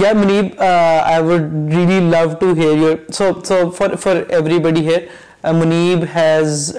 yeah 0.01 0.11
Muneeb 0.15 0.61
I 0.61 1.21
would 1.23 1.73
really 1.75 1.99
love 2.09 2.25
to 2.39 2.51
hear 2.57 2.77
your 2.77 2.95
so 3.13 3.29
so 3.43 3.69
for 3.77 3.95
for 3.99 4.15
everybody 4.57 4.87
here 4.87 5.53
Muneeb 5.53 6.05
has 6.15 6.71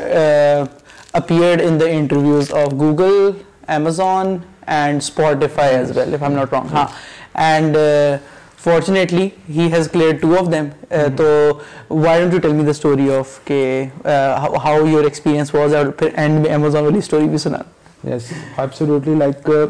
appeared 1.14 1.60
in 1.60 1.78
the 1.78 1.90
interviews 1.90 2.50
of 2.50 2.78
Google, 2.78 3.36
Amazon 3.66 4.44
and 4.66 5.00
Spotify 5.00 5.72
as 5.72 5.92
well, 5.92 6.12
if 6.12 6.22
I'm 6.22 6.34
not 6.34 6.52
wrong. 6.52 6.68
Haan. 6.68 6.92
And 7.34 7.76
uh, 7.76 8.18
fortunately, 8.56 9.34
he 9.46 9.68
has 9.70 9.88
cleared 9.88 10.20
two 10.20 10.36
of 10.36 10.50
them. 10.50 10.74
Uh, 10.90 10.94
mm-hmm. 10.94 11.16
So 11.16 11.62
why 11.88 12.18
don't 12.18 12.32
you 12.32 12.40
tell 12.40 12.52
me 12.52 12.64
the 12.64 12.74
story 12.74 13.10
of 13.10 13.40
ke, 13.44 13.90
uh, 14.04 14.40
how, 14.40 14.58
how 14.58 14.84
your 14.84 15.06
experience 15.06 15.52
was 15.52 15.72
and 15.72 16.46
Amazon 16.46 16.84
wali 16.84 17.00
story 17.00 17.26
bhi 17.26 17.40
suna. 17.40 17.64
Yes, 18.04 18.32
absolutely. 18.56 19.14
Like 19.14 19.48
uh, 19.48 19.68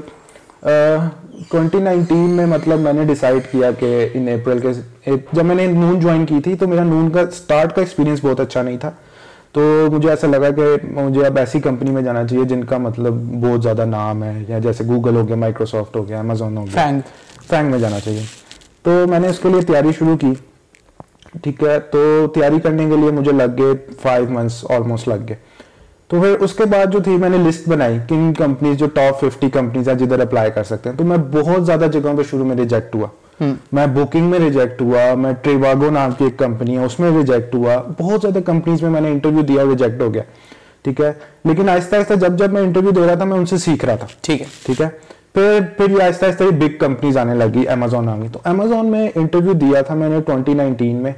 uh, 0.62 1.11
2019 1.53 2.29
میں 2.37 2.44
مطلب 2.46 2.81
میں 2.81 2.92
نے 2.92 3.05
decide 3.07 3.46
کیا 3.51 3.70
کہ 3.79 4.09
in 4.14 4.29
April 4.29 4.59
کے 4.61 4.72
جب 5.33 5.44
میں 5.44 5.55
نے 5.55 5.66
نون 5.66 6.01
جوائن 6.01 6.24
کی 6.27 6.40
تھی 6.44 6.55
تو 6.61 6.68
میرا 6.68 6.85
نون 6.85 7.11
کا 7.12 7.20
اسٹارٹ 7.20 7.74
کا 7.74 7.81
ایکسپیرینس 7.83 8.20
بہت 8.22 8.40
اچھا 8.40 8.62
نہیں 8.62 8.79
تھا 8.79 8.90
تو 9.52 9.88
مجھے 9.92 10.11
ایسا 10.11 10.26
لگا 10.26 10.50
کہ 10.50 10.62
مجھے 10.90 11.26
اب 11.26 11.38
ایسی 11.38 11.61
کمپنی 11.61 11.90
میں 11.90 12.02
جانا 12.02 12.26
چاہیے 12.26 12.44
جن 12.44 12.64
کا 12.64 12.78
مطلب 12.78 13.14
بہت 13.14 13.62
زیادہ 13.62 13.84
نام 13.84 14.24
ہے 14.24 14.44
یا 14.48 14.58
جیسے 14.58 14.84
گوگل 14.84 15.16
ہو 15.16 15.28
گیا 15.28 15.37
مائکروسافٹ 15.37 15.96
ہو 15.96 16.08
گیا 16.08 16.18
امیزون 16.18 16.56
ہو 16.56 16.64
گیا۔ 16.64 16.82
فینگ 17.48 17.70
میں 17.70 17.78
جانا 17.78 18.00
چاہیے۔ 18.00 18.22
تو 18.82 19.04
میں 19.08 19.18
نے 19.18 19.28
اس 19.28 19.38
کے 19.38 19.48
لیے 19.48 19.61
تیاری 19.61 19.88
شروع 19.98 20.16
کی۔ 20.16 20.32
ٹھیک 21.42 21.62
ہے؟ 21.64 21.80
تو 21.80 22.26
تیاری 22.34 22.61
کرنے 22.61 22.90
کے 22.90 22.96
لیے 22.96 23.11
مجھے 23.11 23.32
لگ 23.32 23.58
گئے 23.58 23.94
فائیو 24.02 24.26
منتھس 24.28 24.64
آلموسٹ 24.70 25.08
لگ 25.08 25.14
گئے۔ 25.28 25.37
تو 26.08 26.20
پھر 26.20 26.37
اس 26.40 26.54
کے 26.54 26.64
بعد 26.64 26.92
جو 26.92 26.98
تھی 27.00 27.16
میں 27.16 27.28
نے 27.28 27.37
لسٹ 27.38 27.68
بنائی 27.68 27.98
کن 28.08 28.32
کمپنیز 28.34 28.78
جو 28.78 28.87
ٹاپ 28.87 29.20
ففٹی 29.20 29.50
کمپنیز 29.50 29.88
ہیں 29.88 29.96
جدھر 29.96 30.20
اپلائی 30.20 30.50
کر 30.50 30.64
سکتے 30.64 30.90
ہیں۔ 30.90 30.96
تو 30.96 31.04
میں 31.04 31.16
بہت 31.32 31.66
زیادہ 31.66 31.87
جگہوں 31.92 32.16
پہ 32.16 32.22
شروع 32.30 32.46
میں 32.46 32.56
ریجیکٹ 32.56 32.94
ہوا۔ 32.94 33.06
میں 33.72 33.87
بکنگ 33.87 34.22
میں 34.22 34.38
ریجیکٹ 34.38 34.83
ہوا 34.83 35.14
میں 35.14 35.33
ٹریواگو 35.42 35.90
نام 35.90 36.11
کی 36.18 36.24
ایک 36.24 36.37
کمپنی 36.37 36.79
ہے 36.79 36.85
اس 36.85 37.01
میں 37.01 37.11
ریجیکٹ 37.11 37.55
ہوا۔ 37.55 37.83
بہت 37.98 38.20
زیادہ 38.22 38.38
کمپنیز 38.38 38.83
میں 38.83 38.90
میں 38.90 39.01
نے 39.01 39.09
انٹرویو 39.09 39.40
دیا 39.40 39.62
ریجیکٹ 39.62 40.01
ہو 40.03 40.14
گیا۔ 40.14 40.22
ٹھیک 40.83 41.01
ہے؟ 41.01 41.12
لیکن 41.44 41.68
آہستہ 41.68 41.96
آہستہ 41.96 42.14
جب 42.14 42.38
جب 42.38 42.53
میں 42.53 42.62
انٹرویو 42.62 42.90
دے 42.90 43.07
رہا 43.07 43.14
تھا 43.14 43.24
میں 43.24 43.37
ان 43.38 43.46
سے 43.46 43.59
سیکھ 43.59 43.85
رہا 43.85 43.96
تھا۔ 43.96 44.07
ٹھیک 44.20 44.40
ہے۔ 44.40 44.46
ٹھیک 44.66 44.81
ہے؟ 44.81 44.88
پھر 45.35 45.59
پھر 45.77 45.90
یہ 45.90 46.03
آہستہ 46.03 46.27
آہستہ 46.27 46.44
بگ 46.44 46.77
کمپنیز 46.79 47.16
آنے 47.18 47.35
لگی 47.35 47.68
امیزون 47.68 48.05
نام 48.05 48.22
کی 48.22 48.29
تو 48.33 48.38
امیزون 48.44 48.87
میں 48.87 49.09
انٹرویو 49.14 49.53
دیا 49.53 49.81
تھا 49.83 49.94
میں 49.94 50.09
نے 50.09 50.20
ٹوئنٹی 50.27 50.55
نائنٹین 50.55 50.96
میں 50.96 51.12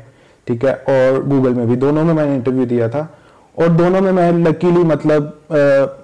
ٹھیک 0.45 0.65
ہے؟ 0.65 0.71
اور 0.71 1.23
گوگل 1.31 1.55
میں 1.55 1.67
بھی۔ 1.67 1.77
دونوں 1.77 2.05
میں 2.05 2.15
میں 2.15 2.27
نے 2.27 2.35
انٹرویو 2.35 2.65
دیا 2.65 2.87
تھا۔ 2.87 3.07
اور 3.55 3.67
دونوں 3.69 4.01
میں 4.01 4.13
میں 4.13 4.33
لکیلی 4.33 4.83
مطلب 4.85 5.25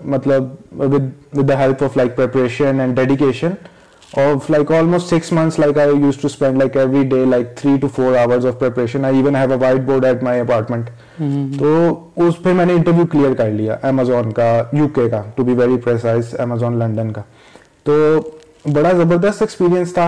مطلب 0.04 0.44
with 0.80 1.48
the 1.48 1.58
help 1.58 1.84
of 1.84 1.96
like 1.96 2.16
preparation 2.16 2.80
and 2.80 2.96
dedication 2.96 3.50
of 4.14 4.48
like 4.48 4.70
almost 4.70 5.08
six 5.08 5.32
months 5.32 5.58
like 5.58 5.76
i 5.76 5.90
used 5.90 6.20
to 6.20 6.28
spend 6.28 6.58
like 6.58 6.76
every 6.76 7.04
day 7.04 7.24
like 7.24 7.56
three 7.56 7.78
to 7.78 7.88
four 7.88 8.16
hours 8.16 8.44
of 8.44 8.58
preparation. 8.58 9.04
I 9.04 9.12
even 9.14 9.34
have 9.34 9.50
a 9.50 9.58
whiteboard 9.58 10.04
at 10.04 10.22
my 10.22 10.36
apartment. 10.36 10.90
تو 11.58 11.74
اس 12.26 12.42
پہ 12.42 12.52
میں 12.52 12.64
نے 12.66 12.72
interview 12.72 13.06
clear 13.12 13.34
کر 13.34 13.50
لیا 13.50 13.76
Amazon 13.88 14.32
کا 14.32 14.48
U 14.72 14.88
K 14.94 15.08
کا 15.10 15.22
to 15.34 15.44
be 15.44 15.54
very 15.54 15.76
precise 15.84 16.34
Amazon 16.40 16.78
London 16.78 17.12
کا 17.12 17.22
تو 17.86 17.96
بڑا 18.72 18.92
زبردست 18.96 19.42
ایکسپیرینس 19.42 19.92
تھا 19.94 20.06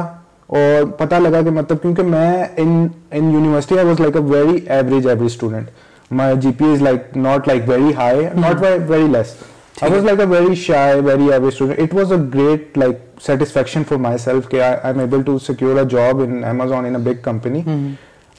اور 0.48 0.84
پتہ 0.98 1.14
لگا 1.14 1.40
کہ 1.42 1.50
مطلب 1.50 1.82
کیونکہ 1.82 2.02
میں 2.02 2.44
in 2.56 2.86
in 3.10 3.32
university 3.32 3.78
I 3.78 3.86
was 3.86 4.00
like 4.00 4.16
a 4.16 4.22
very 4.28 4.56
average 4.66 5.06
average 5.08 5.30
student 5.32 5.70
my 6.10 6.36
G 6.40 6.52
P 6.58 6.72
is 6.72 6.82
like 6.82 7.16
not 7.16 7.48
like 7.48 7.68
very 7.68 7.94
high 7.96 8.26
not 8.34 8.62
very 8.62 9.06
less 9.12 9.34
I 9.82 9.92
was 9.92 10.04
like 10.04 10.20
a 10.20 10.26
very 10.26 10.54
shy 10.54 11.00
very 11.00 11.30
average 11.32 11.52
student 11.52 11.80
it 11.80 11.94
was 11.94 12.12
a 12.12 12.18
great 12.34 12.78
like 12.78 12.96
satisfaction 13.26 13.82
for 13.88 13.98
myself 14.18 14.48
کہ 14.48 14.60
I 14.62 14.76
am 14.84 14.98
able 14.98 15.22
to 15.22 15.38
secure 15.46 15.78
a 15.78 15.84
job 15.90 16.22
in 16.22 16.44
Amazon 16.44 16.86
in 16.86 16.96
a 16.96 17.02
big 17.02 17.22
company 17.22 17.62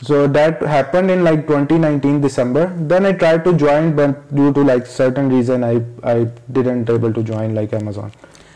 so 0.02 0.26
that 0.36 0.64
happen 0.72 1.10
in 1.10 1.24
like 1.24 1.48
twenty 1.48 1.78
nineteen 1.78 2.24
December 2.24 2.66
then 2.90 3.06
I 3.06 3.14
try 3.14 3.38
to 3.44 3.52
join 3.58 3.92
but 3.92 4.32
due 4.32 4.52
to 4.52 4.64
like 4.64 4.88
certain 4.88 5.32
reason 5.32 5.64
I 5.64 5.80
I 6.04 6.26
didn't 6.48 6.90
able 6.90 7.12
to 7.12 7.22
join 7.22 7.56
like 7.56 7.74
Amazon 7.74 8.10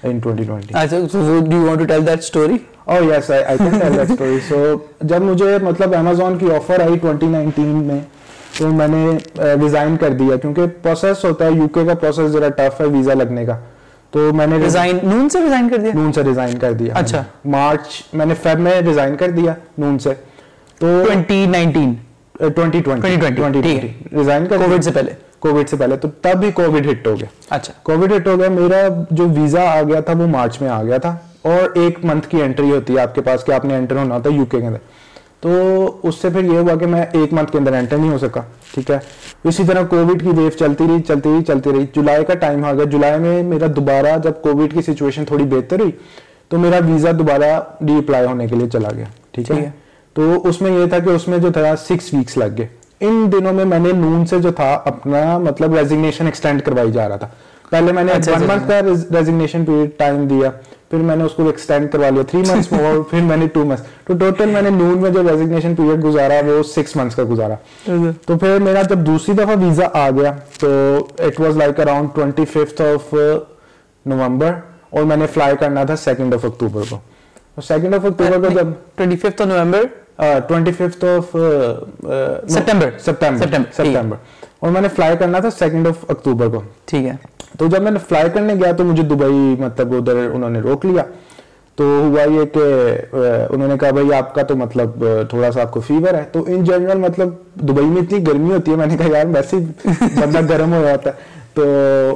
in 0.04 0.20
2020 0.22 0.74
hmm. 0.74 1.08
so 1.08 1.42
do 1.42 1.56
you 1.56 1.66
want 1.66 1.80
to 1.80 1.88
tell 1.88 2.02
that 2.02 2.24
story? 2.24 2.66
Oh 2.86 3.02
yes 3.02 3.30
i 3.30 3.38
i 3.44 3.58
can 3.58 3.72
tell 3.74 3.94
that 3.94 4.10
story. 4.10 4.40
So 4.42 4.58
جب 5.02 5.22
مجھے 5.22 5.58
مطلب 5.64 5.94
amazon 5.96 6.38
کی 6.40 6.50
offer 6.54 6.80
آئی 6.82 7.00
2019 7.06 7.82
میں 7.84 8.00
تو 8.58 8.68
میں 8.68 8.88
نے 8.88 9.18
resign 9.38 9.98
کر 9.98 10.10
دیا 10.10 10.36
کیونکہ 10.36 10.62
پروسیس 10.82 11.26
ہوتا 11.26 11.46
ہے 11.46 11.52
یو 11.52 11.68
کے 11.68 11.86
کا 11.86 11.94
پروسیس 11.94 12.32
ذرا 12.32 12.50
ٹف 12.50 12.82
ہے 12.82 12.86
ویزا 12.86 13.14
لگنے 13.14 13.46
کا۔ 13.46 13.58
تو 14.12 14.30
میں 14.34 14.48
نے 14.48 14.58
ریزائن 14.58 14.98
نون 15.04 15.30
سے 15.30 15.42
ریزائن 15.44 15.70
کر 15.70 15.78
دیا؟ 15.78 15.92
نون 15.94 16.14
سے 16.14 16.24
ریزائن 16.24 16.58
کر 16.60 16.74
دیا۔ 16.74 16.94
اچھا۔ 16.96 17.24
مارچ 17.46 18.04
میں 18.14 18.26
نے 18.26 18.34
فیب 18.44 18.60
میں 18.60 18.82
ریزائن 18.82 19.16
کر 19.16 19.30
دیا 19.30 19.54
نون 19.78 20.00
سے۔ 20.00 20.14
تو 20.80 21.04
2019 21.04 21.94
ٹوینٹی 22.56 22.82
2020 22.82 23.36
ٹوینٹی 23.36 23.62
ٹھیک 23.62 23.84
ہے۔ 23.84 23.94
ریزائن 24.12 24.46
کر 24.46 24.58
کووڈ 24.58 24.84
سے 24.84 24.92
پہلے۔ 24.92 25.12
کووڈ 25.40 25.70
سے 25.70 25.78
پہلے۔ 25.78 25.98
تو 25.98 26.08
تب 26.22 26.44
ہی 26.44 26.52
کووڈ 26.52 26.88
ہٹ 26.92 27.08
ہو 27.08 27.16
گیا۔ 27.16 27.26
اچھا۔ 27.50 27.74
کووڈ 27.84 28.14
ہٹ 28.14 28.28
ہو 28.28 28.40
گیا۔ 28.40 28.50
میرا 28.50 28.88
جو 29.12 29.28
ویزا 29.30 29.62
آ 29.62 29.82
گیا 29.82 30.00
تھا 30.00 30.14
وہ 30.18 30.28
مارچ 30.28 30.62
میں 30.62 30.70
آ 30.70 30.84
گیا 30.84 30.98
تھا۔ 30.98 31.16
اور 31.42 31.70
ایک 31.74 32.06
منتھ 32.06 32.28
کی 32.28 32.42
انٹری 32.42 32.72
ہوتی 32.72 32.96
ہے 32.96 33.00
آپ 33.00 33.16
کے 33.16 33.22
پاس 33.22 33.44
کہ 33.44 33.52
آپ 33.52 33.66
نے 33.66 33.76
انٹر 33.76 33.96
ہونا 33.96 34.16
ہوتا 34.16 34.30
ہے 34.30 34.36
یو 34.36 34.46
کے 34.46 34.60
کے 34.60 34.68
اندر۔ 34.68 34.93
تو 35.44 35.52
اس 36.04 36.16
سے 36.16 36.30
پھر 36.30 36.44
یہ 36.44 36.58
ہوا 36.58 36.76
کہ 36.76 36.86
میں 36.86 37.06
ایک 37.12 37.34
منتھ 37.34 37.52
کے 37.52 37.58
اندر 37.58 37.74
انٹر 37.74 37.98
نہیں 37.98 38.12
ہو 38.12 38.18
سکا 38.18 38.42
ٹھیک 38.74 38.92
ہے؟ 38.92 38.98
اسی 39.44 39.64
طرح 39.68 39.84
کووڈ 39.84 40.24
کی 40.24 40.28
ویو 40.28 40.50
چلتی 40.50 40.84
رہی 40.90 41.02
چلتی 41.02 41.30
رہی 41.30 41.44
چلتی 41.44 41.70
رہی۔ 41.72 41.86
جولائی 41.94 42.26
کا 42.26 42.34
ٹائم 42.34 42.66
آ 42.66 42.74
گیا۔ 42.74 42.84
جولائی 42.84 43.20
میں 43.20 43.44
میرا 43.44 43.66
دوبارہ 43.76 44.18
جب 44.24 44.32
کووڈ 44.42 44.74
کی 44.74 44.82
سچویشن 44.82 45.26
تھوڑی 45.26 45.44
بہتر 45.44 45.80
ہوئی 45.80 45.92
تو 46.50 46.60
میرا 46.60 46.80
ویزا 46.86 47.12
دوبارہ 47.12 47.60
ری 47.88 47.94
اپلائی 47.94 48.26
ہونے 48.26 48.48
کے 48.48 48.56
لیے 48.56 48.70
چلا 48.70 48.90
گیا 48.96 49.06
ٹھیک 49.32 49.52
ہے۔ 49.52 49.70
تو 50.14 50.48
اس 50.48 50.62
میں 50.62 50.72
یہ 50.72 50.86
تھا 50.86 51.00
کہ 51.00 51.10
اس 51.10 51.28
میں 51.28 51.38
جو 51.38 51.52
تھا 51.52 51.76
سکس 51.76 52.14
ویکس 52.14 52.38
لگ 52.38 52.58
گئے۔ 52.58 52.68
ان 53.00 53.32
دنوں 53.32 53.54
میں 53.54 53.66
میں 53.66 53.80
نے 53.80 53.92
نون 53.92 54.26
سے 54.26 54.40
جو 54.40 54.52
تھا 54.52 54.82
اپنا 54.86 55.38
مطلب 55.38 55.76
ریزگنیشن 55.76 56.26
ایکسٹینڈ 56.26 56.62
کروائی 56.62 56.92
جا 56.92 57.10
رہا 57.10 57.16
تھا۔ 57.16 57.28
پہلے 57.70 57.92
میں 57.92 58.04
نے 58.04 58.12
اچھا، 58.12 58.32
ون 58.32 58.44
اچھا، 58.44 58.54
منتھ 58.54 58.68
کا 58.68 58.82
ریزگنیشن 59.20 59.66
پیریڈ 59.66 59.90
ٹائم 59.98 60.28
دیا۔ 60.28 60.52
پھر 60.94 61.02
میں 61.02 61.16
نے 61.16 61.24
اس 61.24 61.32
کو 61.36 61.46
ایکسٹینڈ 61.48 61.92
کروا 61.92 62.10
لیا. 62.10 62.24
تھری 62.30 62.40
منتھس 62.48 62.74
اور 62.74 63.02
پھر 63.10 63.22
میں 63.28 63.38
نے 63.38 63.46
ٹو 63.54 63.64
منتھس 63.66 63.86
تو 64.08 64.14
ٹوٹل 64.18 64.50
میں 64.50 64.62
نے 64.62 64.70
نون 64.70 64.98
میں 65.02 65.10
جو 65.12 65.22
ریزگنیشن 65.30 65.76
پیریڈ 65.76 66.04
گزارا 66.04 66.34
وہ 66.48 66.62
سکس 66.74 66.96
منتھس 66.96 67.16
کا 67.16 67.24
گزارا. 67.30 67.56
تو 68.26 68.38
پھر 68.38 68.60
میرا 68.62 68.82
جب 68.90 69.06
دوسری 69.06 69.34
دفعہ 69.36 69.56
ویزا 69.60 69.88
آ 69.94 70.10
گیا 70.18 70.32
تو 70.60 70.70
it 71.28 71.40
was 71.40 71.58
like 71.58 71.80
around 71.80 72.10
twenty 72.16 72.46
fifth 72.54 72.82
of 72.82 73.14
November 74.06 74.52
اور 74.90 75.04
میں 75.04 75.18
نے 75.18 75.28
فلائی 75.34 75.56
کرنا 75.60 75.84
تھا 75.84 75.96
سیکنڈ 75.96 76.34
آف 76.34 76.46
اکتوبر 76.46 76.84
کو. 76.90 77.00
سیکنڈ 77.68 77.96
آف 77.96 78.06
اکتوبر 78.06 78.48
کو 78.48 78.54
جب 78.60 78.68
25th 79.02 79.46
November 79.48 79.84
twenty 80.48 80.72
fifth 80.72 81.06
of. 81.06 81.36
September 82.48 82.90
September, 83.06 83.64
September 83.76 84.18
اور 84.64 84.72
میں 84.72 84.82
نے 84.82 84.88
فلائی 84.88 85.18
کرنا 85.18 85.40
تھا 85.40 85.50
سیکنڈ 85.50 85.88
آف 85.88 86.06
اکتوبر 86.08 86.48
کو۔ 86.48 86.62
ٹھیک 86.86 87.06
ہے۔ 87.08 87.14
تو 87.60 87.68
جب 87.68 87.82
میں 87.82 87.92
نے 87.92 88.00
فلائی 88.10 88.30
کرنے 88.34 88.54
گیا 88.54 88.72
تو 88.72 88.84
مجھے 88.84 89.04
دبئی 89.04 89.56
مطلب 89.60 89.94
ادھر 89.94 90.30
انہوں 90.34 90.50
نے 90.50 90.60
روک 90.60 90.86
لیا۔ 90.86 91.04
تو 91.76 91.84
ہوا 91.84 92.22
یہ 92.22 92.46
کہ 92.46 92.64
انہوں 93.50 93.68
نے 93.68 93.78
کہا 93.78 93.90
بھائی 93.90 94.14
آپ 94.14 94.36
کا 94.36 94.44
تو 94.44 94.56
مطلب 94.56 95.06
تھوڑا 95.30 95.52
سا 95.52 95.62
آپ 95.62 95.72
کو 95.72 95.80
فیور 95.80 96.14
ہے۔ 96.14 96.24
تو 96.32 96.44
ان 96.48 96.64
جنرل 96.64 96.98
مطلب 96.98 97.30
دبئی 97.56 97.86
میں 97.86 98.02
اتنی 98.02 98.28
گرمی 98.28 98.54
ہوتی 98.54 98.72
ہے 98.72 98.76
میں 98.76 98.86
نے 98.86 98.98
کہا 98.98 99.18
یار 99.18 99.26
ویسے 99.26 99.58
بندہ 100.22 100.40
گرم 100.50 100.74
ہو 100.74 100.84
جاتا 100.88 101.10
ہے۔ 101.10 101.16
تو 101.54 101.64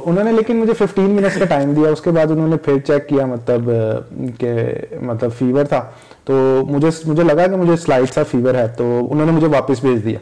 انہوں 0.04 0.24
نے 0.24 0.32
لیکن 0.32 0.56
مجھے 0.56 0.72
ففٹین 0.72 1.10
منٹس 1.10 1.38
کا 1.38 1.44
ٹائم 1.44 1.72
دیا۔ 1.72 1.90
اس 1.90 2.00
کے 2.00 2.10
بعد 2.10 2.30
انہوں 2.30 2.48
نے 2.48 2.56
پھر 2.56 2.78
چیک 2.78 3.08
کیا 3.08 3.26
مطلب 3.26 3.70
کہ 4.38 4.52
مطلب 5.00 5.30
فیور 5.38 5.64
تھا۔ 5.64 5.84
تو 6.24 6.62
مجھے 6.68 6.88
مجھے 7.04 7.22
لگا 7.22 7.46
کہ 7.46 7.56
مجھے 7.56 7.76
سلائٹ 7.76 8.14
سا 8.14 8.22
فیور 8.22 8.54
ہے۔ 8.54 8.66
تو 8.76 9.08
انہوں 9.10 9.26
نے 9.26 9.32
مجھے 9.32 9.46
واپس 9.46 9.80
بھیج 9.80 10.04
دیا۔ 10.04 10.18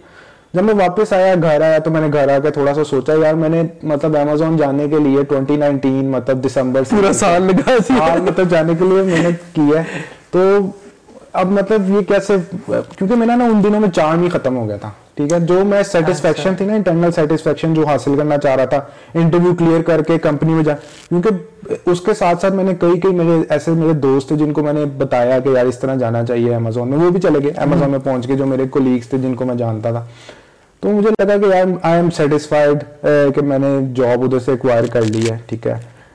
جب 0.56 0.64
میں 0.64 0.74
واپس 0.76 1.12
آیا 1.12 1.34
گھر 1.42 1.60
آیا 1.62 1.78
تو 1.78 1.90
میں 1.90 2.00
نے 2.00 2.08
گھر 2.12 2.28
آ 2.28 2.38
کے 2.38 2.50
تھوڑا 2.50 2.74
سا 2.74 2.84
سوچا 2.84 3.12
یار 3.20 3.34
میں 3.34 3.48
نے 3.48 3.62
مطلب 3.84 4.16
امیزون 4.16 4.56
جانے 4.56 4.88
کے 4.88 4.98
لیے 4.98 5.22
ٹوئنٹی 5.24 5.56
نائنٹین 5.56 6.10
مطلب 6.10 6.44
دسمبر 6.46 6.82
پورا 6.90 7.12
سال 7.12 7.42
لگا 7.42 7.76
سال 7.88 8.20
مطلب 8.20 8.50
جانے 8.50 8.74
کے 8.78 8.84
لیے 8.84 9.02
محنت 9.04 9.54
کی 9.54 9.70
ہے 9.70 9.82
تو 10.30 10.40
اب 11.32 11.50
مطلب 11.52 11.90
یہ 11.90 12.00
کیسے 12.08 12.36
کیونکہ 12.66 13.14
میرا 13.14 13.34
نا 13.36 13.44
ان 13.44 13.62
دنوں 13.64 13.80
میں 13.80 13.90
چارم 13.90 14.22
ہی 14.22 14.28
ختم 14.28 14.56
ہو 14.56 14.68
گیا 14.68 14.76
تھا 14.76 14.90
ٹھیک 15.14 15.32
ہے؟ 15.32 15.38
جو 15.40 15.64
میں 15.64 15.82
سیٹسفیکشن 15.82 16.54
تھی 16.54 16.64
نا 16.66 16.74
انٹرنل 16.74 17.10
سیٹسفیکشن 17.12 17.74
جو 17.74 17.86
حاصل 17.86 18.16
کرنا 18.16 18.38
چاہ 18.38 18.54
رہا 18.56 18.64
تھا 18.64 18.80
انٹرویو 19.14 19.54
کلیئر 19.54 19.82
کر 19.82 20.02
کے 20.02 20.18
کمپنی 20.18 20.54
میں 20.54 20.64
جا۔ 20.64 20.74
کیونکہ 21.08 21.74
اس 21.86 22.00
کے 22.00 22.14
ساتھ 22.14 22.40
ساتھ 22.40 22.54
میں 22.54 22.64
نے 22.64 22.72
کئی 22.80 23.00
کئی 23.00 23.14
میرے 23.14 23.38
ایسے 23.48 23.70
میرے 23.70 23.92
دوست 24.00 24.28
تھے 24.28 24.36
جن 24.36 24.52
کو 24.52 24.62
میں 24.62 24.72
نے 24.72 24.84
بتایا 24.96 25.38
کہ 25.38 25.48
یار 25.48 25.66
اس 25.66 25.78
طرح 25.78 25.94
جانا 25.94 26.24
چاہیے 26.24 26.54
امیزون 26.54 26.88
میں 26.88 26.98
وہ 26.98 27.10
بھی 27.10 27.20
چلے 27.20 27.38
گئے 27.42 27.52
امیزون 27.58 27.90
میں 27.90 27.98
پہنچ 27.98 28.26
کے 28.26 28.34
جو 28.34 28.46
میرے 28.46 28.66
کولیگس 28.70 29.08
تھے 29.08 29.18
جن 29.18 29.34
کو 29.34 29.44
میں 29.44 29.54
جانتا 29.54 29.90
تھا۔ 29.90 30.04
تو 30.86 30.92
مجھے 30.92 31.10
لگا 31.18 31.36
کہ 31.36 31.46
یار 31.46 31.64
آئی 31.82 31.94
ایم 31.94 32.10
سیٹسفائڈ 32.16 32.82
کہ 33.34 33.42
میں 33.42 33.58
نے 33.58 33.68
جاب 33.94 34.24
ادھر 34.24 34.38
سے 34.38 34.50
ایکوائر 34.50 34.84
کر 34.84 35.02
لی 35.02 35.30
ہے 35.30 35.36
ٹھیک 35.46 35.66
ہے۔ 35.66 35.74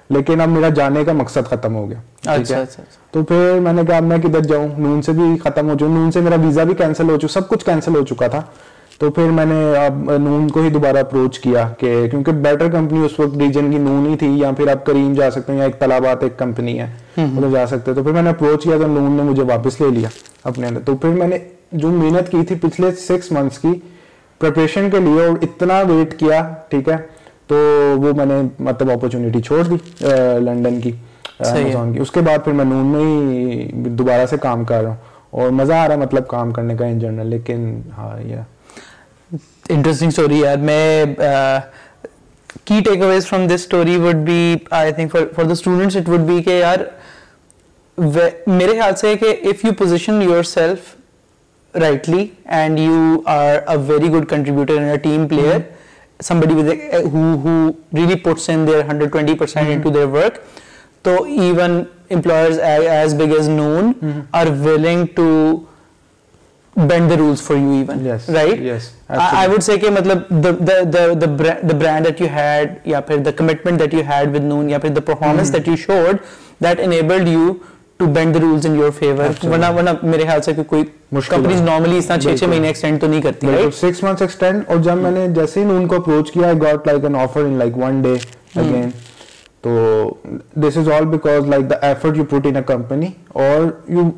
لیکن 0.10 0.41
اب 0.41 0.49
میرا 0.49 0.69
جانے 0.69 1.03
کا 1.05 1.12
مقصد 1.12 1.47
ختم 1.49 1.75
ہو 1.75 1.89
گیا 1.89 2.31
اچھا 2.34 2.55
ہے۔ 2.57 2.62
اچھا 2.62 2.84
تو 3.12 3.23
پھر 3.23 3.60
میں 3.63 3.73
نے 3.73 3.81
کہا 3.88 3.99
میں 3.99 4.17
کدھر 4.17 4.39
جاؤں؟ 4.39 4.67
نون 4.77 5.01
سے 5.01 5.12
بھی 5.12 5.23
ختم 5.43 5.69
ہو 5.69 5.75
چکا 5.75 5.88
نون 5.88 6.12
سے 6.12 6.21
میرا 6.21 6.36
ویزا 6.43 6.63
بھی 6.63 6.75
کینسل 6.75 7.10
ہو 7.10 7.17
چکا 7.17 7.27
سب 7.27 7.47
کچھ 7.49 7.65
کینسل 7.65 7.95
ہو 7.95 8.05
چکا 8.05 8.27
تھا۔ 8.27 8.41
تو 8.99 9.12
پھر 9.12 9.23
میں 9.23 9.45
نے 9.45 9.62
اب 9.86 10.12
نون 10.17 10.47
کو 10.47 10.62
ہی 10.62 10.69
دوبارہ 10.69 10.97
اپروچ 10.97 11.39
کیا 11.39 11.67
کہ 11.77 12.07
کیونکہ 12.12 12.31
بیٹر 12.31 12.69
کمپنی 12.71 13.05
اس 13.05 13.19
وقت 13.19 13.38
ریجن 13.38 13.71
کی 13.71 13.77
نون 13.77 14.05
ہی 14.10 14.17
تھی 14.17 14.39
یا 14.39 14.51
پھر 14.57 14.67
آپ 14.67 14.86
کریم 14.86 15.13
جا 15.13 15.31
سکتے 15.31 15.51
ہیں 15.51 15.60
یا 15.60 15.65
ایک 15.65 15.79
طلبات 15.79 16.23
ایک 16.23 16.38
کمپنی 16.39 16.79
ہے 16.79 16.88
ادھر 17.17 17.49
جا 17.51 17.67
سکتے 17.67 17.93
تو 17.93 18.03
پھر 18.03 18.12
میں 18.12 18.21
نے 18.21 18.29
اپروچ 18.29 18.63
کیا 18.63 18.77
تو 18.81 18.88
نون 18.88 19.12
نے 19.12 19.23
مجھے 19.23 19.43
واپس 19.43 19.81
لے 19.81 19.89
لیا 19.89 20.10
اپنے 20.43 20.67
اندر۔ 20.67 20.81
تو 20.86 20.95
پھر 20.95 21.10
میں 21.10 21.27
نے 21.27 21.38
جو 21.71 21.88
محنت 21.88 22.31
کی 22.31 22.45
تھی 22.47 22.55
پچھلے 22.62 22.91
سکس 22.91 23.31
منتھس 23.31 23.60
کی 23.60 23.73
پریپریشن 24.41 24.89
کے 24.89 24.99
لیے 24.99 25.25
اور 25.25 25.38
اتنا 25.41 25.80
ویٹ 25.82 26.19
کیا 26.19 26.49
ٹھیک 26.69 26.89
ہے؟ 26.89 26.95
تو 27.47 27.56
وہ 27.97 28.13
میں 28.13 28.25
نے 28.25 28.41
مطلب 28.60 28.91
اپرچونیٹی 28.91 29.41
چھوڑ 29.41 29.63
دی 29.63 29.75
لنڈن 30.39 30.82
کی۔ 30.82 30.91
Amazon 31.47 31.93
کی۔ 31.93 31.99
اس 31.99 32.12
کے 32.12 32.19
بعد 32.19 32.38
پھر 32.43 32.51
میں 32.51 32.65
نون 32.65 32.86
میں 32.86 33.01
ہی 33.01 33.69
دوبارہ 33.89 34.25
سے 34.25 34.38
کام 34.38 34.63
کر 34.63 34.82
رہا 34.82 34.89
ہوں۔ 34.89 34.97
اور 35.30 35.49
مزہ 35.49 35.73
آ 35.73 35.88
رہا 35.88 35.95
ہے 35.95 35.99
مطلب 35.99 36.27
کام 36.27 36.51
کرنے 36.51 36.75
کا 36.77 36.86
ان 36.86 36.99
جنرل 36.99 37.27
لیکن 37.27 37.82
ہاں 37.97 38.21
یہ 38.21 38.36
انٹرسٹنگ 39.69 40.08
اسٹوری 40.08 40.39
یار۔ 40.39 40.58
Main 40.58 41.06
key 42.65 42.80
takeaways 43.01 43.27
from 43.27 43.47
this 43.47 43.54
story 43.54 43.97
would 43.97 44.15
be 44.15 44.56
I 44.71 44.93
think 44.93 45.12
for 45.36 45.43
the 45.43 45.51
students 45.51 45.95
it 45.95 46.10
would 46.10 46.19
be 46.19 46.41
کہ 46.43 46.49
یار 46.49 46.77
میرے 48.47 48.71
خیال 48.71 48.95
سے 48.95 49.15
کہ 49.15 49.36
if 49.43 49.65
you 49.65 49.71
position 49.77 50.21
yourself 50.43 50.80
rightly 51.73 52.38
and 52.45 52.79
you 52.79 53.23
are 53.25 53.63
a 53.67 53.77
very 53.77 54.10
good 54.10 54.27
contributor 54.27 54.77
and 54.77 54.89
a 54.91 54.97
team 54.97 55.27
player 55.27 55.65
somebody 56.19 56.53
with 56.53 56.67
a, 56.69 57.01
who 57.10 57.38
who 57.38 57.75
really 57.91 58.15
puts 58.15 58.49
in 58.49 58.65
their 58.65 58.84
120% 58.84 59.69
into 59.69 59.89
their 59.89 60.07
work 60.07 60.43
so 61.05 61.25
even 61.25 61.88
employers 62.10 62.57
as, 62.57 62.86
as 62.86 63.13
big 63.13 63.31
as 63.31 63.47
known 63.47 64.27
are 64.34 64.49
willing 64.51 65.07
to 65.15 65.67
bend 66.75 67.10
the 67.12 67.17
rules 67.17 67.41
for 67.41 67.55
you 67.57 67.73
even 67.81 68.03
Yes, 68.05 68.29
right 68.29 68.62
yes, 68.62 68.93
I, 69.10 69.45
I 69.45 69.47
would 69.47 69.63
say 69.63 69.77
کہ 69.77 69.89
مطلب 69.89 70.27
the 70.43 70.51
the 70.69 70.77
the 70.95 71.15
the 71.23 71.27
brand, 71.27 71.69
the 71.69 71.73
brand 71.73 72.05
that 72.05 72.19
you 72.19 72.27
had 72.27 72.79
یا 72.86 73.01
پھر 73.07 73.23
the 73.23 73.34
commitment 73.34 73.77
that 73.79 73.91
you 73.93 74.03
had 74.03 74.31
with 74.31 74.43
Noon 74.43 74.69
یا 74.69 74.77
پھر 74.79 74.93
the 74.95 75.01
performance 75.01 75.49
that 75.49 75.67
you 75.67 75.75
showed 75.75 76.19
that 76.60 76.79
enabled 76.79 77.27
you 77.27 77.60
to 78.01 78.07
bend 78.13 78.35
the 78.35 78.41
rules 78.43 78.65
in 78.69 78.75
your 78.81 78.91
favor. 78.99 79.27
ورنہ 79.43 79.69
ورنہ 79.75 79.89
میرے 80.03 80.23
خیال 80.27 80.41
سے 80.41 80.53
کوئی 80.67 80.83
کمپنیز۔ 81.29 81.61
نارملی 81.61 81.97
اس 81.97 82.05
طرح 82.05 82.17
چھ 82.17 82.23
چھ 82.23 82.29
بالکل۔ 82.29 82.49
مہینے 82.49 82.67
ایکسٹینڈ 82.67 83.01
تو 83.01 83.07
نہیں 83.07 83.21
کرتی 83.21 83.47
رائٹ 83.47 84.03
منتھس 84.03 84.21
ایکسٹینڈ 84.21 84.63
اور 84.67 84.77
جب 84.83 84.97
میں 84.97 85.11
نے 85.11 85.27
جیسے 85.35 85.59
ہی 85.59 85.75
ان 85.75 85.87
کو 85.87 85.95
اپروچ 85.95 86.31
کیا 86.31 86.47
I 86.47 86.61
got 86.61 86.87
like 86.87 87.03
an 87.03 87.15
offer 87.21 87.41
in 87.41 87.53
like 87.59 87.77
one 87.77 88.01
day 88.01 88.13
again 88.55 88.89
تو 89.61 89.71
this 90.63 90.77
is 90.77 90.89
all 90.91 91.05
because 91.05 91.47
like 91.49 91.69
the 91.69 91.75
effort 91.87 92.17
you 92.17 92.23
put 92.29 92.47
in 92.47 92.55
a 92.55 92.63
company 92.67 93.07
اور 93.43 93.71
یو 93.89 94.09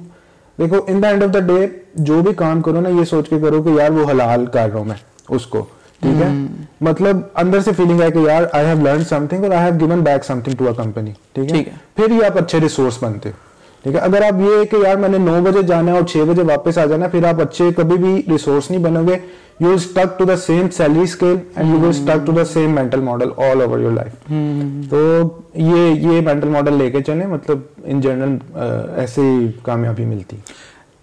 دیکھو 0.58 0.82
in 0.88 1.04
the 1.04 1.10
end 1.10 1.24
of 1.24 1.34
the 1.34 1.40
day 1.48 1.66
جو 2.08 2.22
بھی 2.22 2.34
کام 2.38 2.62
کرو 2.62 2.82
نا 2.82 2.90
یہ 2.90 3.04
سوچ 3.10 3.30
کے 3.30 3.40
کرو 3.40 3.62
کہ 3.64 3.70
یار 3.78 3.92
وہ 3.92 4.10
حلال 4.10 4.46
کر 4.46 4.70
رہا 4.70 4.78
ہوں 4.78 4.86
میں 4.86 4.96
اس 5.30 5.46
کو 5.46 5.66
ٹھیک 6.02 6.22
ہے 6.22 6.30
مطلب 6.82 7.18
اندر 7.42 7.60
سے 7.66 7.72
فیلنگ 7.78 8.02
ہے 8.02 8.10
کہ 8.12 8.20
یار 8.20 8.44
I 8.54 8.66
have 8.66 8.82
learn 8.84 9.04
some 9.10 9.26
thing 9.30 9.44
اور 9.44 9.52
I 9.52 9.64
have 9.64 9.80
given 9.80 10.00
back 10.04 10.26
something 10.40 10.56
to 10.58 10.68
a 10.68 10.74
company 10.78 11.12
ٹھیک 11.34 11.68
ہے۔ 11.68 11.74
پھر 11.96 12.12
ہی 12.12 12.24
آپ 12.26 12.38
اچھے 12.38 12.60
ریسورس 12.60 13.04
بنتے 13.04 13.30
ہو 13.30 13.52
ٹھیک 13.84 13.96
ہے 13.96 14.00
اگر 14.00 14.22
آپ 14.22 14.40
یہ 14.42 14.64
کہ 14.72 14.78
یار 14.84 14.96
میں 14.98 15.10
نے 15.10 15.18
نو 15.18 15.40
بجے 15.44 15.62
جانا 15.68 15.92
ہے 15.92 15.98
اور 15.98 16.06
چھ 16.08 16.18
بجے 16.28 16.42
واپس 16.42 16.78
آ 16.78 16.86
جانا 16.86 17.08
پھر 17.08 17.26
آپ 17.28 17.42
اچھے 17.42 17.70
کبھی 17.78 17.98
بھی 18.04 18.22
ریسورس 18.32 18.70
نہیں 18.72 18.82
بنو 18.84 19.08
گے۔ 19.08 19.18
You 19.60 19.68
will 19.68 19.76
stick 19.76 20.18
to 20.20 20.26
the 20.26 20.36
same 20.38 20.70
salary 20.78 21.02
scale 21.02 21.36
and 21.56 21.74
you 21.74 21.80
will 21.80 21.90
stick 21.90 22.26
to 22.26 22.32
the 22.32 22.46
same 22.46 22.72
mental 22.76 23.00
model 23.00 23.30
all 23.38 23.62
over 23.62 23.80
your 23.80 23.92
life 23.92 24.32
تو 24.90 25.00
یہ 25.56 25.92
یہ 26.02 26.22
مینٹل 26.22 26.50
ماڈل 26.50 26.74
لے 26.74 26.90
کے 26.92 27.02
چلیں 27.02 27.26
مطلب 27.28 27.60
ان 27.84 28.02
جنرل 28.02 28.38
ایسے 28.98 29.22
ہی 29.22 29.48
کامیابی 29.64 30.06
ملتی۔ 30.06 30.38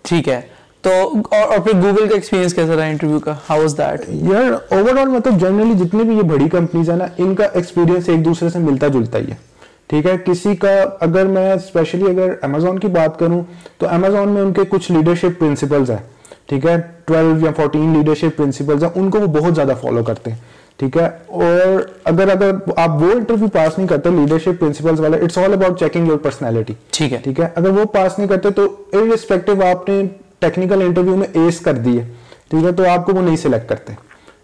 ٹھیک 0.04 0.28
ہے۔ 0.28 0.40
تو 0.82 0.90
اور 1.30 1.58
پھر 1.58 1.72
گوگل 1.82 2.08
کا 2.08 2.14
ایکسپیرینس 2.14 2.54
کیسا 2.54 2.76
رہا 2.76 2.84
انٹرویو 2.84 3.18
کا؟ 3.18 3.34
ہاؤ 3.50 3.60
واز 3.60 3.76
دیٹ 3.78 4.00
یار 4.08 4.52
اوور 4.74 4.98
آل 5.00 5.08
مطلب 5.08 5.40
جنرلی 5.40 5.74
جتنی 5.84 6.02
بھی 6.02 6.16
یہ 6.16 6.22
بڑی 6.22 6.48
کمپنیز 6.48 6.90
ہیں 6.90 6.96
نا 6.96 7.06
ان 7.18 7.34
کا 7.34 7.44
ایکسپیرینس 7.44 8.08
ایک 8.08 8.24
دوسرے 8.24 8.48
سے 8.50 8.58
ملتا 8.58 8.88
جلتا 8.88 9.18
ہی 9.18 9.30
ہے۔ 9.30 9.49
ٹھیک 9.90 10.07
ہے؟ 10.07 10.12
کسی 10.24 10.55
کا 10.57 10.70
اگر 11.00 11.26
میں 11.26 11.53
اسپیشلی 11.53 12.11
اگر 12.11 12.35
امیزون 12.42 12.79
کی 12.79 12.87
بات 12.88 13.18
کروں 13.18 13.42
تو 13.79 13.87
امیزون 13.88 14.29
میں 14.29 14.42
ان 14.42 14.53
کے 14.53 14.62
کچھ 14.68 14.92
لیڈرشپ 14.92 15.38
پرنسپلز 15.38 15.90
ہیں 15.90 15.98
ٹھیک 16.46 16.66
ہے؟ 16.66 16.76
ٹویلو 17.05 17.46
یا 17.46 17.50
فورٹین 17.57 17.92
لیڈرشپ 17.92 18.37
پرنسپلز 18.37 18.85
ہیں 18.85 18.90
ان 18.94 19.11
کو 19.11 19.20
وہ 19.20 19.26
بہت 19.26 19.55
زیادہ 19.55 19.72
فالو 19.81 20.03
کرتے 20.05 20.31
ہیں 20.31 20.38
ٹھیک 20.76 20.96
ہے؟ 20.96 21.09
اور 21.26 21.81
اگر 22.05 22.29
اگر 22.29 22.50
آپ 22.76 23.03
وہ 23.03 23.11
انٹرویو 23.12 23.48
پاس 23.48 23.79
نہیں 23.79 23.88
کرتے 23.88 24.11
لیڈرشپ 24.11 24.61
پرنسپلز 24.61 25.00
والے 25.00 25.18
it's 25.18 25.38
all 25.38 25.53
about 25.53 25.79
checking 25.79 26.09
your 26.09 26.18
personality 26.18 26.72
ٹھیک 26.90 27.12
ہے۔ 27.12 27.18
ٹھیک 27.24 27.40
ہے؟ 27.40 27.48
اگر 27.55 27.70
وہ 27.70 27.85
پاس 27.85 28.18
نہیں 28.18 28.29
کرتے 28.29 28.50
تو 28.50 28.64
ارسپیکٹو 28.92 29.53
آپ 29.66 29.88
نے 29.88 30.03
ٹیکنیکل 30.38 30.83
انٹرویو 30.83 31.16
میں 31.16 31.29
ایس 31.33 31.61
کر 31.61 31.72
دی 31.72 31.98
ہے 31.98 32.05
ٹھیک 32.48 32.64
ہے؟ 32.64 32.72
تو 32.72 32.88
آپ 32.90 33.07
کو 33.07 33.12
وہ 33.12 33.22
نہیں 33.22 33.37
سلیکٹ 33.37 33.68
کرتے۔ 33.68 33.92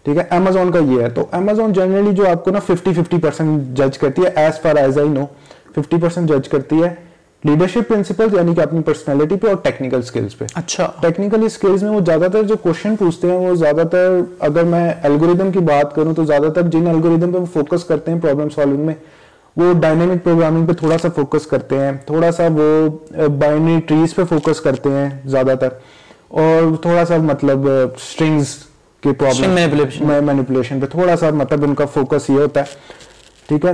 ٹھیک 0.07 0.17
ہے؟ 0.17 0.23
امیزون 0.29 0.71
کا 0.71 0.79
یہ 0.79 1.01
ہے۔ 1.01 1.09
تو 1.09 1.25
امیزون 1.31 1.73
جنرلی 1.73 2.11
جو 2.11 2.29
آپ 2.29 2.45
کو 2.45 2.51
نا 2.51 2.59
ففٹی 2.59 2.93
ففٹی 2.93 3.17
پرسینٹ 3.17 3.77
جج 3.77 3.97
کرتی 3.97 4.21
ہے 4.21 4.29
as 4.35 4.61
far 4.61 4.75
as 4.75 4.99
I 4.99 5.09
know 5.09 5.25
fifty 5.75 5.97
percent 6.01 6.29
جج 6.29 6.49
کرتی 6.49 6.83
ہے 6.83 6.93
لیڈرشپ 7.43 7.87
پرنسپل 7.87 8.27
یعنی 8.33 8.55
کہ 8.55 8.61
اپنی 8.61 8.81
پرسنالٹی 8.81 9.35
پہ 9.35 9.47
اور 9.47 9.55
ٹیکنیکل 9.63 9.97
اسکلس 9.97 10.37
پہ۔ 10.37 10.45
اچھا۔ 10.55 10.91
ٹیکنیکل 11.01 11.43
اسکلز 11.45 11.83
میں 11.83 11.91
وہ 11.91 11.99
زیادہ 12.05 12.27
تر 12.33 12.43
جو 12.43 12.55
کوشچن 12.55 12.95
پوچھتے 12.95 13.31
ہیں 13.31 13.37
وہ 13.37 13.55
زیادہ 13.55 13.83
تر 13.91 14.19
اگر 14.39 14.63
میں 14.63 14.93
الگوریدم 15.03 15.51
کی 15.51 15.59
بات 15.59 15.95
کروں 15.95 16.13
تو 16.13 16.25
زیادہ 16.25 16.51
تر 16.51 16.61
جن 16.61 16.87
الگوریدم 16.87 17.31
پہ 17.31 17.37
وہ 17.37 17.45
فوکس 17.45 17.83
کرتے 17.83 18.11
ہیں 18.11 18.19
پرابلم 18.21 18.49
سالونگ 18.49 18.85
میں 18.85 18.95
وہ 19.57 19.73
ڈائنامک 19.79 20.23
پروگرامنگ 20.23 20.65
پہ 20.65 20.73
تھوڑا 20.73 20.97
سا 20.97 21.07
فوکس 21.15 21.47
کرتے 21.47 21.79
ہیں 21.79 21.91
تھوڑا 22.05 22.31
سا 22.31 22.47
وہ 22.51 22.89
بائنری 23.27 23.79
ٹریز 23.87 24.15
پہ 24.15 24.23
فوکس 24.23 24.61
کرتے 24.61 24.89
ہیں 24.89 25.09
زیادہ 25.25 25.53
تر۔ 25.59 25.69
اور 26.27 26.75
تھوڑا 26.81 27.05
سا 27.05 27.17
مطلب 27.17 27.67
اسٹرنگز 27.67 28.66
کے 29.03 29.13
پرابلم 29.13 30.25
مینیپولیشن 30.25 30.79
پہ 30.79 30.85
تھوڑا 30.85 31.15
سا 31.15 31.29
مطلب 31.29 31.63
ان 31.63 31.75
کا 31.75 31.85
فوکس 31.85 32.29
یہ 32.29 32.35
ہوتا 32.35 32.59
ہے۔ 32.59 32.65
ٹھیک 33.47 33.65
ہے؟ 33.65 33.71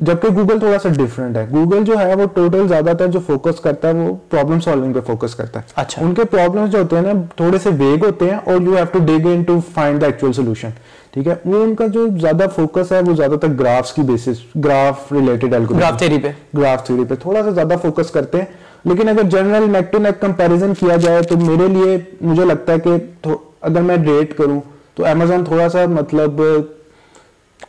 جبکہ 0.00 0.28
گوگل 0.34 0.58
تھوڑا 0.58 0.78
سا 0.78 0.88
ڈفرینٹ 0.88 1.36
ہے۔ 1.36 1.46
گوگل 1.52 1.84
جو 1.84 1.98
ہے 1.98 2.14
وہ 2.14 2.26
ٹوٹل 2.34 2.68
زیادہ 2.68 2.92
تر 2.98 3.06
جو 3.06 3.20
فوکس 3.26 3.60
کرتا 3.60 3.88
ہے 3.88 3.92
وہ 3.92 4.14
پرابلم 4.30 4.60
سالونگ 4.60 4.92
پہ 4.92 5.00
فوکس 5.06 5.34
کرتا 5.34 5.60
ہے۔ 5.60 5.64
اچھا۔ 5.76 6.02
ان 6.02 6.14
کے 6.14 6.24
پرابلم 6.24 6.64
جو 6.64 6.78
ہوتے 6.78 6.96
ہیں 6.96 7.02
نا 7.02 7.12
تھوڑے 7.36 7.58
سے 7.58 7.70
ویگ 7.78 8.04
ہوتے 8.04 8.24
ہیں 8.24 8.38
اور 8.44 8.60
you 8.60 8.76
have 8.76 8.84
to 8.92 8.98
dig 8.98 9.26
in 9.26 9.42
to 9.42 9.60
find 9.74 10.00
the 10.00 10.06
actual 10.06 10.32
solution 10.32 10.68
ٹھیک 11.10 11.28
ہے؟ 11.28 11.34
وہ 11.44 11.62
ان 11.62 11.74
کا 11.74 11.86
جو 11.86 12.06
زیادہ 12.20 12.44
فوکس 12.56 12.92
ہے 12.92 13.00
وہ 13.06 13.14
زیادہ 13.16 13.34
تر 13.34 13.48
گرافس 13.48 13.92
کی 13.92 14.02
basis 14.02 14.64
graph 14.64 15.12
related 15.12 15.54
graph 15.70 15.98
theory 15.98 16.18
پہ۔ 16.18 16.58
گراف 16.58 16.86
تھیوری 16.86 17.04
پہ 17.04 17.14
تھوڑا 17.14 17.42
سا 17.42 17.50
زیادہ 17.50 17.74
فوکس 17.82 18.10
کرتے 18.10 18.38
ہیں۔ 18.38 18.65
لیکن 18.88 19.08
اگر 19.08 19.22
general 19.22 19.70
neck 19.70 19.92
to 19.92 19.98
neck 19.98 20.20
comparison 20.20 20.74
کیا 20.74 20.96
جائے 20.96 21.22
تو 21.22 21.36
میرے 21.36 21.68
لیے 21.68 21.98
مجھے 22.20 22.44
لگتا 22.44 22.72
ہے 22.72 22.78
کہ 22.78 23.28
اگر 23.60 23.80
میں 23.80 23.96
ریٹ 23.96 24.36
کروں 24.36 24.60
تو 24.94 25.06
امیزون 25.06 25.44
تھوڑا 25.44 25.68
سا 25.68 25.86
مطلب 25.86 26.40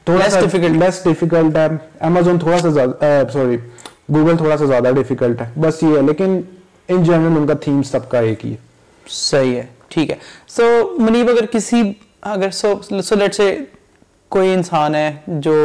تھوڑا 0.05 0.29
سا 0.29 0.39
لیس 0.39 1.03
ڈیفیکلٹ 1.03 1.55
ہے۔ 1.57 1.67
امیزون 1.99 2.39
تھوڑا 2.39 2.57
سا 2.57 2.69
سوری 3.33 3.57
گوگل 4.15 4.37
تھوڑا 4.37 4.57
سا 4.57 4.65
زیادہ 4.65 4.91
ڈیفیکلٹ 4.95 5.41
ہے۔ 5.41 5.49
بس 5.59 5.83
یہ 5.83 5.97
ہے۔ 5.97 6.01
لیکن 6.01 6.41
ان 6.89 7.03
جنرل 7.03 7.37
ان 7.37 7.47
کا 7.47 7.53
تھیم 7.53 7.83
سب 7.83 8.09
کا 8.09 8.19
ایک 8.19 8.45
ہی 8.45 8.51
ہے۔ 8.51 8.55
صحیح 9.09 9.55
ہے۔ 9.55 9.65
ٹھیک 9.87 10.09
ہے۔ 10.09 10.15
سو 10.47 10.95
منیب 10.99 11.29
اگر 11.29 11.45
کسی 11.45 11.81
اگر 12.21 12.49
سو 12.49 12.73
سو 13.03 13.15
لیٹ 13.15 13.35
سے 13.35 13.57
کوئی 14.29 14.53
انسان 14.53 14.95
ہے 14.95 15.15
جو 15.27 15.55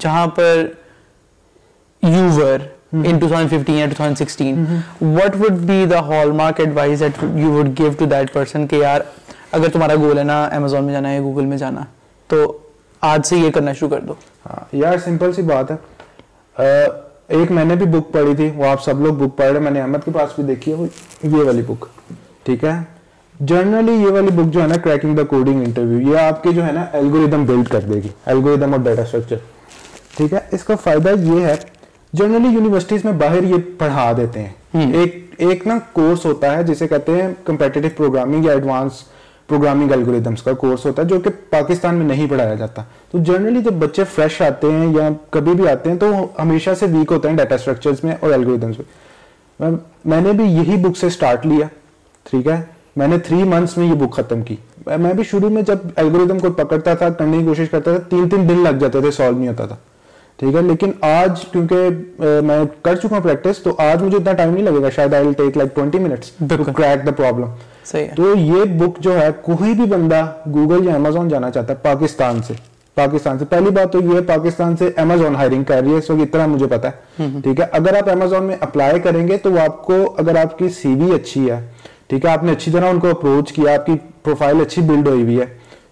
جہاں 0.00 0.26
پر 0.26 0.66
you 2.02 2.28
were 2.36 2.58
in 2.92 3.20
2015 3.20 3.82
or 3.82 3.88
2016 3.88 4.64
what 5.00 5.36
would 5.36 5.66
be 5.66 5.84
the 5.84 6.00
hallmark 6.02 6.58
advice 6.58 7.00
that 7.00 7.20
you 7.34 7.50
would 7.50 7.74
give 7.74 7.98
to 7.98 8.06
that 8.06 8.32
person 8.32 8.66
کہ 8.66 8.76
یار 8.76 9.00
اگر 9.52 9.68
تمہارا 9.68 9.94
گول 9.96 10.18
ہے 10.18 10.24
نا 10.24 10.44
امیزون 10.46 10.84
میں 10.84 10.92
جانا 10.92 11.10
ہے 11.10 11.20
گوگل 11.20 11.46
میں 11.46 11.56
جانا 11.56 11.84
تو 12.30 12.40
آج 13.02 13.26
سے 13.26 13.36
یہ 13.36 13.50
کرنا 13.50 13.72
شروع 13.72 13.88
کر 13.90 14.00
دو 14.02 14.14
یار 14.72 14.98
سمپل 15.04 15.32
سی 15.32 15.42
بات 15.44 15.70
ہے 15.70 15.76
ایک 17.30 17.50
میں 17.52 17.64
نے 17.64 17.74
بھی 17.74 17.86
بک 17.88 18.12
پڑھی 18.12 18.34
تھی 18.36 18.50
وہ 18.56 18.66
آپ 18.66 18.84
سب 18.84 19.00
لوگ 19.00 19.14
بک 19.14 19.36
پڑھ 19.38 19.52
رہے 19.52 19.60
میں 19.60 19.70
نے 19.70 19.80
احمد 19.80 20.04
کے 20.04 20.10
پاس 20.10 20.30
بھی 20.36 20.44
دیکھی 20.44 20.72
ہے 20.72 20.86
یہ 21.24 21.44
والی 21.44 21.62
بک 21.62 21.84
ٹھیک 22.44 22.64
ہے 22.64 22.78
جنرلی 23.40 23.92
یہ 23.94 24.12
والی 24.12 24.30
بک 24.34 24.52
جو 24.52 24.62
ہے 24.62 24.66
نا 24.66 24.76
کریکنگ 24.84 25.16
دا 25.16 25.22
کوڈنگ 25.30 25.62
انٹرویو 25.62 26.00
یہ 26.10 26.18
آپ 26.18 26.42
کے 26.42 26.52
جو 26.52 26.66
ہے 26.66 26.72
نا 26.72 26.84
الگوریدم 26.92 27.44
بلڈ 27.46 27.68
کر 27.68 27.80
دے 27.88 28.02
گی 28.02 28.08
الگوریدم 28.26 28.72
اور 28.72 28.80
ڈیٹا 28.80 29.02
اسٹرکچر 29.02 29.36
ٹھیک 30.16 30.32
ہے 30.32 30.38
اس 30.52 30.64
کا 30.64 30.74
فائدہ 30.84 31.10
یہ 31.24 31.44
ہے 31.46 31.54
جنرلی 32.12 32.48
یونیورسٹیز 32.48 33.04
میں 33.04 33.12
باہر 33.12 33.42
یہ 33.42 33.56
پڑھا 33.78 34.12
دیتے 34.16 34.42
ہیں۔ 34.42 34.92
ایک 34.92 35.34
ایک 35.38 35.66
نا 35.66 35.78
کورس 35.92 36.24
ہوتا 36.24 36.56
ہے 36.56 36.62
جسے 36.62 36.88
کہتے 36.88 37.12
ہیں 37.12 37.28
کمپیٹیٹو 37.44 37.88
پروگرامنگ 37.96 38.44
یا 38.44 38.52
ایڈوانس 38.52 38.92
پروگرامنگ 39.48 39.92
الگوریدمس 39.92 40.42
کا 40.42 40.52
کورس 40.52 40.86
ہوتا 40.86 41.02
ہے 41.02 41.06
جو 41.08 41.20
کہ 41.20 41.30
پاکستان 41.50 41.94
میں 41.94 42.06
نہیں 42.06 42.26
پڑھایا 42.30 42.54
جاتا۔ 42.54 42.82
تو 43.10 43.18
جنرلی 43.18 43.62
جب 43.62 43.72
بچے 43.72 44.04
فریش 44.04 44.40
آتے 44.42 44.70
ہیں 44.72 44.92
یا 44.94 45.08
کبھی 45.30 45.52
بھی 45.52 45.68
آتے 45.68 45.90
ہیں 45.90 45.98
تو 45.98 46.06
ہمیشہ 46.38 46.70
سے 46.78 46.86
ویک 46.86 47.12
ہوتے 47.12 47.28
ہیں 47.28 47.36
ڈیٹا 47.36 47.54
اسٹرکچرز 47.54 48.04
میں 48.04 48.14
اور 48.20 48.32
الگوریدمس 48.32 48.78
میں۔ 48.78 49.70
میں 50.04 50.20
نے 50.20 50.32
بھی 50.32 50.44
یہی 50.44 50.76
بک 50.76 50.96
سے 50.96 51.10
سٹارٹ 51.10 51.46
لیا 51.46 51.66
ٹھیک 52.30 52.46
ہے؟ 52.46 52.60
میں 52.96 53.08
نے 53.08 53.18
تھری 53.18 53.42
منتھس 53.42 53.76
میں 53.78 53.86
یہ 53.86 53.94
بک 53.94 54.12
ختم 54.12 54.42
کی۔ 54.42 54.56
میں 54.86 55.14
بھی 55.14 55.24
شروع 55.24 55.50
میں 55.50 55.62
جب 55.62 55.76
الگوریدم 55.96 56.38
کو 56.38 56.50
پکڑتا 56.52 56.94
تھا 56.94 57.08
کرنے 57.08 57.38
کی 57.38 57.44
کوشش 57.44 57.70
کرتا 57.70 57.90
تھا 57.90 58.08
تین 58.08 58.28
تین 58.28 58.48
دن 58.48 58.64
لگ 58.64 58.78
جاتے 58.80 59.00
تھے 59.00 59.10
سالو 59.10 59.38
نہیں 59.38 59.48
ہوتا 59.48 59.66
تھا۔ 59.66 59.76
ٹھیک 60.38 60.54
ہے 60.54 60.62
لیکن 60.62 60.90
آج 61.00 61.44
کیونکہ 61.52 61.88
میں 62.44 62.58
کر 62.82 62.96
چکا 62.96 63.16
ہوں 63.16 63.22
پریکٹس 63.22 63.58
تو 63.58 63.74
آج 63.78 64.02
مجھے 64.02 64.16
اتنا 64.16 64.32
ٹائم 64.32 64.50
نہیں 64.50 64.64
لگے 64.64 64.82
گا 64.82 64.90
شاید 64.90 65.14
I 65.14 65.32
take 65.36 65.56
like 65.56 65.74
twenty 65.74 65.98
minutes 65.98 66.30
crack 66.76 67.06
the 67.06 67.12
problem 67.12 67.50
تو 68.16 68.34
یہ 68.36 68.64
بک 68.78 68.98
جو 68.98 69.18
ہے 69.18 69.28
کوئی 69.42 69.72
بھی 69.74 69.84
بندہ 69.84 70.24
گوگل 70.54 70.86
یا 70.86 70.94
امیزون 70.94 71.28
جانا 71.28 71.50
چاہتا 71.50 71.72
ہے 71.72 71.78
پاکستان 71.82 72.42
سے۔ 72.42 72.54
پاکستان 72.96 73.38
سے۔ 73.38 73.44
پہلی 73.44 73.70
بات 73.70 73.92
تو 73.92 74.00
یہ 74.02 74.14
ہے 74.14 74.22
پاکستان 74.26 74.76
سے 74.76 74.90
امیزون 74.96 75.36
ہائرنگ 75.36 75.64
کر 75.64 75.80
رہی 75.82 75.90
ہے 75.90 75.96
وقت 75.96 76.10
اتنا 76.10 76.46
مجھے 76.46 76.66
پتا 76.66 76.88
ہے۔ 76.88 77.28
ٹھیک 77.42 77.60
ہے 77.60 77.64
اگر 77.72 77.96
آپ 77.96 78.08
امیزون 78.10 78.44
میں 78.44 78.56
اپلائی 78.60 79.00
کریں 79.00 79.26
گے 79.28 79.36
تو 79.36 79.52
وہ 79.52 79.60
آپ 79.60 79.84
کو 79.84 80.02
اگر 80.18 80.36
آپ 80.36 80.58
کی 80.58 80.68
سی 80.80 80.94
وی 80.94 81.14
اچھی 81.14 81.50
ہے 81.50 81.60
ٹھیک 82.06 82.24
ہے 82.24 82.30
آپ 82.30 82.44
نے 82.44 82.52
اچھی 82.52 82.72
طرح 82.72 82.90
ان 82.90 83.00
کو 83.00 83.10
اپروچ 83.10 83.52
کیا 83.52 83.74
آپ 83.74 83.86
کی 83.86 83.92
پروفائل 84.22 84.60
اچھی 84.60 84.82
بلڈ 84.82 85.08
ہوئی 85.08 85.22
ہوئی 85.22 85.40
ہے 85.40 85.46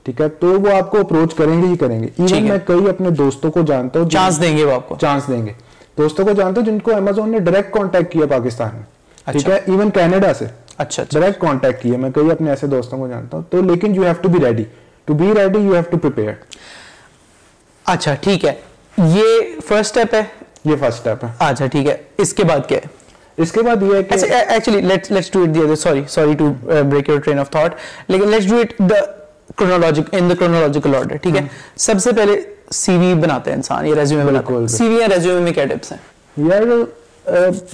ٹھیک 0.07 0.21
ہے؟ 0.21 0.29
تو 0.29 0.61
وہ 0.61 0.77
آپ 0.77 0.91
کو 0.91 1.01
اپروچ 1.01 1.35
کریں 1.35 1.63
گے 1.63 1.69
ہی 1.69 1.77
کریں 1.77 2.03
گے۔ 2.03 2.09
ایون 2.19 2.49
میں 2.49 2.59
کئی 2.67 2.89
اپنے 2.89 3.11
دوستوں 3.11 3.51
کو 3.51 3.61
جانتا 3.63 4.01
ہوں 4.01 4.11
چانس 4.11 4.43
دیں 4.43 4.57
گے 4.59 4.65
وہ 4.65 4.73
آپ 4.73 4.89
کو۔ 4.89 4.97
چانس 5.01 5.23
دیں 5.29 5.47
گے۔ 5.47 5.53
دوستوں 5.99 6.25
کو 6.25 6.33
جانتا 6.33 6.61
ہوں 6.61 6.67
جن 6.67 6.79
کو 6.79 6.97
امیزون 6.97 7.31
نے 7.31 7.39
ڈائریکٹ 7.39 7.75
کانٹیکٹ 7.75 8.13
کیا 8.13 8.27
پاکستان 8.27 8.69
میں۔ 8.75 8.83
ٹھیک 9.33 9.49
ہے؟ 9.49 9.55
ایون 9.55 9.91
کینیڈا 9.91 10.35
سے۔ 10.35 10.45
اچھا 10.79 11.03
ڈائریکٹ 11.13 11.41
کانٹیکٹ 11.41 11.83
کیا 11.83 11.99
میں 11.99 12.11
کئی 12.11 12.31
اپنے 12.31 12.51
ایسے 12.51 12.67
دوستوں 12.67 12.99
کو 12.99 13.09
جانتا 13.09 13.37
ہوں۔ 13.37 13.45
تو 13.51 13.61
لیکن 13.61 13.95
you 13.95 14.03
have 14.03 14.13
to 14.23 14.29
be 14.29 14.47
ready 14.47 14.65
to 15.05 15.15
be 15.15 15.33
ready 15.37 15.59
you 15.59 15.73
have 15.73 15.83
to 15.91 15.99
prepare 15.99 16.33
اچھا 17.85 18.15
ٹھیک 18.15 18.45
ہے۔ 18.45 18.55
یہ 18.99 19.25
فرسٹ 19.61 19.97
اسٹیپ 19.99 20.15
ہے؟ 20.15 20.23
یہ 20.65 20.77
فرسٹ 20.77 20.99
اسٹیپ 20.99 21.25
ہے۔ 21.25 21.31
اچھا 21.39 21.67
ٹھیک 21.67 21.89
ہے۔ 21.89 21.97
اس 22.19 22.33
کے 22.35 22.45
بعد 22.45 22.69
کیا 22.69 22.79
ہے؟ 22.79 22.89
اس 23.43 23.53
کے 23.53 23.63
بعد 23.63 23.83
یہ 23.83 23.95
ہے 23.95 24.03
کہ 24.03 24.15
actually 24.49 24.81
let's 24.81 25.11
let's 25.11 25.33
do 25.33 25.43
it 25.43 25.55
the 25.55 25.61
other 25.61 25.75
sorry 25.75 26.03
sorry 26.09 26.33
to 26.35 26.53
break 26.65 27.09
your 27.09 27.19
train 27.19 27.39
of 27.39 27.51
thought 27.51 27.75
لیکن 28.09 28.29
let's 28.29 28.51
do 28.51 28.57
it 28.57 28.73
chronologic 28.79 29.16
in 29.51 30.35
chronological 30.39 30.95
order 30.95 31.17
ٹھیک 31.17 31.37
ہے 31.37 31.47
سب 31.77 32.01
سے 32.01 32.13
پہلے 32.13 32.41
سی 32.73 32.97
وی 32.99 33.15
بناتے 33.15 33.51
ہیں 33.51 33.57
انسان 33.57 33.87
یہ 33.87 33.95
ریزیومے 33.95 34.25
بناتے 34.25 34.55
ہیں 34.55 34.67
سی 34.67 34.89
وی 34.89 34.95
یا 34.95 35.09
ریزیومے 35.09 35.41
میں 35.41 35.53
کیا 35.53 35.65
ٹپس 35.65 35.93
ہیں 35.93 35.99
یار 36.49 36.63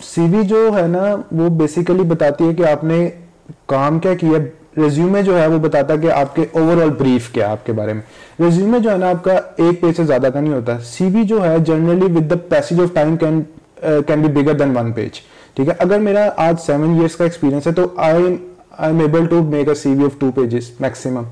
سی 0.03 0.27
وی 0.33 0.43
جو 0.43 0.69
ہے 0.77 0.87
نا 0.87 1.15
وہ 1.33 1.49
بیسیکلی 1.49 2.03
بتاتی 2.03 2.49
ہے 2.49 2.55
کہ 2.55 2.67
آپ 2.67 2.85
نے 2.85 3.09
کام 3.67 3.99
کیا 3.99 4.15
کیا 4.15 4.39
ریزیومے 4.77 5.23
جو 5.23 5.39
ہے 5.41 5.47
وہ 5.47 5.59
بتاتا 5.59 5.95
ہے 5.95 5.99
کہ 5.99 6.11
آپ 6.13 6.37
کے 6.37 6.45
اوور 6.53 6.83
آل 6.83 6.91
بریف 6.91 7.31
کیا 7.33 7.51
آپ 7.53 7.67
کے 7.67 7.73
بارے 7.73 7.93
میں 7.93 8.03
ریزیومے 8.41 8.79
جو 8.79 8.91
ہے 8.91 8.97
نا 8.97 9.11
آپ 9.11 9.25
کا 9.25 9.33
ایک 9.57 9.81
پیج 9.81 9.97
سے 9.97 10.05
زیادہ 10.05 10.29
کا 10.35 10.41
نہیں 10.41 10.55
ہوتا 10.55 10.79
سی 10.93 11.09
وی 11.15 11.25
جو 11.25 11.45
ہے 11.45 11.59
generally 11.59 12.13
with 12.17 12.31
the 12.31 12.37
passage 12.49 12.81
of 12.81 12.95
time 12.95 13.17
can 13.17 13.43
can 14.07 14.23
be 14.23 14.43
bigger 14.43 14.59
than 14.59 14.77
one 14.77 14.93
page 14.93 15.21
ٹھیک 15.55 15.69
ہے 15.69 15.75
اگر 15.79 15.99
میرا 15.99 16.29
آج 16.37 16.61
سیون 16.67 16.95
ایئرس 16.95 17.17
کا 17.17 17.25
ایکسپیرینس 17.25 17.67
ہے 17.67 17.73
تو 17.73 17.87
I 17.97 18.37
am 18.79 19.01
able 19.01 19.27
to 19.27 19.43
make 19.43 19.69
a 19.69 19.75
C 19.75 19.95
V 19.95 20.05
of 20.05 20.19
two 20.19 20.31
pages 20.31 20.71
maximum 20.81 21.25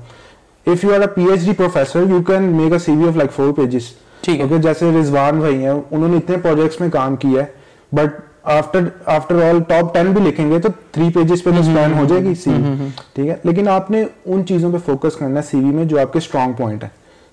if 0.67 0.83
you 0.83 0.93
are 0.93 1.01
a 1.01 1.07
P 1.07 1.23
H 1.23 1.45
D 1.45 1.53
professor 1.53 2.09
you 2.09 2.21
can 2.23 2.43
make 2.57 2.73
a 2.73 2.79
C 2.79 2.91
V 2.91 3.07
of 3.07 3.15
like 3.15 3.31
four 3.31 3.51
pages 3.53 3.91
ٹھیک 4.23 4.41
ہے 4.41 4.57
جیسے 4.57 4.91
رضوان 4.91 5.39
بھائی 5.39 5.63
ہیں 5.63 5.69
انہوں 5.69 6.07
نے 6.07 6.17
اتنے 6.17 6.37
پروجیکٹس 6.37 6.79
میں 6.81 6.89
کام 6.89 7.15
کیا 7.15 7.41
ہے 7.41 7.45
but 7.91 8.19
after 8.49 8.87
after 9.05 9.41
all 9.43 9.59
top 9.67 9.93
ten 9.93 10.11
بھی 10.11 10.21
لکھیں 10.21 10.49
گے 10.51 10.59
تو 10.59 10.69
تھری 10.91 11.09
پیجز 11.09 11.43
پہ 11.43 11.49
اسپین 11.59 11.93
ہو 11.93 12.05
جائے 12.05 12.23
گی 12.23 12.33
سی 12.35 12.51
وی 12.51 12.87
ٹھیک 13.13 13.27
ہے 13.27 13.35
لیکن 13.43 13.67
آپ 13.67 13.91
نے 13.91 14.03
ان 14.25 14.45
چیزوں 14.45 14.71
پہ 14.71 14.77
فوکس 14.85 15.15
کرنا 15.15 15.39
ہے 15.39 15.45
سی 15.45 15.57
وی 15.57 15.71
میں 15.71 15.85
جو 15.85 15.99
آپ 15.99 16.13
کے 16.13 16.19
اسٹرانگ 16.19 16.53
پوائنٹ 16.53 16.83
ہے 16.83 16.89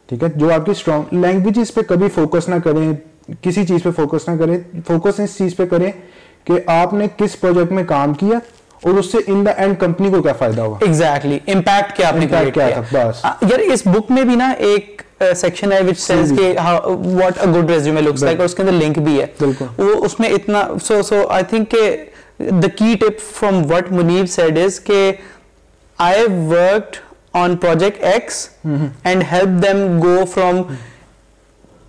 ٹھیک 0.09 0.23
ہے 0.23 0.29
جو 0.37 0.53
آپ 0.53 0.65
کی 0.65 0.71
اسٹرانگ 0.71 1.15
لینگویجز 1.15 1.75
پہ 1.75 1.81
کبھی 1.89 2.09
فوکس 2.15 2.49
نہ 2.49 2.55
کریں 2.65 2.93
کسی 3.43 3.67
چیز 3.67 3.83
پہ 3.83 3.91
فوکس 3.97 4.29
نہ 4.29 4.37
کریں 4.39 4.59
فوکس 4.87 5.21
اس 5.21 5.37
چیز 5.39 5.57
پہ 5.57 5.67
کریں 5.67 5.91
کہ 6.45 6.59
آپ 6.73 6.93
نے 6.95 7.07
کس 7.17 7.41
پروجیکٹ 7.41 7.73
میں 7.73 7.85
کام 7.85 8.15
کیا 8.15 8.39
اور 8.83 8.99
اس 8.99 9.11
سے 9.13 9.19
ان 9.27 9.45
دا 9.47 9.51
اینڈ 9.51 9.79
کمپنی 9.81 10.11
کو 10.11 10.23
کیا 10.23 10.33
فائدہ 10.33 10.61
ہوا؟ 10.61 10.79
ایگزیکٹلی 10.81 11.39
امپیکٹ 11.55 11.97
کیا 11.97 12.09
آپ 12.09 12.17
نے 12.17 12.27
کریٹ 12.27 12.55
کیا 12.55 12.81
بس۔ 12.93 13.25
یار 13.51 13.59
اس 13.59 13.83
بک 13.85 14.11
میں 14.11 14.25
بھی 14.25 14.35
نا 14.37 14.51
ایک 14.69 15.03
سیکشن 15.37 15.73
ہے 15.73 15.81
وچ 15.89 15.99
سیز 15.99 16.33
کہ 16.39 16.53
what 17.15 17.39
a 17.39 17.51
good 17.57 17.71
resume 17.71 18.01
looks 18.01 18.23
like 18.23 18.39
اور 18.39 18.45
اس 18.45 18.55
کے 18.55 18.63
اندر 18.63 18.73
لنک 18.73 18.99
بھی 18.99 19.21
ہے۔ 19.21 19.27
وہ 19.79 20.05
اس 20.05 20.21
میں 20.21 20.29
اتنا 20.29 20.67
سو 20.85 21.03
سو 21.03 21.27
آئی 21.29 21.45
تھنک 21.45 21.71
کہ 21.71 21.97
the 22.63 22.69
key 22.79 22.93
tip 22.99 23.23
from 23.37 23.57
what 23.71 23.89
Munib 23.95 24.29
said 24.33 24.59
is 24.65 24.79
کہ 24.79 24.99
I 25.99 26.27
worked 26.51 26.99
on 27.39 27.57
project 27.65 28.05
X 28.11 28.37
and 29.05 29.25
helped 29.31 29.59
them 29.65 29.81
go 30.05 30.13
from 30.35 30.61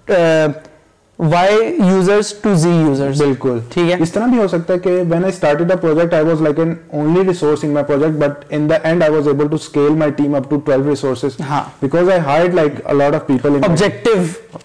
uh, 0.07 0.47
Y 1.19 1.55
users 1.79 2.31
to 2.41 2.53
Z 2.55 2.69
users 2.69 3.21
بالکل۔ 3.21 3.57
ٹھیک 3.71 3.89
ہے؟ 3.91 3.95
اس 4.01 4.11
طرح 4.11 4.25
بھی 4.25 4.37
ہو 4.39 4.47
سکتا 4.47 4.73
ہے 4.73 4.79
کہ 4.79 4.91
when 5.09 5.23
I 5.23 5.33
started 5.33 5.71
project 5.81 6.13
I 6.13 6.25
was 6.25 6.41
like 6.41 6.59
an 6.59 6.73
only 6.91 7.27
resource 7.27 7.63
in 7.63 7.73
my 7.73 7.85
project 7.85 8.17
but 8.19 8.45
in 8.49 8.69
the 8.69 8.75
end 8.83 9.03
I 9.03 9.13
was 9.13 9.27
able 9.27 9.47
to 9.47 9.55
scale 9.55 9.95
my 9.97 10.11
team 10.17 10.35
up 10.35 10.49
to 10.49 10.59
twelve 10.65 10.89
resources 10.89 11.41
because 11.81 12.09
I 12.09 12.19
hired 12.25 12.53
like 12.55 12.79
a lot 12.85 13.15
of 13.15 13.27
people 13.27 13.57
objective 13.69 14.13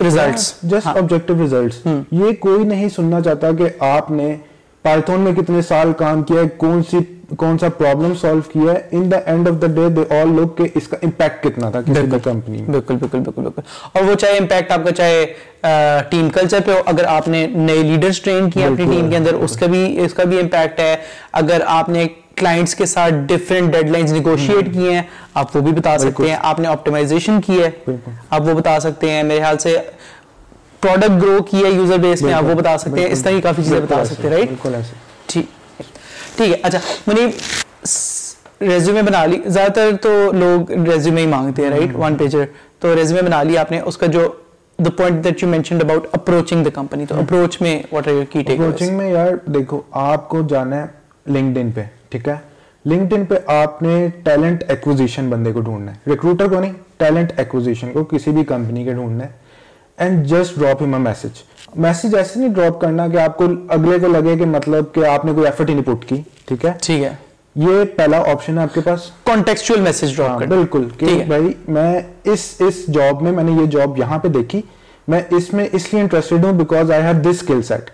results 0.05 0.53
just 0.63 0.87
objective 0.87 1.35
results 1.39 1.87
یہ 2.13 2.33
کوئی 2.41 2.65
نہیں 2.65 2.89
سننا 2.97 3.21
چاہتا 3.21 3.51
کہ 3.59 3.69
آپ 3.87 4.11
نے 4.11 4.37
پائتھون 4.85 5.20
میں 5.20 5.32
کتنے 5.32 5.61
سال 5.62 5.93
کام 5.99 6.22
کیا 6.22 6.41
ہے 6.41 6.49
کون 6.57 6.82
سی 6.91 6.99
کون 7.39 7.59
سا 7.59 7.68
پرابلم 7.78 8.14
سالو 8.20 8.41
کیا 8.53 8.72
ہے؟ 8.72 8.80
In 8.97 9.11
the 9.11 9.16
end 9.26 9.49
of 9.49 9.55
the 9.62 9.66
day 9.74 9.89
they 9.97 10.03
all 10.20 10.35
look 10.37 10.57
کہ 10.59 10.66
اس 10.74 10.89
کا 10.89 10.97
امپیکٹ 11.03 11.43
کتنا 11.45 11.70
تھا 11.70 11.80
کسی 11.82 12.01
بھی 12.01 12.18
کمپنی 12.24 12.62
بالکل 12.62 12.97
بالکل 12.97 13.18
بالکل 13.18 13.43
بالکل۔ 13.43 13.62
اور 13.93 14.03
وہ 14.05 14.14
چاہے 14.14 14.37
امپیکٹ 14.39 14.72
آپ 14.72 14.85
کا 14.85 14.93
چاہے 14.93 15.24
ٹیم 16.11 16.28
کلچر 16.35 16.61
پہ 16.66 16.72
ہو 16.72 16.82
اگر 16.87 17.05
آپ 17.09 17.28
نے 17.28 17.47
نئے 17.55 17.82
لیڈرز 17.82 18.20
ٹرین 18.22 18.51
کیا 18.51 18.66
اپنی 18.66 18.85
ٹیم 18.91 19.11
کے 19.11 19.16
اندر 19.16 19.35
اس 19.35 19.57
کا 19.57 19.66
بھی 19.66 19.85
اس 20.05 20.14
کا 20.14 20.24
بھی 20.24 20.41
امپیکٹ 20.41 20.80
ہے۔ 20.80 20.95
اگر 21.41 21.62
آپ 21.66 21.89
نے 21.89 22.07
کلائنٹس 22.37 22.74
کے 22.74 22.87
ساتھ 22.87 23.14
ڈیفرنٹ 23.28 23.72
ڈیڈ 23.72 23.91
لائنز 23.91 24.12
نیگوشیٹ 24.12 24.72
کیے 24.74 24.93
ہیں 24.93 25.03
آپ 25.35 25.57
وہ 25.57 25.61
بھی 25.61 25.72
بتا 25.72 25.97
سکتے 25.99 26.28
ہیں۔ 26.28 26.37
آپ 26.41 26.61
نے 26.61 26.68
آپٹیمائزیشن 26.68 27.41
کی 27.41 27.62
ہے 27.62 27.70
آپ 28.30 28.41
وہ 28.41 28.55
بتا 28.55 28.78
سکتے 28.80 29.11
ہیں۔ 29.11 29.22
میرے 29.22 29.41
خیال 29.41 29.59
سے 29.59 29.76
پروڈکٹ 30.85 31.22
گرو 31.22 31.43
کی 31.51 31.64
ہے 31.64 31.70
یوزر 31.70 31.99
بیس 31.99 32.22
میں 32.22 32.32
آپ 32.35 32.45
وہ 32.45 32.55
بتا 32.55 32.76
سکتے 32.78 33.01
ہیں 33.01 33.09
اس 33.12 33.22
طرح 33.22 33.32
کی 33.32 33.41
کافی 33.41 33.62
چیزیں 33.62 33.80
بتا 33.80 34.05
سکتے 34.05 34.28
ہیں 34.28 34.45
ٹھیک 35.26 36.41
ہے 36.41 36.57
اچھا 36.62 36.78
منیب 37.07 38.62
ریزیومے 38.62 39.03
بنا 39.03 39.24
لی 39.26 39.41
زیادہ 39.47 39.72
تر 39.74 39.97
تو 40.03 40.11
لوگ 40.32 40.70
ریزیومے 40.89 41.20
ہی 41.20 41.26
مانگتے 41.26 41.62
ہیں 41.62 41.70
رائٹ 41.70 41.97
ون 41.97 42.14
پیجر 42.16 42.45
تو 42.80 42.95
ریزیومے 42.97 43.22
بنا 43.22 43.43
لی 43.43 43.59
آپ 43.59 43.70
نے 43.72 43.80
اس 43.80 43.97
کا 43.97 44.07
جو 44.07 44.32
the 44.78 44.91
point 44.91 45.18
that 45.24 45.43
you 45.43 45.49
mentioned 45.51 45.82
about 45.82 46.07
approaching 46.18 46.62
the 46.66 46.70
company 46.78 47.05
تو 47.09 47.14
approach 47.14 47.57
میں 47.61 47.74
what 47.95 48.09
are 48.09 48.14
your 48.14 48.24
key 48.32 48.41
takeaways? 48.41 48.70
Approaching 48.70 48.97
میں 48.97 49.11
یار 49.11 49.28
دیکھو 49.47 49.80
آپ 49.91 50.28
کو 50.28 50.41
جانا 50.49 50.82
ہے 50.82 50.87
LinkedIn 51.32 51.70
پہ 51.74 51.82
ٹھیک 52.09 52.28
ہے؟ 52.28 52.35
LinkedIn 52.89 53.24
پہ 53.28 53.35
آپ 53.47 53.82
نے 53.82 54.09
talent 54.28 54.64
acquisition 54.74 55.30
بندے 55.30 55.53
کو 55.53 55.61
ڈھونڈنا 55.61 55.93
ہے۔ 55.93 56.11
Recruiter 56.11 56.49
کو 56.55 56.61
نہیں 56.61 56.72
talent 57.05 57.43
acquisition 57.43 57.93
کو 57.93 58.05
کسی 58.05 58.30
بھی 58.30 58.43
company 58.53 58.85
کے 58.85 58.93
ڈھونڈنا 58.93 59.24
ہے۔ 59.24 59.44
And 59.99 60.25
just 60.27 60.59
drop 60.59 60.83
he 60.83 60.87
my 60.87 61.03
message 61.03 61.43
message 61.77 62.15
ایسے 62.15 62.39
نہیں 62.41 62.55
ڈراپ 62.55 62.81
کرنا 62.81 63.07
کہ 63.09 63.17
آپ 63.17 63.37
کو 63.39 63.47
اگلے 63.69 63.99
کو 63.99 64.09
لگے 64.09 64.37
کہ 64.39 64.47
مطلب 64.47 64.95
کہ 64.95 65.05
آپ 65.07 65.25
نے 65.25 65.33
کوئی 65.33 65.47
ایفرٹ 65.47 65.69
ہی 65.69 65.75
نہیں 65.75 65.87
پٹ 65.87 66.09
کی 66.09 66.21
ٹھیک 66.47 66.65
ہے 66.65 66.73
ٹھیک 66.83 67.03
ہے 67.03 67.15
یہ 67.57 67.85
پہلا 67.97 68.19
آپشن 68.31 68.59
ہے 68.59 68.63
آپ 68.63 68.75
کے 68.75 68.81
پاس 68.81 69.11
کانٹیکچل 69.25 69.81
میسج 69.81 70.17
ڈراپ 70.17 70.39
کرنا 70.39 70.55
بالکل 70.55 70.89
کہ 70.99 71.23
بھائی 71.29 71.53
میں 71.69 72.01
اس 72.25 72.55
اس 72.59 72.87
جاب 72.95 73.23
میں 73.23 73.33
میں 73.33 73.45
نے 73.45 73.53
یہ 73.53 73.67
جاب 73.71 73.99
یہاں 73.99 74.19
پہ 74.19 74.29
دیکھی 74.29 74.61
میں 75.09 75.21
اس 75.31 75.53
میں 75.53 75.67
اس 75.73 75.93
لیے 75.93 76.03
انٹرسٹڈ 76.03 76.45
ہوں 76.45 76.59
because 76.59 76.91
I 76.91 77.03
have 77.03 77.21
this 77.23 77.43
skill 77.43 77.63
set 77.63 77.91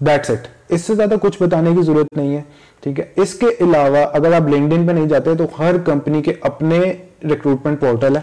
that's 0.00 0.30
it 0.30 0.46
اس 0.68 0.80
سے 0.80 0.94
زیادہ 0.94 1.14
کچھ 1.22 1.42
بتانے 1.42 1.70
کی 1.76 1.82
ضرورت 1.82 2.16
نہیں 2.16 2.36
ہے 2.36 2.42
ٹھیک 2.82 3.00
ہے 3.00 3.04
اس 3.16 3.34
کے 3.34 3.46
علاوہ 3.60 4.04
اگر 4.12 4.32
آپ 4.32 4.48
لنکڈ 4.48 4.72
ان 4.72 4.86
پہ 4.86 4.92
نہیں 4.92 5.06
جاتے 5.06 5.34
تو 5.34 5.44
ہر 5.58 5.78
کمپنی 5.84 6.22
کے 6.22 6.32
اپنے 6.40 6.80
ریکروٹمنٹ 7.24 7.80
پورٹل 7.80 8.16
ہے 8.16 8.20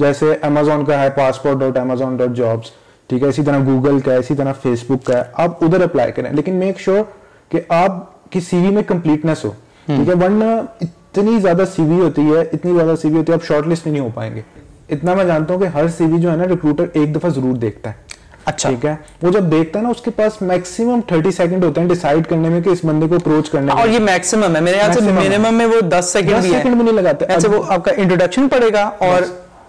جیسے 0.00 0.32
امیزون 0.42 0.84
کا 0.84 1.02
ہے 1.02 1.10
passport 1.10 1.56
dot 1.56 1.78
Amazon 1.78 2.16
dot 2.16 2.36
jobs 2.36 2.70
ٹھیک 3.10 3.22
ہے؟ 3.22 3.28
اسی 3.28 3.42
طرح 3.42 3.58
گوگل 3.66 4.00
کا 4.00 4.12
ہے 4.12 4.16
اسی 4.16 4.34
طرح 4.34 4.52
فیس 4.62 4.84
بک 4.88 5.04
کا 5.06 5.18
ہے۔ 5.18 5.22
آپ 5.34 5.64
ادھر 5.64 5.82
اپلائی 5.82 6.12
کریں 6.12 6.32
لیکن 6.32 6.54
میک 6.54 6.80
شیور 6.80 7.02
کہ 7.48 7.60
آپ 7.68 8.30
کی 8.30 8.40
سی 8.40 8.56
وی 8.56 8.74
میں 8.74 8.82
کمپلیٹنیس 8.82 9.44
ہو 9.44 9.50
ٹھیک 9.86 10.08
ہے؟ 10.08 10.14
ورنہ 10.14 10.44
اتنی 10.80 11.40
زیادہ 11.40 11.64
سی 11.74 11.82
وی 11.82 12.00
ہوتی 12.00 12.22
ہے 12.22 12.40
اتنی 12.52 12.74
زیادہ 12.74 12.94
سی 13.02 13.08
وی 13.08 13.16
ہوتی 13.16 13.32
ہے 13.32 13.34
آپ 13.34 13.46
شارٹ 13.46 13.68
لسٹ 13.68 13.86
میں 13.86 13.92
نہیں 13.92 14.04
ہو 14.04 14.10
پائیں 14.14 14.34
گے۔ 14.34 14.40
اتنا 14.88 15.14
میں 15.14 15.24
جانتا 15.24 15.54
ہوں 15.54 15.60
کہ 15.60 15.66
ہر 15.66 15.88
سی 15.88 16.04
وی 16.04 16.18
جو 16.18 16.30
ہے 16.30 16.36
نا 16.36 16.44
ریکروٹر 16.44 16.84
ایک 16.92 17.14
دفعہ 17.14 17.30
ضرور 17.30 17.56
دیکھتا 17.56 17.90
ہے۔ 17.90 18.08
اچھا۔ 18.44 18.68
ٹھیک 18.68 18.86
ہے؟ 18.86 18.94
وہ 19.22 19.30
جب 19.30 19.50
دیکھتا 19.52 19.78
ہے 19.78 19.84
نا 19.84 19.90
اس 19.90 20.00
کے 20.00 20.10
پاس 20.10 20.42
میکسیمم 20.42 21.00
30 21.08 21.30
سیکنڈ 21.36 21.64
ہوتے 21.64 21.80
ہیں 21.80 21.88
ڈیسائڈ 21.88 22.26
کرنے 22.26 22.48
میں 22.48 22.60
کہ 22.60 22.68
اس 22.68 22.78
بندے 22.84 23.06
کو 23.08 23.14
اپروچ 23.14 23.50
کرنے 23.50 23.72
اور 23.72 23.88
یہ 23.88 23.98
میکسیمم 23.98 24.56
ہے 24.56 24.60
میرے 24.60 24.78
خیال 24.78 24.92
سے 24.92 25.00
منیمم 25.00 25.54
میں 25.54 25.66
وہ 25.66 25.80
دس 25.80 26.10
سیکنڈ 26.12 26.42
بھی 26.42 26.82
نہیں 26.82 26.92
لگاتے۔ 26.92 27.24
اچھا، 27.24 27.50
وہ 27.50 27.62
آپ 27.68 27.84
کا 27.84 27.92
انٹروڈکشن 27.96 28.48
پڑے 28.48 28.72
گا 28.72 28.90
اور 28.98 29.22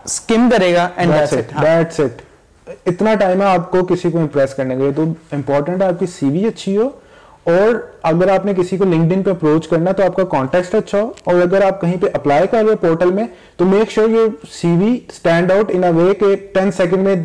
سکم 0.07 0.49
کرے 0.49 0.73
گا 0.75 0.87
and 0.95 1.13
that's 1.13 1.33
it 1.33 1.61
that's 1.61 1.99
it 1.99 2.21
اتنا 2.87 3.13
ٹائم 3.15 3.41
ہے 3.41 3.47
آپ 3.47 3.71
کو 3.71 3.85
کسی 3.85 4.11
کو 4.11 4.19
امپریس 4.19 4.53
کرنے 4.53 4.75
کے 4.75 4.81
لیے 4.81 4.91
تو 4.91 5.03
امپورٹنٹ 5.31 5.81
ہے 5.81 5.87
آپ 5.87 5.99
کی 5.99 6.05
سی 6.09 6.29
وی 6.29 6.45
اچھی 6.47 6.75
ہو 6.77 6.89
اور 7.45 7.75
اگر 8.03 8.29
آپ 8.29 8.45
نے 8.45 8.53
کسی 8.53 8.77
کو 8.77 8.85
لنکڈ 8.85 9.13
ان 9.13 9.23
پہ 9.23 9.29
اپروچ 9.29 9.67
کرنا 9.67 9.91
تو 9.91 10.03
آپ 10.03 10.15
کا 10.15 10.23
کانٹیکسٹ 10.31 10.75
اچھا 10.75 11.01
ہو 11.01 11.11
اور 11.23 11.41
اگر 11.41 11.65
آپ 11.65 11.81
کہیں 11.81 11.97
پہ 12.01 12.07
اپلائی 12.13 12.47
کر 12.47 12.63
رہے 12.65 12.75
پورٹل 12.77 13.11
میں 13.13 13.25
تو 13.57 13.65
میک 13.65 13.91
شیور 13.91 14.09
یہ 14.09 14.45
سی 14.51 14.75
وی 14.77 14.97
اسٹینڈ 15.09 15.51
آؤٹ 15.51 15.71
ان 15.73 15.83
اے 15.83 15.91
وے 15.93 16.13
کہ 16.13 16.35
ٹین 16.53 16.71
سیکنڈ 16.71 17.03
میں 17.03 17.15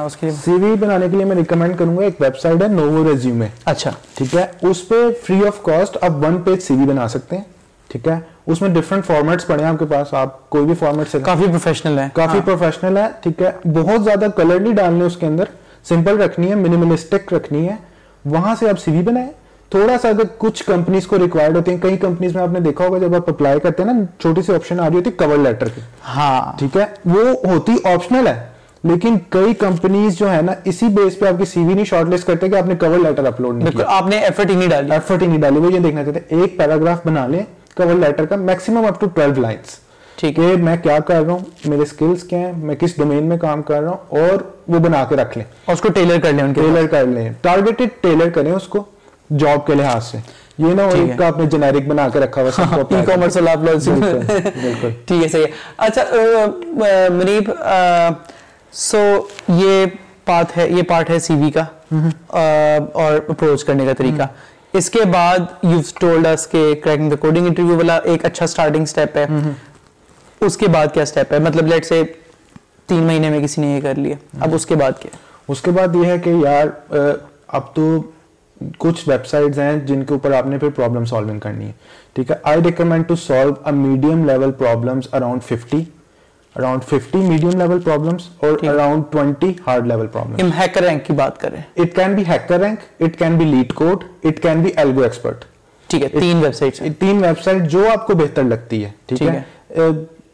سی 0.00 0.52
وی 0.52 0.74
بنانے 0.76 1.08
کے 1.08 1.16
لیے 1.16 1.24
میں 1.24 1.36
ریکمینڈ 1.36 1.78
کروں 1.78 1.96
گا 1.96 2.02
ایک 2.02 2.20
ویب 2.20 2.38
سائٹ 2.38 2.62
ہے 2.62 2.68
نوو 2.68 3.04
ریزیومے 3.04 3.46
اچھا 3.64 3.90
ٹھیک 4.14 4.34
ہے 4.34 4.46
اس 4.62 4.86
پہ 4.88 4.94
فری 5.26 5.40
آف 5.46 5.62
کاسٹ 5.62 5.96
آپ 6.00 6.24
ون 6.24 6.40
پیج 6.42 6.60
سی 6.60 6.74
وی 6.74 6.86
بنا 6.86 7.08
سکتے 7.08 7.36
ہیں 7.36 7.61
ٹھیک 7.88 8.08
ہے؟ 8.08 8.18
اس 8.46 8.62
میں 8.62 8.70
ڈفرنٹ 8.70 9.06
فارمیٹس 9.06 9.46
پڑے 9.46 9.62
ہیں 9.62 9.70
آپ 9.70 9.78
کے 9.78 9.84
پاس 9.84 10.14
آپ 10.14 10.50
کوئی 10.50 10.64
بھی 10.64 10.74
فارمیٹ 10.74 11.08
سے 11.08 11.18
کافی 11.20 11.44
پروفیشنل 11.46 11.98
ہے۔ 11.98 12.08
کافی 12.12 12.38
ہاں۔ 12.38 12.46
پروفیشنل 12.46 12.96
ہے 12.96 13.06
ٹھیک 13.20 13.42
ہے؟ 13.42 13.50
بہت 13.68 14.04
زیادہ 14.04 14.26
کلر 14.36 14.60
نہیں 14.60 14.74
ڈالنے 14.74 15.04
اس 15.04 15.16
کے 15.16 15.26
اندر 15.26 15.44
سمپل 15.88 16.20
رکھنی 16.20 16.50
ہے 16.50 16.54
منیملسٹک 16.54 17.34
رکھنی 17.34 17.68
ہے۔ 17.68 17.76
وہاں 18.24 18.54
سے 18.60 18.68
آپ 18.68 18.80
سی 18.80 18.90
وی 18.90 19.02
بنائیں۔ 19.02 19.30
تھوڑا 19.70 19.96
سا 20.02 20.08
اگر 20.08 20.22
کچھ 20.38 20.64
کمپنیز 20.64 21.06
کو 21.06 21.18
ریکوائرڈ 21.18 21.56
ہوتے 21.56 21.70
ہیں 21.70 21.78
کئی 21.78 21.96
کمپنیز 21.96 22.34
میں 22.34 22.42
آپ 22.42 22.48
نے 22.48 22.60
دیکھا 22.60 22.86
ہوگا 22.86 22.98
جب 22.98 23.14
آپ 23.14 23.28
اپلائی 23.30 23.60
کرتے 23.60 23.82
ہیں 23.82 23.92
نا 23.92 24.00
چھوٹی 24.20 24.42
سی 24.42 24.54
آپشن 24.54 24.80
آ 24.80 24.88
رہی 24.88 24.96
ہوتی 24.96 25.10
ہے 25.10 25.26
کور 25.26 25.38
لیٹر 25.38 25.68
کی۔ 25.68 25.80
ہاں۔ 26.16 26.58
ٹھیک 26.58 26.76
ہے؟ 26.76 26.84
وہ 27.04 27.52
ہوتی 27.52 27.72
آپشنل 27.84 28.26
ہے 28.26 28.46
لیکن 28.84 29.16
کئی 29.28 29.54
کمپنیز 29.54 30.18
جو 30.18 30.32
ہے 30.32 30.42
نا 30.42 30.52
اسی 30.64 30.88
بیس 30.88 31.18
پہ 31.18 31.26
آپ 31.26 31.34
کی 31.38 31.44
سی 31.44 31.60
وی 31.60 31.74
نہیں 31.74 31.84
شارٹ 31.84 32.08
لسٹ 32.08 32.26
کرتے 32.26 32.48
کہ 32.48 32.54
آپ 32.56 32.66
نے 32.66 32.74
کور 32.74 32.98
لیٹر 32.98 33.24
اپلوڈ 33.24 33.56
نہیں 33.56 33.72
کیا۔ 33.72 33.84
آپ 33.88 34.06
نے 34.06 34.16
ایفرٹ 34.18 34.50
ہی 34.50 34.54
نہیں 34.56 34.68
ڈالی۔ 34.68 34.92
ایفرٹ 34.92 35.22
ہی 35.22 35.26
نہیں 35.26 35.40
ڈالی۔ 35.40 35.58
وہ 35.58 35.72
یہ 35.72 35.78
دیکھنا 35.78 36.04
چاہتے 36.04 36.20
ہیں 36.20 36.42
ایک 36.42 36.58
پیراگراف 36.58 37.06
بنا 37.06 37.26
لیں۔ 37.26 37.42
کور 37.76 37.94
لیٹر 37.94 38.26
کا 38.26 38.36
maximum 38.36 38.86
up 38.86 39.00
to 39.00 39.06
twelve 39.06 39.40
lines 39.40 39.78
ٹھیک 40.16 40.38
ہے۔ 40.38 40.54
میں 40.56 40.76
کیا 40.82 40.98
کر 40.98 41.22
رہا 41.22 41.32
ہوں 41.32 41.38
میرے 41.64 41.84
سکلز 41.84 42.22
کیا 42.24 42.38
ہیں 42.38 42.52
میں 42.56 42.74
کس 42.76 42.96
ڈومین 42.96 43.24
میں 43.24 43.36
کام 43.38 43.62
کر 43.62 43.80
رہا 43.82 43.90
ہوں 43.90 44.20
اور 44.20 44.42
وہ 44.68 44.78
بنا 44.78 45.04
کے 45.08 45.16
رکھ 45.16 45.38
لیں۔ 45.38 45.46
اور 45.64 45.74
اس 45.74 45.80
کو 45.80 45.88
ٹیلر 45.88 46.20
کر 46.20 46.32
لیں 46.32 46.44
ان 46.44 46.54
کے 46.54 46.60
ٹیلر 46.60 46.86
کر 46.86 47.06
لیں۔ 47.06 47.30
ٹارگیٹڈ 47.40 47.88
ٹیلر 48.00 48.30
کریں 48.30 48.52
اس 48.52 48.68
کو 48.68 48.84
جاب 49.38 49.66
کے 49.66 49.74
لحاظ 49.74 50.04
سے۔ 50.04 50.18
یہ 50.58 50.74
نا 50.74 50.84
ایک 50.84 51.18
کا 51.18 51.26
آپ 51.26 51.38
نے 51.38 51.44
جنیرک 51.44 51.86
بنا 51.88 52.08
کے 52.08 52.20
رکھا 52.20 52.42
ہوا 52.42 52.96
ای 52.98 53.04
کامرس 53.06 53.36
والا 53.36 53.52
آپ 53.52 53.58
بالکل 53.58 54.90
ٹھیک 55.06 55.22
ہے 55.22 55.28
صحیح 55.28 55.44
اچھا 55.76 56.02
منیب 57.12 57.50
سو 58.72 58.98
یہ 59.48 59.86
پارٹ 60.24 60.56
ہے 60.56 60.68
یہ 60.68 60.82
پارٹ 60.82 61.10
ہے 61.10 61.18
سی 61.18 61.34
وی 61.34 61.50
کا۔ 61.50 61.64
اور 62.92 63.18
اپروچ 63.28 63.64
کرنے 63.64 63.86
کا 63.86 63.92
طریقہ۔ 63.98 64.22
اس 64.78 64.88
کے 64.90 65.04
بعد 65.12 65.38
یو 65.62 65.80
ٹولڈ 66.00 66.26
اس 66.26 66.46
کہ 66.48 66.74
کریکنگ 66.84 67.10
دا 67.10 67.16
کوڈنگ 67.20 67.46
انٹرویو 67.46 67.76
والا 67.76 67.96
ایک 68.10 68.24
اچھا 68.24 68.46
سٹارٹنگ 68.46 68.84
سٹیپ 68.84 69.16
ہے۔ 69.16 69.26
اس 70.46 70.56
کے 70.56 70.68
بعد 70.72 70.86
کیا 70.94 71.04
سٹیپ 71.06 71.32
ہے؟ 71.32 71.38
مطلب 71.38 71.66
لیٹ 71.66 71.86
سے 71.86 72.02
تین 72.86 73.02
مہینے 73.02 73.30
میں 73.30 73.40
کسی 73.40 73.60
نے 73.60 73.74
یہ 73.74 73.80
کر 73.80 73.98
لیا۔ 73.98 74.16
اب 74.40 74.54
اس 74.54 74.66
کے 74.66 74.74
بعد 74.74 75.00
کیا؟ 75.00 75.16
اس 75.48 75.60
کے 75.62 75.70
بعد 75.70 75.94
یہ 75.94 76.06
ہے 76.06 76.18
کہ 76.18 76.30
یار 76.44 76.66
اب 77.48 77.74
تو 77.74 78.00
کچھ 78.78 79.08
ویب 79.08 79.26
سائٹس 79.26 79.58
ہیں 79.58 79.74
جن 79.86 80.04
کے 80.04 80.14
اوپر 80.14 80.32
آپ 80.32 80.46
نے 80.46 80.58
پھر 80.58 80.70
پرابلم 80.76 81.04
سالونگ 81.04 81.38
کرنی 81.38 81.66
ہے۔ 81.66 81.72
ٹھیک 82.14 82.30
ہے؟ 82.30 82.36
I 82.42 82.60
recommend 82.64 83.08
to 83.08 83.16
solve 83.16 83.52
a 83.64 83.72
medium 83.72 84.24
level 84.26 84.52
problems 84.58 85.08
around 85.12 85.42
fifty 85.42 85.82
around 86.56 86.84
fifty 86.84 87.18
medium 87.18 87.58
level 87.58 87.80
problems 87.80 88.28
اور 88.38 88.64
around 88.64 89.04
twenty 89.10 89.52
hard 89.66 89.86
level 89.86 90.06
problem 90.06 90.50
HackerRank 90.82 91.06
کی 91.06 91.12
بات 91.14 91.40
کریں 91.40 91.60
it 91.76 91.94
can 91.94 92.14
be 92.14 92.22
HackerRank 92.60 93.02
it 93.02 93.18
can 93.18 93.36
be 93.38 93.44
LeetCode 93.74 94.04
it 94.24 94.42
can 94.42 94.62
be 94.62 94.70
AlgoExpert 95.02 95.44
ٹھیک 95.88 96.02
ہے 96.02 96.08
تین 96.10 96.42
web 96.42 96.54
site 96.54 96.80
تین 97.00 97.24
web 97.24 97.40
site 97.44 97.62
جو 97.70 97.86
آپ 97.92 98.06
کو 98.06 98.14
بہتر 98.14 98.42
لگتی 98.44 98.84
ہے 98.84 98.90
ٹھیک 99.06 99.22
ہے 99.22 99.40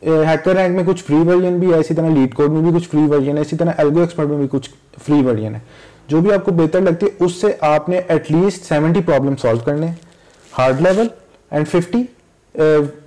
ہیکر 0.02 0.54
رینک 0.56 0.74
میں 0.76 0.84
کچھ 0.86 1.02
فری 1.04 1.16
ورژن 1.26 1.58
بھی 1.58 1.72
ہے 1.72 1.78
اسی 1.78 1.94
طرح 1.94 2.08
لیڈ 2.10 2.34
کوڈ 2.34 2.50
میں 2.50 2.62
بھی 2.62 2.78
کچھ 2.78 2.88
فری 2.88 3.06
ورژن 3.06 3.36
ہے 3.36 3.42
اسی 3.42 3.56
طرح 3.56 3.72
ایلگو 3.78 4.00
ایکسپرٹ 4.00 4.28
میں 4.28 4.36
بھی 4.38 4.46
کچھ 4.50 4.68
فری 5.06 5.22
ورژن 5.22 5.54
ہے 5.54 5.60
جو 6.08 6.20
بھی 6.20 6.32
آپ 6.32 6.44
کو 6.44 6.52
بہتر 6.52 6.80
لگتی 6.80 7.06
ہے 7.06 7.24
اس 7.24 7.40
سے 7.40 7.52
آپ 7.68 7.88
نے 7.88 8.00
at 8.08 8.30
least 8.32 8.64
seventy 8.64 9.00
problem 9.02 9.36
solve 9.36 9.58
کرنے 9.64 9.90
hard 10.52 10.80
level 10.80 11.08
and 11.50 11.68
fifty 11.68 12.02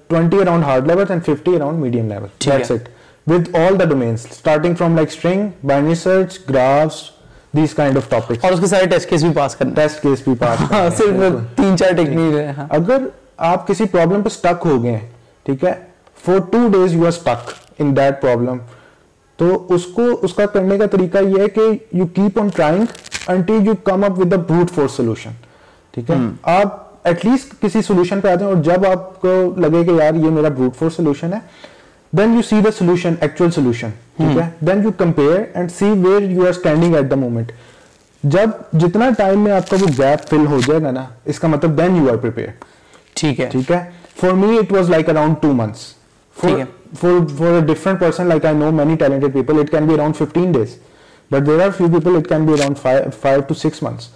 twenty 0.08 0.38
around 0.38 0.64
hard 0.64 0.88
level 0.88 1.06
and 1.10 1.26
fifty 1.26 1.56
around 1.56 1.80
medium 1.80 2.08
level 2.08 2.28
ٹھیک 2.38 2.72
ہے. 2.72 2.78
with 3.32 3.50
all 3.56 3.76
the 3.76 3.86
domains 3.86 4.24
starting 4.34 4.76
from 4.76 4.96
like 4.96 5.12
string 5.12 5.42
binary 5.64 5.96
search 5.96 6.46
graphs 6.46 7.02
these 7.54 7.74
kind 7.74 7.98
of 7.98 8.10
topics. 8.10 8.44
اور 8.44 8.52
اس 8.52 8.60
کے 8.60 8.68
سارے 8.68 8.86
test 8.88 9.10
case 9.10 9.24
بھی 9.24 9.32
پاس 9.36 9.56
کرنا 9.56 9.74
test 9.76 10.02
case 10.02 10.22
بھی 10.24 10.34
پاس 10.40 10.60
ہاں، 10.62 10.68
کرنا 10.70 10.90
صرف 10.98 11.58
تین 11.58 11.78
چار 11.78 11.92
ٹیکنیک 11.94 12.36
ہیں 12.36 12.52
ہاں۔ 12.58 12.66
اگر 12.72 13.08
آپ 13.50 13.68
کسی 13.68 13.86
پرابلم 13.92 14.22
پہ 14.22 14.30
سٹک 14.30 14.66
ہو 14.66 14.84
گئے 14.84 14.92
ہیں 14.92 15.08
ٹھیک 15.46 15.64
ہے 15.64 15.74
for 16.18 16.40
two 16.52 16.68
days 16.72 16.94
you 16.96 17.06
are 17.06 17.12
stuck 17.12 17.52
in 17.80 17.96
that 17.98 18.22
problem 18.22 18.58
تو 19.40 19.56
اس 19.70 19.86
کو 19.94 20.04
اس 20.22 20.34
کا 20.34 20.46
کرنے 20.46 20.78
کا 20.78 20.86
طریقہ 20.92 21.18
یہ 21.18 21.42
ہے 21.42 21.48
کہ 21.50 21.68
you 21.94 22.06
keep 22.16 22.40
on 22.40 22.48
trying 22.48 22.86
until 23.28 23.68
you 23.68 23.74
come 23.84 24.04
up 24.04 24.20
with 24.20 24.34
a 24.34 24.40
brute 24.40 24.72
force 24.72 24.88
solution 24.88 25.32
ٹھیک 25.94 26.10
ہے۔ 26.10 26.16
آپ 26.52 26.80
ایٹ 27.04 27.26
لیسٹ 27.26 27.54
کسی 27.62 27.82
سولوشن 27.82 28.22
پہ 28.22 28.28
آتے 28.28 28.44
ہیں 28.44 28.52
اور 28.52 28.62
جب 28.64 28.86
آپ 28.88 29.20
کو 29.22 29.32
لگے 29.58 29.84
کہ 29.84 29.92
یار 29.94 30.16
یہ 30.16 30.30
میرا 30.30 30.50
بروٹ 30.50 30.76
فور 30.76 30.90
سولوشن 30.90 31.34
ہے 31.34 31.40
then 32.14 32.34
you 32.34 32.42
see 32.42 32.60
the 32.62 32.72
solution 32.72 33.14
actual 33.22 33.52
solution 33.52 33.90
ٹھیک 34.18 34.38
ہے 34.38 34.50
then 34.60 34.84
you 34.84 34.92
compare 34.98 35.44
and 35.54 35.72
see 35.72 35.90
where 35.98 36.22
you 36.22 36.42
are 36.42 36.50
standing 36.50 36.96
at 36.96 37.10
the 37.12 37.16
moment 37.16 37.52
جب 38.24 38.50
جتنا 38.74 39.10
ٹائم 39.18 39.40
میں 39.40 39.52
آپ 39.52 39.70
کا 39.70 39.78
وہ 39.82 39.88
گیپ 39.98 40.28
فل 40.30 40.46
ہو 40.46 40.60
جائے 40.68 40.82
گا 40.84 40.92
نا 40.92 41.06
اس 41.26 41.40
کا 41.40 41.48
مطلب 41.48 41.78
دین 41.78 41.96
یو 41.96 42.10
آر 42.12 42.18
پریپیئر 42.18 42.48
ٹھیک 43.16 43.40
ہے 43.40 43.48
ٹھیک 43.52 43.72
ہے 43.72 43.80
for 44.22 44.32
me 44.34 44.58
it 44.58 44.72
was 44.72 44.90
like 44.90 45.10
around 45.10 45.36
two 45.42 45.54
months 45.54 45.88
for 46.36 46.60
for 47.00 47.60
different 47.68 48.00
person 48.00 48.28
like 48.28 48.46
I 48.46 48.56
know 48.56 48.72
many 48.72 48.96
talented 48.96 49.34
people 49.34 49.60
it 49.60 49.72
can 49.72 49.88
be 49.88 49.94
around 49.94 50.16
fifteen 50.16 50.52
days 50.52 50.76
but 51.32 51.48
there 51.48 51.64
are 51.66 51.70
few 51.78 51.88
people 51.88 52.16
it 52.16 52.28
can 52.30 52.46
be 52.46 52.54
around 52.54 52.78
five 53.22 53.42
to 53.42 53.54
six 53.54 53.84
months 53.84 54.10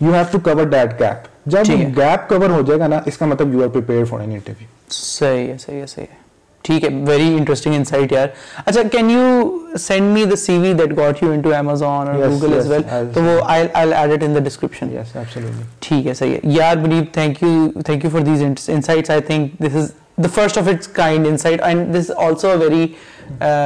you 0.00 0.14
have 0.14 0.24
to 0.32 0.38
cover 0.40 0.64
that 0.64 0.98
gap 1.00 1.28
جب 1.46 1.72
gap 1.96 2.28
cover 2.28 2.50
ہو 2.50 2.62
جائے 2.62 2.80
گا 2.80 2.86
نا 2.86 3.00
اس 3.06 3.18
کا 3.18 3.26
مطلب 3.26 3.54
you 3.54 3.62
are 3.62 3.68
prepare 3.68 4.04
for 4.04 4.20
an 4.20 4.32
interview 4.32 4.66
صحیح 4.90 5.48
ہے 5.48 5.56
صحیح 5.58 5.80
ہے 5.80 5.86
صحیح 5.86 6.06
ہے 6.10 6.21
ٹھیک 6.64 6.84
ہے 6.84 6.88
ویری 7.06 7.26
انٹرسٹنگ 7.36 7.74
انسائٹ 7.74 8.12
یار۔ 8.12 8.28
اچھا 8.66 8.82
can 8.92 9.10
you 9.10 9.76
send 9.80 10.12
me 10.14 10.24
the 10.24 10.36
C 10.36 10.58
V 10.58 10.72
that 10.78 10.96
got 10.96 11.22
you 11.22 11.30
into 11.32 11.54
Amazon 11.54 12.08
اور 12.08 12.28
گوگل 12.30 12.56
از 12.58 12.70
ویل 12.70 12.82
تو 13.14 13.22
وہ 13.22 13.40
I 13.44 13.66
I 13.74 13.92
add 13.94 14.12
it 14.12 14.22
in 14.22 14.34
the 14.34 14.40
description 14.44 14.92
yes 14.94 15.16
absolutely 15.16 15.62
ٹھیک 15.86 16.06
ہے 16.06 16.14
صحیح 16.14 16.32
ہے۔ 16.32 16.38
یار 16.52 16.76
Muneeb 16.82 17.12
thank 17.14 17.42
you 17.42 17.82
thank 17.86 18.04
you 18.04 18.10
for 18.10 18.20
these 18.26 18.42
insights 18.68 19.10
I 19.10 19.20
think 19.20 19.58
this 19.64 19.76
is 19.76 19.90
the 20.24 20.28
first 20.34 20.58
of 20.58 20.68
its 20.68 20.88
kind 21.00 21.26
insight 21.26 21.62
and 21.64 21.94
this 21.96 22.10
also 22.16 22.48
a 22.48 22.56
very 22.56 22.86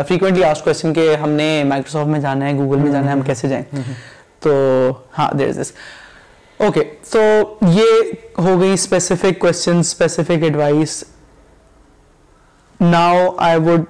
frequently 0.08 0.44
ask 0.44 0.64
question 0.64 0.92
کہ 0.94 1.14
ہم 1.22 1.30
نے 1.30 1.48
Microsoft 1.68 2.08
میں 2.10 2.20
جانا 2.20 2.48
ہے 2.48 2.54
گوگل 2.58 2.78
میں 2.78 2.92
جانا 2.92 3.06
ہے 3.06 3.12
ہم 3.12 3.20
کیسے 3.26 3.48
جائیں؟ 3.48 3.64
تو 4.40 4.52
ہاں 5.18 5.28
دیر 5.38 5.48
از 5.48 5.58
دس 5.60 5.72
اوکے 6.60 6.82
تو 7.10 7.20
یہ 7.72 8.12
ہو 8.44 8.60
گئی 8.60 8.72
specific 8.72 9.38
question 9.38 9.78
specific 9.78 10.42
advice 10.42 11.02
now 12.80 13.28
I 13.38 13.58
would 13.60 13.84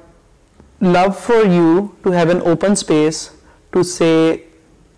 love 0.85 1.05
for 1.21 1.47
you 1.51 1.87
to 2.03 2.13
have 2.13 2.29
an 2.29 2.41
open 2.45 2.73
space 2.73 3.29
to 3.73 3.83
say 3.83 4.11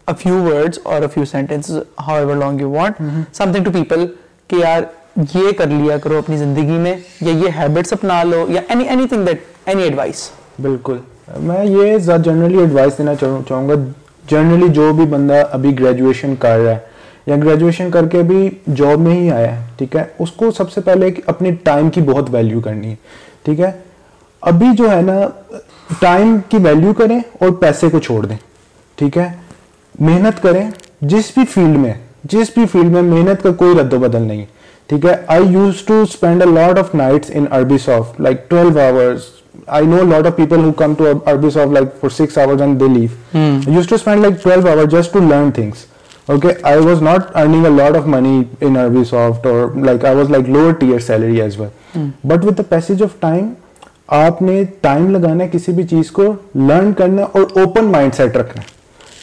a 0.09 0.15
few 0.19 0.43
words 0.45 0.79
اور 0.83 1.03
a 1.03 1.09
few 1.15 1.25
sentence 1.25 1.71
however 2.17 2.37
long 2.37 2.61
you 2.61 2.71
want 2.71 3.03
something 3.53 3.65
to 3.65 3.71
people 3.73 4.07
کہ 4.49 4.57
یار 4.57 4.83
یہ 5.35 5.51
کر 5.59 5.67
لیا 5.67 5.97
کرو 5.99 6.19
اپنی 6.19 6.37
زندگی 6.37 6.79
میں 6.79 6.95
یا 7.21 7.33
یہ 7.35 7.59
ہیبٹس 7.59 7.93
اپنا 7.93 8.23
لو 8.25 8.45
یا 8.49 8.61
any 8.69 8.85
anything 9.09 9.27
that 9.27 9.43
any 9.67 9.83
advice 9.83 10.29
بالکل 10.63 10.99
میں 11.41 11.65
یہ 11.65 11.97
زیادہ 11.99 12.23
جنرلی 12.23 12.59
ایڈوائس 12.59 12.99
دینا 12.99 13.15
چاہوں 13.15 13.69
گا 13.69 13.75
جنرلی 14.31 14.73
جو 14.73 14.93
بھی 14.93 15.07
بندہ 15.07 15.43
ابھی 15.53 15.79
گریجویشن 15.79 16.35
کر 16.37 16.59
رہا 16.59 16.73
ہے 16.73 16.79
یا 17.27 17.37
گریجویشن 17.37 17.91
کر 17.91 18.07
کے 18.09 18.23
بھی 18.23 18.49
جاب 18.77 19.01
میں 19.01 19.15
ہی 19.15 19.31
آیا 19.31 19.57
ہے 19.57 19.67
ٹھیک 19.79 19.97
ہے 19.97 20.05
اس 20.19 20.31
کو 20.33 20.51
سب 20.51 20.71
سے 20.73 20.81
پہلے 20.81 21.11
اپنے 21.27 21.51
ٹائم 21.63 21.91
کی 21.91 22.01
بہت 22.01 22.29
ویلیو 22.31 22.61
کرنی 22.61 22.91
ہے 22.91 22.97
ٹھیک 23.49 23.61
ہے؟ 23.61 23.71
ابھی 24.43 24.67
جو 24.79 24.91
ہے 24.91 25.01
نا 25.03 25.15
ٹائم 26.01 26.37
کی 26.49 26.57
ویلیو 26.65 26.93
کریں 26.95 27.19
اور 27.19 27.51
پیسے 27.61 27.89
کو 27.89 27.99
چھوڑ 27.99 28.25
دیں 28.27 28.37
ٹھیک 28.99 29.17
ہے؟ 29.19 29.29
محنت 30.01 30.43
کریں 30.43 30.65
جس 31.13 31.31
بھی 31.35 31.45
فیلڈ 31.53 31.77
میں 31.77 31.93
جس 32.33 32.51
بھی 32.55 32.65
فیلڈ 32.73 32.93
میں 32.93 33.03
محنت 33.03 33.43
کا 33.43 33.53
کوئی 33.59 33.79
رد 33.79 33.93
و 33.93 33.99
بدل 33.99 34.23
نہیں 34.23 34.45
ٹھیک 34.89 35.05
ہے؟ 35.05 35.15
I 35.27 35.47
used 35.53 35.83
to 35.87 36.01
spend 36.03 36.43
a 36.43 36.51
lot 36.51 36.79
of 36.79 36.95
nights 36.95 37.31
in 37.35 37.47
Arbisoft 37.85 38.21
like 38.21 38.49
twelve 38.51 38.81
hours 38.81 39.31
I 39.79 39.87
know 39.87 40.03
lot 40.11 40.27
of 40.27 40.37
people 40.37 40.65
who 40.65 40.73
come 40.79 40.95
to 40.99 41.11
Arbisoft 41.51 41.73
like 41.73 41.89
for 42.01 42.11
six 42.19 42.39
hours 42.39 42.61
and 42.61 42.81
they 42.81 42.89
leave 42.89 43.39
used 43.71 43.89
to 43.89 43.95
spend 43.95 44.23
like 44.23 44.43
twelve 44.45 44.69
hour 44.71 44.85
just 44.91 45.13
to 45.13 45.21
learn 45.29 45.51
things 45.55 45.87
okay 46.29 46.53
I 46.63 46.87
was 46.87 47.03
not 47.03 47.37
earning 47.37 47.65
a 47.67 47.73
lot 47.77 47.97
of 47.97 48.07
money 48.07 48.43
in 48.61 48.77
Arbisoft 49.11 49.47
اور 49.47 49.77
like 49.85 50.05
I 50.05 50.17
was 50.17 50.31
like 50.31 50.49
lower 50.49 50.73
tier 50.81 50.99
salary 51.01 51.41
as 51.43 51.61
well 51.61 51.69
but 51.97 52.45
with 52.45 52.59
the 52.59 52.63
passage 52.69 53.03
of 53.03 53.21
time 53.21 53.53
آپ 54.17 54.41
نے 54.43 54.63
time 54.81 55.11
لگانا 55.11 55.45
ہے 55.45 55.49
کسی 55.53 55.73
بھی 55.73 55.87
چیز 55.87 56.11
کو 56.11 56.33
learn 56.57 56.93
کرنا 56.93 57.23
اور 57.23 57.59
اوپن 57.61 57.91
مائنڈ 57.93 58.15
سیٹ 58.15 58.37
رکھنا 58.37 58.63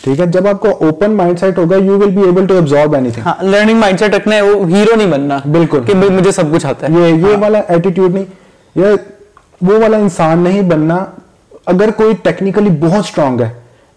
ٹھیک 0.03 0.19
ہے 0.19 0.25
جب 0.27 0.47
آپ 0.47 0.59
کو 0.61 0.69
اوپن 0.85 1.11
مائنڈ 1.13 1.39
سیٹ 1.39 1.57
ہوگا 1.57 1.75
you 1.75 1.97
will 1.99 2.09
be 2.11 2.21
able 2.21 2.47
to 2.47 2.57
absorb 2.57 2.95
anything 3.11 3.43
learning 3.43 3.79
mindset 3.99 4.15
رکھنا 4.15 4.35
ہے 4.35 4.41
وہ 4.41 4.69
ہیرو 4.71 4.95
نہیں 4.95 5.11
بننا 5.11 5.39
بالکل 5.51 5.83
کہ 5.87 5.93
مجھے 5.93 6.31
سب 6.31 6.53
کچھ 6.53 6.65
آتا 6.65 6.87
ہے 6.87 6.99
یہ 6.99 7.27
یہ 7.27 7.35
والا 7.37 7.61
ایٹیٹیوڈ 7.67 8.13
نہیں 8.13 8.25
یہ 8.75 8.95
وہ 9.61 9.79
والا 9.81 9.97
انسان 9.97 10.39
نہیں 10.39 10.61
بننا 10.69 11.03
اگر 11.67 11.91
کوئی 11.97 12.13
ٹیکنیکلی 12.23 12.69
بہت 12.79 12.99
اسٹرانگ 12.99 13.41
ہے 13.41 13.49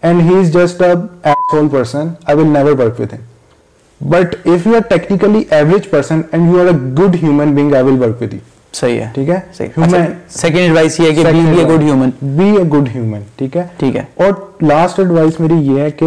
and 0.03 0.21
he 0.21 0.39
is 0.39 0.53
just 0.53 0.81
a 0.81 1.31
hole 1.53 1.67
person 1.69 2.07
I 2.25 2.37
will 2.37 2.47
never 2.47 2.79
work 2.79 2.99
with 2.99 3.13
him 3.13 4.09
but 4.09 4.35
if 4.45 4.67
you 4.67 4.75
are 4.75 4.87
technically 4.89 5.43
average 5.51 5.89
person 5.89 6.21
and 6.31 6.53
you 6.53 6.61
are 6.61 6.65
a 6.65 6.77
good 6.97 7.15
human 7.23 7.53
being 7.55 7.73
I 7.73 7.83
will 7.83 8.01
work 8.01 8.21
with 8.21 8.33
you 8.35 8.39
صحیح 8.73 8.99
ہے۔ 8.99 9.09
ٹھیک 9.13 9.29
ہے؟ 9.29 9.39
Second 9.53 10.57
advice 10.57 10.93
اچھا، 10.93 11.03
یہ 11.03 11.09
ہے 11.09 11.15
کہ 11.15 11.31
be 11.31 11.59
a 11.61 11.75
good 11.75 11.83
human 11.83 12.09
be 12.21 12.45
a 12.45 12.63
good 12.63 12.89
human 12.95 13.19
ٹھیک 13.35 13.57
ہے؟ 13.57 13.63
ٹھیک 13.77 13.95
ہے۔ 13.95 14.03
اور 14.15 14.31
لاسٹ 14.61 14.99
ایڈوائس 14.99 15.39
میری 15.39 15.53
یہ 15.53 15.81
ہے 15.81 15.91
کہ 15.91 16.05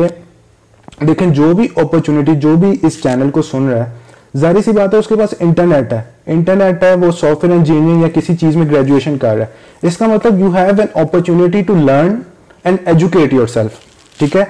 دیکھیں 1.07 1.29
جو 1.29 1.53
بھی 1.55 1.69
اپرچونیٹی 1.77 2.33
جو 2.35 2.57
بھی 2.57 2.77
اس 2.83 3.03
چینل 3.03 3.31
کو 3.31 3.43
سن 3.43 3.69
رہا 3.69 3.85
ہے 3.85 3.91
ظاہر 4.37 4.57
سی 4.65 4.73
بات 4.73 4.95
ہے 4.95 4.99
اس 4.99 5.09
کے 5.09 5.17
پاس 5.17 5.35
انٹرنیٹ 5.41 5.93
ہے۔ 5.93 6.03
انٹرنیٹ 6.27 6.83
ہے 6.83 6.95
وہ 6.95 7.11
سافٹ 7.11 7.45
ویئر 7.45 7.57
انجینئرنگ 7.57 8.03
یا 8.03 8.09
کسی 8.09 8.37
چیز 8.37 8.57
میں 8.57 8.67
گریجویشن 8.71 9.19
کر 9.19 9.37
رہا 9.37 9.45
ہے۔ 9.45 9.87
اس 9.87 9.97
کا 9.97 10.07
مطلب 10.07 10.39
you 10.39 10.47
have 10.47 10.69
an 10.69 10.87
opportunity 10.95 11.63
to 11.63 11.75
learn 11.75 12.21
and 12.65 12.79
educate 12.87 13.33
yourself 13.47 13.71
ٹھیک 14.19 14.37
ہے؟ 14.37 14.45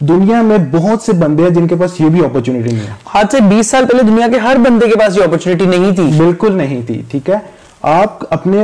دنیا 0.00 0.42
میں 0.42 0.58
بہت 0.70 1.02
سے 1.02 1.12
بندے 1.12 1.42
ہیں 1.42 1.50
جن 1.50 1.66
کے 1.66 1.76
پاس 1.76 2.00
یہ 2.00 2.08
بھی 2.08 2.24
اپرچونٹی 2.24 2.70
نہیں 2.72 2.86
ہے۔ 2.86 2.92
آج 3.04 3.26
سے 3.30 3.40
بیس 3.40 3.66
سال 3.66 3.84
پہلے 3.86 4.02
دنیا 4.02 4.26
کے 4.32 4.38
ہر 4.38 4.56
بندے 4.58 4.86
کے 4.86 4.98
پاس 4.98 5.16
یہ 5.18 5.22
اپرچونٹی 5.24 5.64
نہیں 5.64 5.94
تھی۔ 5.94 6.10
بالکل 6.18 6.56
نہیں 6.56 6.82
تھی 6.86 7.02
ٹھیک 7.10 7.30
ہے؟ 7.30 7.38
آپ 7.82 8.22
اپنے 8.30 8.62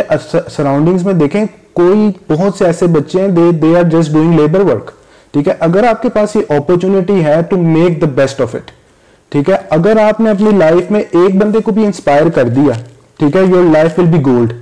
سراؤنڈنگز 0.56 1.04
میں 1.06 1.12
دیکھیں 1.12 1.44
کوئی 1.72 2.10
بہت 2.32 2.54
سے 2.54 2.64
ایسے 2.64 2.86
بچے 2.86 3.20
ہیں 3.20 3.28
they 3.28 3.50
they 3.52 3.76
are 3.78 3.82
just 3.82 4.12
doing 4.12 4.40
labour 4.40 4.60
work 4.60 4.90
ٹھیک 5.32 5.48
ہے؟ 5.48 5.54
اگر 5.60 5.84
آپ 5.84 6.02
کے 6.02 6.08
پاس 6.08 6.36
یہ 6.36 6.54
اپرچونٹی 6.56 7.24
ہے 7.24 7.40
to 7.50 7.56
make 7.56 8.00
the 8.00 8.06
best 8.06 8.40
of 8.40 8.54
it 8.54 8.70
ٹھیک 9.28 9.50
ہے؟ 9.50 9.56
اگر 9.70 9.98
آپ 10.08 10.20
نے 10.20 10.30
اپنی 10.30 10.50
لائف 10.58 10.90
میں 10.90 11.00
ایک 11.00 11.36
بندے 11.36 11.58
کو 11.58 11.70
بھی 11.70 11.86
انسپائر 11.86 12.28
کر 12.30 12.48
دیا 12.48 12.72
ٹھیک 13.18 13.36
ہے؟ 13.36 13.42
Your 13.44 13.64
life 13.72 13.98
will 13.98 14.06
be 14.06 14.18
gold 14.26 14.52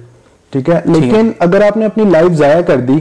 ٹھیک 0.51 0.68
ہے؟ 0.68 0.81
لیکن 0.85 1.31
اگر 1.39 1.66
آپ 1.66 1.77
نے 1.77 1.85
اپنی 1.85 2.05
لائف 2.05 2.33
ضائع 2.33 2.61
کر 2.61 2.77
دی 2.77 2.99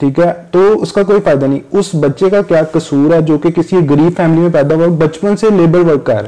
ٹھیک 0.00 0.18
ہے؟ 0.18 0.32
تو 0.50 0.82
اس 0.82 0.92
کا 0.92 1.02
کوئی 1.02 1.20
فائدہ 1.20 1.46
نہیں۔ 1.46 1.60
اس 1.72 1.90
بچے 1.94 2.30
کا 2.30 2.42
کیا 2.42 2.62
قصور 2.72 3.14
ہے 3.14 3.20
جو 3.20 3.38
کہ 3.38 3.50
کسی 3.50 3.76
غریب 3.76 4.16
فیملی 4.16 4.40
میں 4.40 4.48
پیدا 4.48 4.74
ہوا 4.74 4.86
بچپن 4.98 5.36
سے 5.36 5.50
لیبر 5.50 5.80
ورک 5.80 6.04
کر 6.06 6.26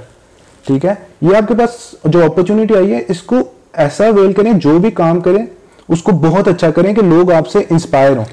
ٹھیک 0.67 0.85
ہے؟ 0.85 0.95
یہ 1.21 1.37
آپ 1.37 1.49
کے 1.49 1.55
پاس 1.55 1.95
جو 2.05 2.25
اپرچونیٹی 2.25 2.77
آئی 2.77 2.93
ہے 2.93 3.03
اس 3.09 3.23
کو 3.23 3.37
ایسا 3.73 4.09
ویل 4.09 4.33
کریں 4.33 4.53
جو 4.53 4.79
بھی 4.79 4.91
کام 4.91 5.21
کریں 5.21 5.45
اس 5.89 6.03
کو 6.03 6.13
بہت 6.13 6.49
اچھا 6.49 6.71
کریں 6.71 6.95
کہ 6.95 7.03
لوگ 7.03 7.33
آپ 7.33 7.49
سے 7.49 7.59
انسپائر 7.71 8.17
ہوں۔ 8.17 8.25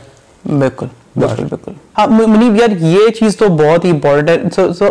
بالکل 0.59 0.85
بالکل 1.15 1.43
بالکل۔ 1.43 1.71
ہاں 1.97 2.07
منیب 2.09 2.55
یار 2.55 2.81
یہ 2.81 3.09
چیز 3.09 3.37
تو 3.37 3.47
بہت 3.47 3.85
ہی 3.85 3.89
امپورٹنٹ 3.89 4.29
ہے۔ 4.29 4.49
سو 4.55 4.73
سو 4.73 4.85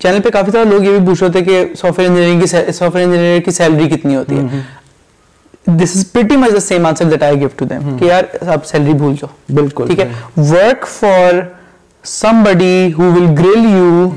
چینل 0.00 0.20
پہ 0.22 0.30
کافی 0.30 0.50
سارے 0.50 0.64
لوگ 0.64 0.82
یہ 0.82 0.98
بھی 0.98 1.06
پوچھ 1.06 1.22
رہے 1.22 1.32
تھے 1.32 1.40
کہ 1.40 1.64
سافٹ 1.78 1.98
ویئر 1.98 2.10
انجینئرنگ 2.10 2.40
کی 2.40 2.46
سافٹ 2.46 2.94
ویئر 2.94 3.06
انجینئر 3.06 3.40
کی 3.40 3.50
سیلری 3.50 3.88
کتنی 3.88 4.16
ہوتی 4.16 4.38
ہے۔ 4.38 4.60
This 5.66 5.96
is 5.96 6.04
pretty 6.12 6.36
much 6.36 6.52
the 6.54 6.60
same 6.60 6.86
answer 6.86 7.04
that 7.10 7.22
I 7.22 7.40
gave 7.40 7.48
to 7.56 7.64
them 7.64 7.96
کہ 7.98 8.04
یار 8.04 8.24
آپ 8.54 8.66
سیلری 8.66 8.92
بھول 8.94 9.14
جاؤ 9.14 9.54
بالکل 9.54 9.86
ٹھیک 9.86 10.00
ہے 10.00 10.08
work 10.38 10.86
for 10.88 11.40
somebody 12.44 12.92
who 12.98 13.10
will 13.12 13.26
grill 13.38 13.64
you 13.66 14.10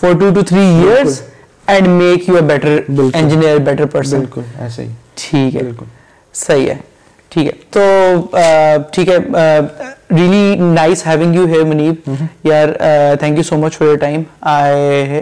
for 0.00 0.12
two 0.20 0.30
two 0.34 0.42
three 0.48 0.60
years 0.60 1.20
and 1.66 1.88
make 1.88 2.28
you 2.28 2.36
a 2.36 2.42
better 2.42 2.78
engineer 2.88 3.58
better 3.64 3.86
person 3.86 4.18
بالکل 4.18 4.42
ایسے 4.58 4.82
ہی 4.82 4.88
ٹھیک 5.14 5.56
ہے 5.56 5.62
بالکل 5.62 5.84
صحیح 6.34 6.68
ہے 6.70 6.76
ٹھیک 7.32 7.46
ہے 7.46 7.52
تو 7.70 8.80
ٹھیک 8.92 9.08
ہے 9.08 9.18
really 10.10 10.54
nice 10.56 11.06
having 11.06 11.34
you 11.34 11.46
here 11.46 11.64
Muneeb 11.64 12.10
یار 12.44 12.68
thank 13.20 13.36
you 13.36 13.42
so 13.42 13.56
much 13.56 13.76
for 13.78 13.86
your 13.86 13.96
time 13.96 14.22
I 14.42 15.20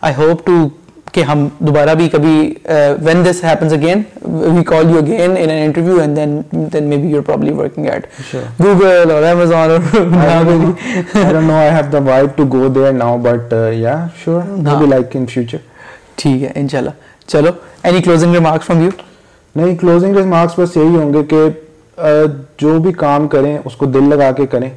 I 0.00 0.14
hope 0.16 0.46
to 0.46 0.68
کہ 1.12 1.22
ہم 1.22 1.46
دوبارہ 1.58 1.94
بھی 1.94 2.08
کبھی 2.08 2.34
when 3.04 3.24
this 3.24 3.42
happens 3.44 3.72
again 3.72 4.02
we 4.22 4.62
call 4.64 4.90
you 4.90 4.98
again 4.98 5.30
in 5.30 5.36
an 5.36 5.50
interview 5.50 5.98
and 6.00 6.16
then 6.16 6.40
then 6.72 6.88
maybe 6.96 7.08
you 7.08 7.22
probably 7.22 7.52
working 7.52 7.86
at 7.86 8.06
Google 8.64 9.10
اور 9.10 9.22
Amazon 9.22 9.54
اور 9.54 11.40
no 11.42 11.54
I 11.54 11.70
have 11.70 11.90
the 11.92 11.98
vibe 12.06 12.36
to 12.36 12.44
go 12.52 12.68
there 12.74 12.92
now 12.92 13.18
but 13.22 13.54
yeah 13.72 13.96
sure 14.24 14.42
maybe 14.80 14.86
like 14.86 15.16
in 15.16 15.26
future 15.26 15.58
ٹھیک 16.16 16.42
ہے 16.42 16.52
انشاءاللہ۔ 16.54 16.90
چلو 17.26 17.50
any 17.82 18.02
closing 18.02 18.34
remarks 18.34 18.66
from 18.66 18.82
you 18.82 18.90
نہیں 19.56 19.76
closing 19.76 20.16
remarks 20.16 20.58
بس 20.58 20.76
یہی 20.76 20.96
ہوں 20.96 21.12
گے 21.14 21.22
کہ 21.28 21.42
uh, 22.06 22.26
جو 22.58 22.78
بھی 22.82 22.92
کام 22.92 23.28
کریں 23.28 23.56
اس 23.64 23.76
کو 23.76 23.86
دل 23.86 24.08
لگا 24.10 24.30
کے 24.36 24.46
کریں۔ 24.46 24.68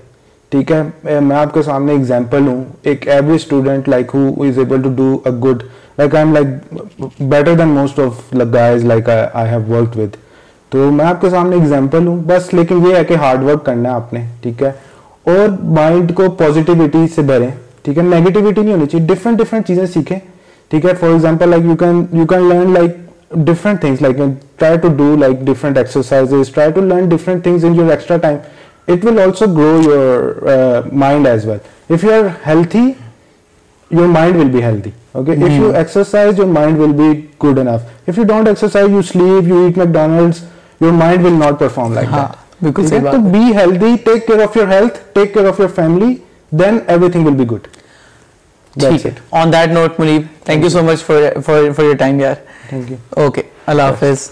ٹھیک 0.50 0.72
ہے؟ 0.72 0.82
میں 1.22 1.36
آپ 1.36 1.54
کے 1.54 1.62
سامنے 1.64 1.94
اگزامپل 1.94 2.48
ہوں۔ 2.48 2.64
ایک 2.84 3.08
every 3.08 3.36
student 3.36 3.90
like 3.90 4.12
who 4.14 4.28
is 4.48 4.58
able 4.58 4.82
to 4.82 4.90
do 4.96 5.18
a 5.26 5.32
good 5.44 5.64
like 5.98 6.16
I 6.16 6.26
am 6.26 6.34
like 6.34 7.22
better 7.22 7.54
than 7.58 7.68
most 7.68 8.00
of 8.00 8.34
guys 8.54 8.86
like 8.86 9.10
I 9.10 9.50
have 9.50 9.62
work 9.70 9.98
with 9.98 10.16
تو 10.72 10.90
میں 10.92 11.06
آپ 11.06 11.22
کے 11.22 11.30
سامنے 11.30 11.56
ایگزامپل 11.56 12.08
ہوں. 12.08 12.18
بس 12.28 12.54
لیکن 12.54 12.86
یہ 12.88 12.96
ہے 12.96 13.04
کہ 13.06 13.16
ہارڈ 13.22 13.44
ورک 13.44 13.66
کرنا 13.66 13.90
ہے 13.90 13.94
آپ 13.96 14.14
نے. 14.14 14.26
ٹھیک 14.42 14.64
ہے؟ 14.64 14.72
اور 15.24 15.48
مائنڈ 15.76 16.14
کو 16.16 16.30
پازیٹیوٹی 16.40 17.06
سے 17.16 17.22
بھریں. 17.22 17.50
ٹھیک 17.84 17.98
ہے؟ 17.98 18.04
نیگیٹیوٹی 18.04 18.62
نہیں 18.62 18.74
ہونی 18.74 18.86
چاہیے. 18.86 19.06
ڈفرنٹ 19.08 19.38
ڈفرنٹ 19.40 19.68
چیزیں 19.68 19.86
سیکھیں. 19.94 20.18
ٹھیک 20.72 20.86
ہے؟ 20.86 20.94
For 21.00 21.10
example 21.10 21.50
like 21.50 21.64
you 21.66 21.76
can 21.80 22.04
you 22.12 22.26
can 22.28 22.50
learn 22.50 22.74
like 22.74 22.98
different 23.48 23.82
things 23.82 24.02
like 24.02 24.18
try 24.58 24.78
to 24.78 24.88
do 24.98 25.16
like 25.20 25.40
different 25.46 25.78
exercise 25.78 26.34
try 26.54 26.72
to 26.72 26.82
learn 26.82 27.10
different 27.10 27.44
things 27.44 27.64
in 27.66 27.76
your 27.76 27.90
extra 27.92 28.18
time 28.18 28.38
it 28.88 29.06
will 29.06 29.20
also 29.22 29.46
grow 29.58 29.80
your 29.84 30.94
mind 30.94 31.28
as 31.28 31.46
well 31.48 31.94
if 31.94 32.04
you 32.04 32.14
are 32.14 32.28
healthy 32.48 32.92
your 33.92 34.08
mind 34.08 34.36
will 34.36 34.50
be 34.50 34.64
healthy 34.64 34.92
Okay, 35.16 35.36
mm. 35.36 35.46
if 35.48 35.54
you 35.54 35.74
exercise, 35.74 36.38
your 36.38 36.48
mind 36.48 36.78
will 36.78 36.94
be 36.94 37.30
good 37.40 37.58
enough. 37.58 37.84
If 38.06 38.18
you 38.18 38.26
don't 38.26 38.48
exercise, 38.48 38.90
you 38.90 39.04
sleep, 39.04 39.46
you 39.46 39.68
eat 39.68 39.78
McDonald's, 39.78 40.42
your 40.80 40.92
mind 40.94 41.24
will 41.24 41.38
not 41.38 41.58
perform 41.60 41.94
like 41.94 42.10
Haan, 42.10 42.28
that. 42.32 42.42
بالکل 42.62 42.88
صحیح 42.88 43.00
بات 43.02 43.16
be 43.32 43.40
healthy 43.56 43.96
take 44.04 44.26
care 44.28 44.42
of 44.44 44.56
your 44.58 44.68
health 44.68 45.00
take 45.14 45.34
care 45.34 45.48
of 45.48 45.60
your 45.60 45.68
family 45.76 46.14
then 46.60 46.78
everything 47.12 47.26
will 47.26 47.34
be 47.36 47.46
good 47.52 47.68
ٹھیک 48.76 49.06
ہے 49.06 49.12
on 49.40 49.52
that 49.54 49.72
note 49.74 50.00
Muneeb 50.00 50.22
thank 50.46 50.64
you 50.64 50.70
so 50.70 50.84
much 50.84 51.04
for 51.06 51.40
for 51.46 51.84
your 51.84 51.96
time 52.00 52.20
یار 52.20 52.36
thank 52.70 52.92
you 52.92 52.98
okay 53.24 53.42
اللہ 53.68 53.82
حافظ 53.82 54.30